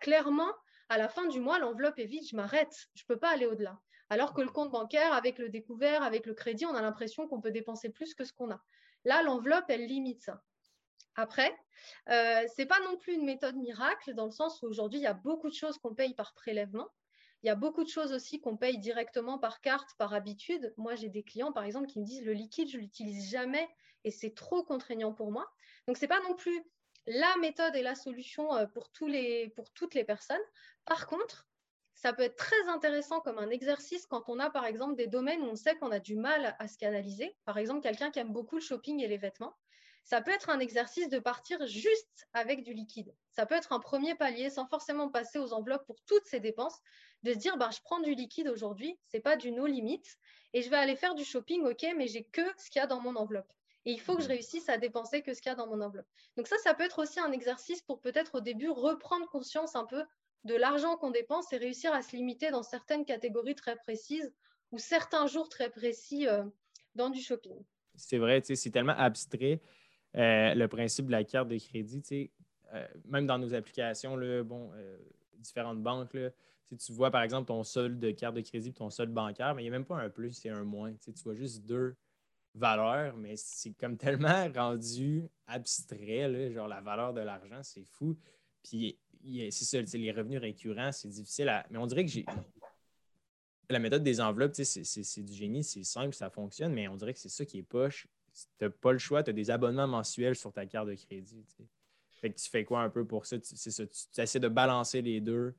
clairement 0.00 0.52
à 0.90 0.98
la 0.98 1.08
fin 1.08 1.26
du 1.26 1.40
mois, 1.40 1.58
l'enveloppe 1.58 1.98
est 1.98 2.04
vide, 2.04 2.26
je 2.28 2.36
m'arrête, 2.36 2.88
je 2.94 3.04
ne 3.04 3.14
peux 3.14 3.18
pas 3.18 3.30
aller 3.30 3.46
au-delà. 3.46 3.78
Alors 4.14 4.32
que 4.32 4.42
le 4.42 4.48
compte 4.48 4.70
bancaire, 4.70 5.12
avec 5.12 5.38
le 5.38 5.48
découvert, 5.48 6.04
avec 6.04 6.24
le 6.24 6.34
crédit, 6.34 6.66
on 6.66 6.74
a 6.76 6.80
l'impression 6.80 7.26
qu'on 7.26 7.40
peut 7.40 7.50
dépenser 7.50 7.90
plus 7.90 8.14
que 8.14 8.22
ce 8.22 8.32
qu'on 8.32 8.52
a. 8.52 8.62
Là, 9.04 9.24
l'enveloppe, 9.24 9.64
elle 9.66 9.86
limite 9.86 10.22
ça. 10.22 10.40
Après, 11.16 11.52
euh, 12.10 12.46
ce 12.46 12.62
n'est 12.62 12.68
pas 12.68 12.78
non 12.84 12.96
plus 12.96 13.14
une 13.14 13.24
méthode 13.24 13.56
miracle 13.56 14.14
dans 14.14 14.26
le 14.26 14.30
sens 14.30 14.62
où 14.62 14.66
aujourd'hui, 14.66 15.00
il 15.00 15.02
y 15.02 15.08
a 15.08 15.14
beaucoup 15.14 15.48
de 15.48 15.54
choses 15.54 15.78
qu'on 15.78 15.96
paye 15.96 16.14
par 16.14 16.32
prélèvement. 16.32 16.86
Il 17.42 17.48
y 17.48 17.50
a 17.50 17.56
beaucoup 17.56 17.82
de 17.82 17.88
choses 17.88 18.12
aussi 18.12 18.40
qu'on 18.40 18.56
paye 18.56 18.78
directement 18.78 19.36
par 19.36 19.60
carte, 19.60 19.90
par 19.98 20.14
habitude. 20.14 20.72
Moi, 20.76 20.94
j'ai 20.94 21.08
des 21.08 21.24
clients, 21.24 21.50
par 21.50 21.64
exemple, 21.64 21.88
qui 21.88 21.98
me 21.98 22.04
disent 22.04 22.24
le 22.24 22.34
liquide, 22.34 22.68
je 22.68 22.76
ne 22.76 22.82
l'utilise 22.82 23.28
jamais 23.28 23.68
et 24.04 24.12
c'est 24.12 24.36
trop 24.36 24.62
contraignant 24.62 25.12
pour 25.12 25.32
moi. 25.32 25.50
Donc, 25.88 25.96
ce 25.96 26.02
n'est 26.02 26.08
pas 26.08 26.20
non 26.20 26.36
plus 26.36 26.64
la 27.08 27.36
méthode 27.40 27.74
et 27.74 27.82
la 27.82 27.96
solution 27.96 28.54
euh, 28.54 28.66
pour, 28.68 28.90
toutes 28.92 29.10
les 29.10 30.04
personnes. 30.04 30.38
Par 30.84 31.08
contre, 31.08 31.48
ça 32.04 32.12
peut 32.12 32.24
être 32.24 32.36
très 32.36 32.68
intéressant 32.68 33.20
comme 33.20 33.38
un 33.38 33.48
exercice 33.48 34.04
quand 34.04 34.24
on 34.28 34.38
a, 34.38 34.50
par 34.50 34.66
exemple, 34.66 34.94
des 34.94 35.06
domaines 35.06 35.40
où 35.40 35.46
on 35.46 35.56
sait 35.56 35.74
qu'on 35.76 35.90
a 35.90 36.00
du 36.00 36.16
mal 36.16 36.54
à 36.58 36.68
se 36.68 36.76
canaliser. 36.76 37.34
Par 37.46 37.56
exemple, 37.56 37.80
quelqu'un 37.80 38.10
qui 38.10 38.18
aime 38.18 38.30
beaucoup 38.30 38.56
le 38.56 38.60
shopping 38.60 39.02
et 39.02 39.08
les 39.08 39.16
vêtements 39.16 39.56
ça 40.06 40.20
peut 40.20 40.32
être 40.32 40.50
un 40.50 40.60
exercice 40.60 41.08
de 41.08 41.18
partir 41.18 41.66
juste 41.66 42.28
avec 42.34 42.62
du 42.62 42.74
liquide. 42.74 43.14
Ça 43.30 43.46
peut 43.46 43.54
être 43.54 43.72
un 43.72 43.80
premier 43.80 44.14
palier 44.14 44.50
sans 44.50 44.66
forcément 44.66 45.08
passer 45.08 45.38
aux 45.38 45.54
enveloppes 45.54 45.86
pour 45.86 45.96
toutes 46.02 46.26
ces 46.26 46.40
dépenses, 46.40 46.78
de 47.22 47.32
se 47.32 47.38
dire 47.38 47.56
bah, 47.56 47.70
je 47.72 47.80
prends 47.82 48.00
du 48.00 48.14
liquide 48.14 48.48
aujourd'hui, 48.48 48.98
ce 49.10 49.16
n'est 49.16 49.22
pas 49.22 49.36
du 49.36 49.50
no 49.50 49.64
limite, 49.64 50.18
et 50.52 50.60
je 50.60 50.68
vais 50.68 50.76
aller 50.76 50.96
faire 50.96 51.14
du 51.14 51.24
shopping, 51.24 51.64
ok, 51.64 51.86
mais 51.96 52.06
j'ai 52.06 52.24
que 52.24 52.42
ce 52.58 52.68
qu'il 52.68 52.80
y 52.80 52.82
a 52.82 52.86
dans 52.86 53.00
mon 53.00 53.16
enveloppe. 53.16 53.50
Et 53.86 53.92
il 53.92 54.00
faut 54.00 54.14
que 54.14 54.22
je 54.22 54.28
réussisse 54.28 54.68
à 54.68 54.76
dépenser 54.76 55.22
que 55.22 55.32
ce 55.32 55.40
qu'il 55.40 55.48
y 55.48 55.52
a 55.52 55.56
dans 55.56 55.68
mon 55.68 55.80
enveloppe. 55.80 56.08
Donc 56.36 56.48
ça, 56.48 56.58
ça 56.58 56.74
peut 56.74 56.84
être 56.84 57.02
aussi 57.02 57.18
un 57.18 57.32
exercice 57.32 57.80
pour 57.80 58.02
peut-être 58.02 58.34
au 58.34 58.40
début 58.40 58.68
reprendre 58.68 59.26
conscience 59.30 59.74
un 59.74 59.86
peu 59.86 60.04
de 60.44 60.54
l'argent 60.54 60.96
qu'on 60.96 61.10
dépense 61.10 61.52
et 61.52 61.56
réussir 61.56 61.92
à 61.92 62.02
se 62.02 62.14
limiter 62.14 62.50
dans 62.50 62.62
certaines 62.62 63.04
catégories 63.04 63.54
très 63.54 63.76
précises 63.76 64.32
ou 64.70 64.78
certains 64.78 65.26
jours 65.26 65.48
très 65.48 65.70
précis 65.70 66.26
euh, 66.26 66.44
dans 66.94 67.10
du 67.10 67.20
shopping. 67.20 67.64
C'est 67.96 68.18
vrai, 68.18 68.42
c'est 68.42 68.70
tellement 68.70 68.96
abstrait. 68.96 69.60
Euh, 70.16 70.54
le 70.54 70.68
principe 70.68 71.06
de 71.06 71.12
la 71.12 71.24
carte 71.24 71.48
de 71.48 71.58
crédit, 71.58 72.30
euh, 72.72 72.86
même 73.06 73.26
dans 73.26 73.38
nos 73.38 73.52
applications, 73.52 74.16
bon, 74.44 74.70
euh, 74.74 74.96
différentes 75.38 75.82
banques, 75.82 76.16
tu 76.78 76.92
vois 76.92 77.10
par 77.10 77.22
exemple 77.22 77.48
ton 77.48 77.62
solde 77.62 77.98
de 77.98 78.10
carte 78.10 78.36
de 78.36 78.40
crédit 78.40 78.72
ton 78.72 78.90
solde 78.90 79.12
bancaire, 79.12 79.54
mais 79.54 79.62
il 79.62 79.64
n'y 79.64 79.70
a 79.70 79.72
même 79.72 79.84
pas 79.84 79.96
un 79.96 80.10
plus, 80.10 80.32
c'est 80.32 80.50
un 80.50 80.64
moins. 80.64 80.92
Tu 80.94 81.12
vois 81.24 81.34
juste 81.34 81.64
deux 81.64 81.96
valeurs, 82.54 83.16
mais 83.16 83.34
c'est 83.36 83.72
comme 83.72 83.96
tellement 83.98 84.48
rendu 84.54 85.24
abstrait, 85.46 86.52
genre 86.52 86.68
la 86.68 86.80
valeur 86.80 87.12
de 87.12 87.20
l'argent, 87.20 87.62
c'est 87.62 87.84
fou. 87.84 88.16
Puis 88.62 88.98
c'est 89.50 89.64
ça, 89.64 89.98
les 89.98 90.12
revenus 90.12 90.40
récurrents, 90.40 90.92
c'est 90.92 91.08
difficile 91.08 91.48
à. 91.48 91.66
Mais 91.70 91.78
on 91.78 91.86
dirait 91.86 92.04
que 92.04 92.10
j'ai. 92.10 92.26
La 93.70 93.78
méthode 93.78 94.02
des 94.02 94.20
enveloppes, 94.20 94.54
c'est 94.54 95.22
du 95.22 95.32
génie, 95.32 95.64
c'est 95.64 95.84
simple, 95.84 96.14
ça 96.14 96.28
fonctionne, 96.28 96.74
mais 96.74 96.86
on 96.86 96.96
dirait 96.96 97.14
que 97.14 97.18
c'est 97.18 97.30
ça 97.30 97.46
qui 97.46 97.58
est 97.58 97.62
poche 97.62 98.06
tu 98.34 98.64
n'as 98.64 98.70
pas 98.70 98.92
le 98.92 98.98
choix, 98.98 99.22
tu 99.22 99.30
as 99.30 99.32
des 99.32 99.50
abonnements 99.50 99.86
mensuels 99.86 100.36
sur 100.36 100.52
ta 100.52 100.66
carte 100.66 100.88
de 100.88 100.94
crédit. 100.94 101.44
Fait 102.10 102.30
que 102.30 102.38
tu 102.38 102.48
fais 102.48 102.64
quoi 102.64 102.80
un 102.82 102.90
peu 102.90 103.06
pour 103.06 103.26
ça? 103.26 103.38
Tu, 103.38 103.54
essaies 103.54 104.40
de 104.40 104.48
balancer 104.48 105.02
les 105.02 105.20
deux 105.20 105.54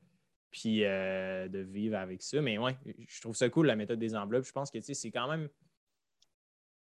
puis 0.50 0.84
euh, 0.84 1.48
de 1.48 1.58
vivre 1.58 1.96
avec 1.96 2.22
ça. 2.22 2.40
Mais 2.40 2.58
ouais, 2.58 2.76
je 3.08 3.20
trouve 3.20 3.36
ça 3.36 3.48
cool 3.48 3.66
la 3.66 3.76
méthode 3.76 3.98
des 3.98 4.14
enveloppes. 4.14 4.46
Je 4.46 4.52
pense 4.52 4.70
que 4.70 4.80
c'est 4.80 5.10
quand 5.10 5.28
même 5.28 5.48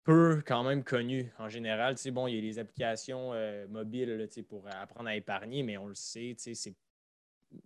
peu 0.06 0.42
quand 0.46 0.64
même 0.64 0.84
connu 0.84 1.34
en 1.40 1.50
général. 1.50 1.96
bon, 2.12 2.28
il 2.28 2.36
y 2.36 2.38
a 2.38 2.42
des 2.42 2.60
applications 2.60 3.34
euh, 3.34 3.68
mobiles 3.68 4.30
pour 4.48 4.66
apprendre 4.68 5.10
à 5.10 5.16
épargner, 5.16 5.64
mais 5.64 5.78
on 5.78 5.88
le 5.88 5.96
sait, 5.96 6.36
c'est 6.38 6.76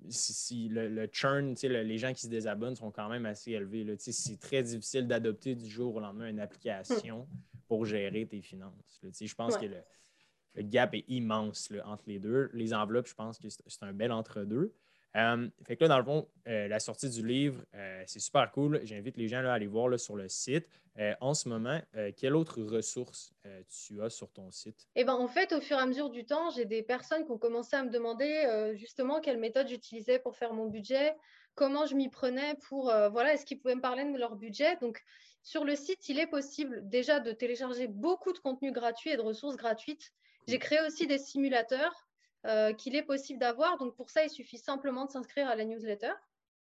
si, 0.10 0.70
le, 0.70 0.88
le, 0.88 1.08
churn, 1.12 1.56
les 1.64 1.98
gens 1.98 2.14
qui 2.14 2.22
se 2.22 2.28
désabonnent 2.28 2.76
sont 2.76 2.92
quand 2.92 3.10
même 3.10 3.26
assez 3.26 3.52
élevés. 3.52 3.86
C'est 3.98 4.40
très 4.40 4.64
difficile 4.64 5.08
d'adopter 5.08 5.56
du 5.56 5.68
jour 5.68 5.96
au 5.96 6.00
lendemain 6.00 6.30
une 6.30 6.40
application 6.40 7.28
pour 7.68 7.86
gérer 7.86 8.26
tes 8.26 8.42
finances. 8.42 9.02
Je 9.04 9.36
pense 9.36 9.58
que 9.58 9.66
le, 9.66 9.84
gap 10.64 10.94
est 10.94 11.06
immense 11.08 11.72
entre 11.86 12.04
les 12.08 12.20
deux. 12.20 12.50
Les 12.54 12.74
enveloppes, 12.74 13.08
je 13.08 13.16
pense 13.16 13.40
que 13.40 13.48
c'est 13.50 13.84
un 13.84 13.94
bel 13.94 14.12
entre-deux. 14.12 14.74
Euh, 15.16 15.49
fait 15.66 15.76
que 15.76 15.84
là, 15.84 15.88
dans 15.88 15.97
le 15.97 16.03
fond, 16.03 16.28
euh, 16.47 16.68
la 16.68 16.80
sortie 16.80 17.10
du 17.10 17.26
livre, 17.26 17.64
euh, 17.76 18.03
c'est 18.05 18.20
super 18.20 18.51
cool. 18.51 18.80
J'invite 18.84 19.18
les 19.18 19.28
gens 19.28 19.43
à 19.43 19.53
aller 19.53 19.68
voir 19.68 19.88
là, 19.88 19.97
sur 19.97 20.16
le 20.16 20.28
site. 20.28 20.68
en 21.22 21.34
ce 21.34 21.47
moment, 21.47 21.80
quelle 22.18 22.36
autre 22.36 22.62
ressource 22.62 23.34
tu 23.70 24.01
as 24.01 24.10
sur 24.10 24.30
ton 24.32 24.51
site? 24.51 24.89
Eh 24.95 25.05
ben, 25.05 25.14
en 25.14 25.30
fait, 25.30 25.53
au 25.53 25.62
fur 25.62 25.78
et 25.78 25.80
à 25.80 25.86
mesure 25.86 26.10
du 26.10 26.26
temps, 26.26 26.49
j'ai 26.49 26.66
des 26.66 26.84
personnes 26.84 27.24
qui 27.24 27.32
ont 27.32 27.38
commencé 27.38 27.74
à 27.78 27.84
me 27.84 27.89
demander 27.89 28.74
justement 28.76 29.22
quelle 29.22 29.38
méthode 29.38 29.70
j'utilisais 29.70 30.20
pour 30.20 30.36
faire 30.36 30.53
mon 30.53 30.66
budget, 30.66 31.16
comment 31.55 31.86
je 31.86 31.95
m'y 31.95 32.10
prenais 32.10 32.55
pour, 32.68 32.91
voilà, 33.12 33.34
est-ce 33.34 33.45
qu'ils 33.45 33.60
pouvaient 33.60 33.76
me 33.76 33.82
parler 33.82 34.03
de 34.12 34.18
leur 34.18 34.36
budget? 34.36 34.76
Donc, 34.82 35.01
sur 35.41 35.64
le 35.64 35.78
site, 35.78 36.10
il 36.10 36.20
est 36.20 36.28
possible 36.28 36.82
déjà 36.89 37.22
de 37.22 37.32
télécharger 37.32 37.88
beaucoup 37.88 38.34
de 38.34 38.39
contenu 38.39 38.74
gratuit 38.74 39.12
et 39.12 39.16
de 39.16 39.22
ressources 39.22 39.55
gratuites. 39.55 40.12
J'ai 40.47 40.60
créé 40.60 40.82
aussi 40.86 41.07
des 41.07 41.18
simulateurs 41.18 42.09
euh, 42.46 42.74
qu'il 42.74 42.96
est 42.96 43.04
possible 43.04 43.40
d'avoir. 43.40 43.78
Donc 43.78 43.96
pour 43.96 44.10
ça, 44.10 44.24
il 44.24 44.30
suffit 44.30 44.58
simplement 44.58 45.06
de 45.06 45.12
s'inscrire 45.12 45.50
à 45.50 45.56
la 45.56 45.66
newsletter. 45.66 46.14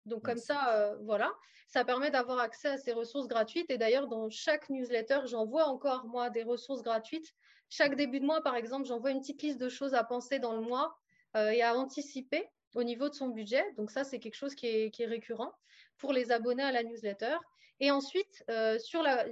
Donc 0.06 0.24
comme 0.24 0.38
ça, 0.38 0.74
euh, 0.74 0.96
voilà, 1.02 1.32
ça 1.68 1.84
permet 1.84 2.10
d'avoir 2.10 2.40
accès 2.40 2.68
à 2.68 2.78
ces 2.78 2.92
ressources 2.92 3.28
gratuites. 3.28 3.70
Et 3.70 3.78
d'ailleurs, 3.78 4.08
dans 4.08 4.28
chaque 4.30 4.70
newsletter, 4.70 5.20
j'envoie 5.26 5.66
encore 5.66 6.06
moi 6.06 6.30
des 6.30 6.42
ressources 6.42 6.82
gratuites 6.82 7.32
chaque 7.70 7.96
début 7.96 8.18
de 8.18 8.24
mois, 8.24 8.40
par 8.40 8.56
exemple, 8.56 8.86
j'envoie 8.86 9.10
une 9.10 9.20
petite 9.20 9.42
liste 9.42 9.60
de 9.60 9.68
choses 9.68 9.92
à 9.92 10.02
penser 10.02 10.38
dans 10.38 10.54
le 10.54 10.62
mois 10.62 10.96
et 11.34 11.62
à 11.62 11.76
anticiper 11.76 12.48
au 12.74 12.82
niveau 12.82 13.10
de 13.10 13.14
son 13.14 13.28
budget. 13.28 13.62
Donc 13.76 13.90
ça, 13.90 14.04
c'est 14.04 14.18
quelque 14.18 14.36
chose 14.36 14.54
qui 14.54 14.66
est, 14.66 15.04
récurrent 15.04 15.52
pour 15.98 16.14
les 16.14 16.32
abonnés 16.32 16.62
à 16.62 16.72
la 16.72 16.82
newsletter. 16.82 17.36
Et 17.80 17.90
ensuite, 17.90 18.42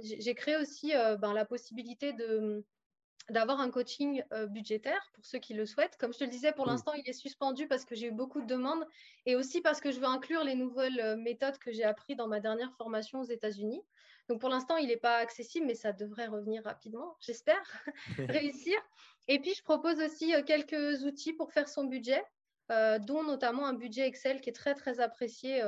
j'ai 0.03 0.35
créé 0.35 0.55
aussi 0.55 0.91
ben, 1.19 1.33
la 1.33 1.45
possibilité 1.45 2.13
de 2.13 2.63
d'avoir 3.29 3.59
un 3.59 3.69
coaching 3.69 4.23
euh, 4.31 4.47
budgétaire 4.47 5.11
pour 5.13 5.25
ceux 5.25 5.39
qui 5.39 5.53
le 5.53 5.65
souhaitent. 5.65 5.97
Comme 5.97 6.13
je 6.13 6.19
te 6.19 6.23
le 6.23 6.29
disais, 6.29 6.53
pour 6.53 6.65
l'instant, 6.65 6.93
il 6.93 7.07
est 7.09 7.13
suspendu 7.13 7.67
parce 7.67 7.83
que 7.83 7.95
j'ai 7.95 8.07
eu 8.07 8.11
beaucoup 8.11 8.41
de 8.41 8.47
demandes 8.47 8.85
et 9.25 9.35
aussi 9.35 9.61
parce 9.61 9.81
que 9.81 9.91
je 9.91 9.99
veux 9.99 10.05
inclure 10.05 10.43
les 10.43 10.55
nouvelles 10.55 10.99
euh, 10.99 11.17
méthodes 11.17 11.57
que 11.57 11.71
j'ai 11.71 11.83
apprises 11.83 12.15
dans 12.15 12.27
ma 12.27 12.39
dernière 12.39 12.71
formation 12.73 13.19
aux 13.19 13.25
États-Unis. 13.25 13.81
Donc 14.29 14.39
pour 14.39 14.49
l'instant, 14.49 14.77
il 14.77 14.87
n'est 14.87 14.97
pas 14.97 15.17
accessible, 15.17 15.65
mais 15.65 15.75
ça 15.75 15.91
devrait 15.91 16.27
revenir 16.27 16.63
rapidement, 16.63 17.17
j'espère 17.19 17.61
réussir. 18.17 18.77
Et 19.27 19.39
puis, 19.39 19.53
je 19.53 19.63
propose 19.63 19.99
aussi 19.99 20.33
euh, 20.33 20.41
quelques 20.43 21.03
outils 21.03 21.33
pour 21.33 21.51
faire 21.51 21.67
son 21.67 21.83
budget, 21.83 22.23
dont 22.99 23.23
notamment 23.23 23.65
un 23.65 23.73
budget 23.73 24.05
Excel 24.07 24.41
qui 24.41 24.49
est 24.49 24.53
très, 24.53 24.75
très 24.75 24.99
apprécié 24.99 25.63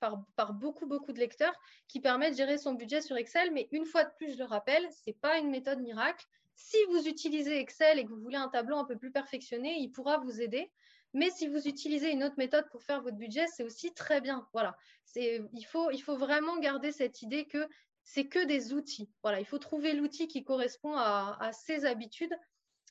par, 0.00 0.22
par, 0.36 0.52
beaucoup, 0.52 0.86
beaucoup 0.86 1.14
de 1.14 1.18
lecteurs, 1.18 1.58
qui 1.88 1.98
permet 1.98 2.30
de 2.30 2.36
gérer 2.36 2.58
son 2.58 2.74
budget 2.74 3.00
sur 3.00 3.16
Excel. 3.16 3.50
Mais 3.52 3.68
une 3.72 3.86
fois 3.86 4.04
de 4.04 4.10
plus, 4.18 4.34
je 4.34 4.38
le 4.38 4.44
rappelle, 4.44 4.86
ce 4.92 5.00
n'est 5.06 5.16
pas 5.16 5.38
une 5.38 5.48
méthode 5.48 5.80
miracle. 5.80 6.26
Si 6.62 6.76
vous 6.90 7.08
utilisez 7.08 7.58
Excel 7.58 7.98
et 7.98 8.04
que 8.04 8.10
vous 8.10 8.20
voulez 8.20 8.36
un 8.36 8.48
tableau 8.48 8.76
un 8.76 8.84
peu 8.84 8.96
plus 8.96 9.10
perfectionné, 9.10 9.78
il 9.78 9.90
pourra 9.90 10.18
vous 10.18 10.42
aider. 10.42 10.70
Mais 11.14 11.30
si 11.30 11.48
vous 11.48 11.66
utilisez 11.66 12.12
une 12.12 12.22
autre 12.22 12.36
méthode 12.36 12.68
pour 12.70 12.82
faire 12.82 13.00
votre 13.02 13.16
budget, 13.16 13.46
c'est 13.48 13.64
aussi 13.64 13.94
très 13.94 14.20
bien. 14.20 14.46
Voilà. 14.52 14.76
Il 15.16 15.66
faut, 15.66 16.16
vraiment 16.16 16.58
garder 16.58 16.92
cette 16.92 17.22
idée 17.22 17.46
que 17.46 17.66
c'est 18.04 18.28
que 18.28 18.44
des 18.44 18.74
outils. 18.74 19.10
Voilà, 19.22 19.40
il 19.40 19.46
faut 19.46 19.58
trouver 19.58 19.94
l'outil 19.94 20.28
qui 20.28 20.44
correspond 20.44 20.94
à 20.94 21.50
ses 21.52 21.86
habitudes 21.86 22.36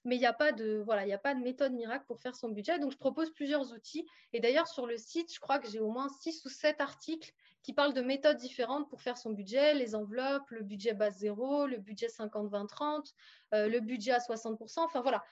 mais 0.05 0.15
il 0.15 0.19
n'y 0.19 0.25
a, 0.25 0.33
pas 0.33 0.51
de, 0.51 0.81
voilà, 0.85 1.05
méthode 1.35 1.73
miracle 1.73 2.05
pour 2.07 2.19
faire 2.19 2.35
son 2.35 2.49
budget. 2.49 2.79
Donc, 2.79 2.91
je 2.91 2.97
propose 2.97 3.31
plusieurs 3.31 3.73
outils. 3.73 4.07
Et 4.33 4.39
d'ailleurs, 4.39 4.67
sur 4.67 4.85
le 4.85 4.97
site, 4.97 5.33
je 5.33 5.39
crois 5.39 5.59
que 5.59 5.69
j'ai 5.69 5.79
au 5.79 5.89
moins 5.89 6.07
six 6.21 6.43
ou 6.45 6.49
sept 6.49 6.79
articles 6.81 7.31
qui 7.63 7.73
parlent 7.73 7.93
de 7.93 8.01
méthodes 8.01 8.37
différentes 8.37 8.89
pour 8.89 9.01
faire 9.01 9.17
son 9.17 9.31
budget, 9.31 9.73
les 9.73 9.95
enveloppes, 9.95 10.49
le 10.49 10.63
budget 10.63 10.93
base 10.93 11.17
zéro, 11.17 11.67
le 11.67 11.77
budget 11.77 12.07
50-20-30, 12.07 13.13
euh, 13.53 13.67
le 13.67 13.79
budget 13.81 14.11
à 14.11 14.19
60%. 14.19 14.79
Enfin, 14.79 15.01
voilà. 15.01 15.23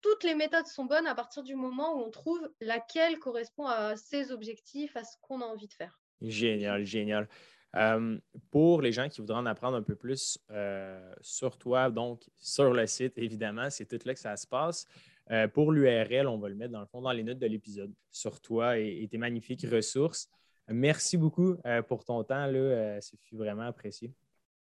Toutes 0.00 0.24
les 0.24 0.34
méthodes 0.34 0.66
sont 0.66 0.84
bonnes 0.84 1.06
à 1.06 1.14
partir 1.14 1.42
du 1.42 1.54
moment 1.54 1.94
où 1.96 2.04
on 2.04 2.10
trouve 2.10 2.50
laquelle 2.60 3.18
correspond 3.18 3.66
à 3.66 3.96
ses 3.96 4.30
objectifs, 4.30 4.96
à 4.96 5.04
ce 5.04 5.16
qu'on 5.20 5.40
a 5.40 5.44
envie 5.44 5.68
de 5.68 5.72
faire. 5.72 6.00
Génial, 6.22 6.84
génial. 6.84 7.28
Euh, 7.76 8.18
pour 8.50 8.80
les 8.80 8.92
gens 8.92 9.08
qui 9.08 9.20
voudraient 9.20 9.38
en 9.38 9.46
apprendre 9.46 9.76
un 9.76 9.82
peu 9.82 9.94
plus 9.94 10.38
euh, 10.50 11.12
sur 11.20 11.58
toi, 11.58 11.90
donc 11.90 12.22
sur 12.36 12.72
le 12.72 12.86
site, 12.86 13.18
évidemment, 13.18 13.68
c'est 13.70 13.84
tout 13.84 13.98
là 14.06 14.14
que 14.14 14.20
ça 14.20 14.36
se 14.36 14.46
passe. 14.46 14.86
Euh, 15.30 15.46
pour 15.48 15.72
l'URL, 15.72 16.26
on 16.26 16.38
va 16.38 16.48
le 16.48 16.54
mettre 16.54 16.72
dans 16.72 16.80
le 16.80 16.86
fond 16.86 17.02
dans 17.02 17.12
les 17.12 17.22
notes 17.22 17.38
de 17.38 17.46
l'épisode 17.46 17.92
sur 18.10 18.40
toi 18.40 18.78
et, 18.78 19.06
tes 19.10 19.18
magnifiques 19.18 19.66
ressources. 19.70 20.28
Merci 20.68 21.16
beaucoup 21.16 21.56
pour 21.86 22.04
ton 22.04 22.24
temps. 22.24 22.46
Là, 22.46 23.00
ça 23.00 23.16
fut 23.22 23.36
vraiment 23.36 23.62
apprécié. 23.62 24.12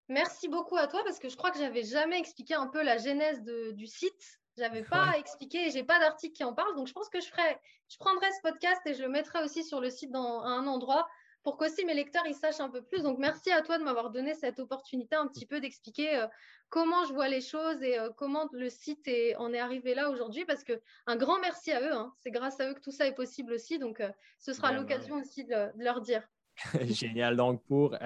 Merci 0.09 0.47
beaucoup 0.47 0.75
à 0.75 0.87
toi 0.87 1.01
parce 1.05 1.19
que 1.19 1.29
je 1.29 1.37
crois 1.37 1.51
que 1.51 1.59
j'avais 1.59 1.83
jamais 1.83 2.17
expliqué 2.17 2.55
un 2.55 2.67
peu 2.67 2.83
la 2.83 2.97
genèse 2.97 3.43
du 3.43 3.85
site. 3.85 4.39
J'avais 4.57 4.83
pas 4.83 5.13
expliqué, 5.17 5.71
j'ai 5.71 5.83
pas 5.83 5.99
d'article 5.99 6.33
qui 6.33 6.43
en 6.43 6.53
parle, 6.53 6.75
donc 6.75 6.87
je 6.87 6.93
pense 6.93 7.09
que 7.09 7.19
je 7.19 7.27
ferai, 7.27 7.57
je 7.89 7.97
prendrai 7.97 8.27
ce 8.31 8.41
podcast 8.41 8.81
et 8.85 8.93
je 8.93 9.01
le 9.01 9.09
mettrai 9.09 9.43
aussi 9.43 9.63
sur 9.63 9.81
le 9.81 9.89
site 9.89 10.11
dans 10.11 10.41
un 10.41 10.67
endroit 10.67 11.07
pour 11.43 11.57
qu'aussi 11.57 11.85
mes 11.85 11.93
lecteurs 11.93 12.25
ils 12.25 12.35
sachent 12.35 12.61
un 12.61 12.69
peu 12.69 12.81
plus. 12.81 13.03
Donc 13.03 13.19
merci 13.19 13.51
à 13.51 13.61
toi 13.61 13.77
de 13.77 13.83
m'avoir 13.83 14.09
donné 14.09 14.33
cette 14.33 14.59
opportunité 14.59 15.15
un 15.15 15.27
petit 15.27 15.45
peu 15.45 15.59
d'expliquer 15.59 16.15
euh, 16.15 16.27
comment 16.69 17.05
je 17.05 17.13
vois 17.13 17.27
les 17.27 17.41
choses 17.41 17.81
et 17.83 17.99
euh, 17.99 18.09
comment 18.15 18.49
le 18.53 18.69
site 18.69 19.07
est, 19.07 19.35
en 19.35 19.53
est 19.53 19.59
arrivé 19.59 19.93
là 19.93 20.09
aujourd'hui. 20.09 20.45
Parce 20.45 20.63
que 20.63 20.81
un 21.05 21.17
grand 21.17 21.39
merci 21.39 21.71
à 21.71 21.81
eux. 21.81 21.93
Hein. 21.93 22.13
C'est 22.19 22.31
grâce 22.31 22.59
à 22.59 22.69
eux 22.69 22.73
que 22.73 22.79
tout 22.79 22.91
ça 22.91 23.05
est 23.05 23.13
possible 23.13 23.53
aussi. 23.53 23.77
Donc 23.77 23.99
euh, 23.99 24.09
ce 24.39 24.53
sera 24.53 24.71
l'occasion 24.71 25.17
aussi 25.17 25.43
de, 25.43 25.69
leur 25.77 26.01
dire. 26.01 26.27
Génial. 26.81 27.35
Donc, 27.35 27.63
pour 27.65 27.97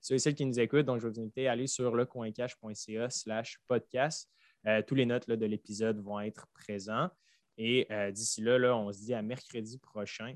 ceux 0.00 0.14
et 0.16 0.18
celles 0.18 0.34
qui 0.34 0.44
nous 0.44 0.58
écoutent, 0.58 0.84
donc, 0.84 1.00
je 1.00 1.06
vais 1.06 1.12
vous 1.12 1.20
inviter 1.20 1.46
à 1.46 1.52
aller 1.52 1.68
sur 1.68 1.94
lecoincash.ca 1.94 3.08
slash 3.08 3.60
podcast. 3.68 4.28
tous 4.88 4.96
les 4.96 5.06
notes 5.06 5.30
de 5.30 5.46
l'épisode 5.46 6.02
vont 6.02 6.18
être 6.18 6.48
présents. 6.54 7.08
Et 7.56 7.86
d'ici 8.10 8.42
là, 8.42 8.58
là, 8.58 8.76
on 8.76 8.90
se 8.90 8.98
dit 8.98 9.14
à 9.14 9.22
mercredi 9.22 9.78
prochain 9.78 10.34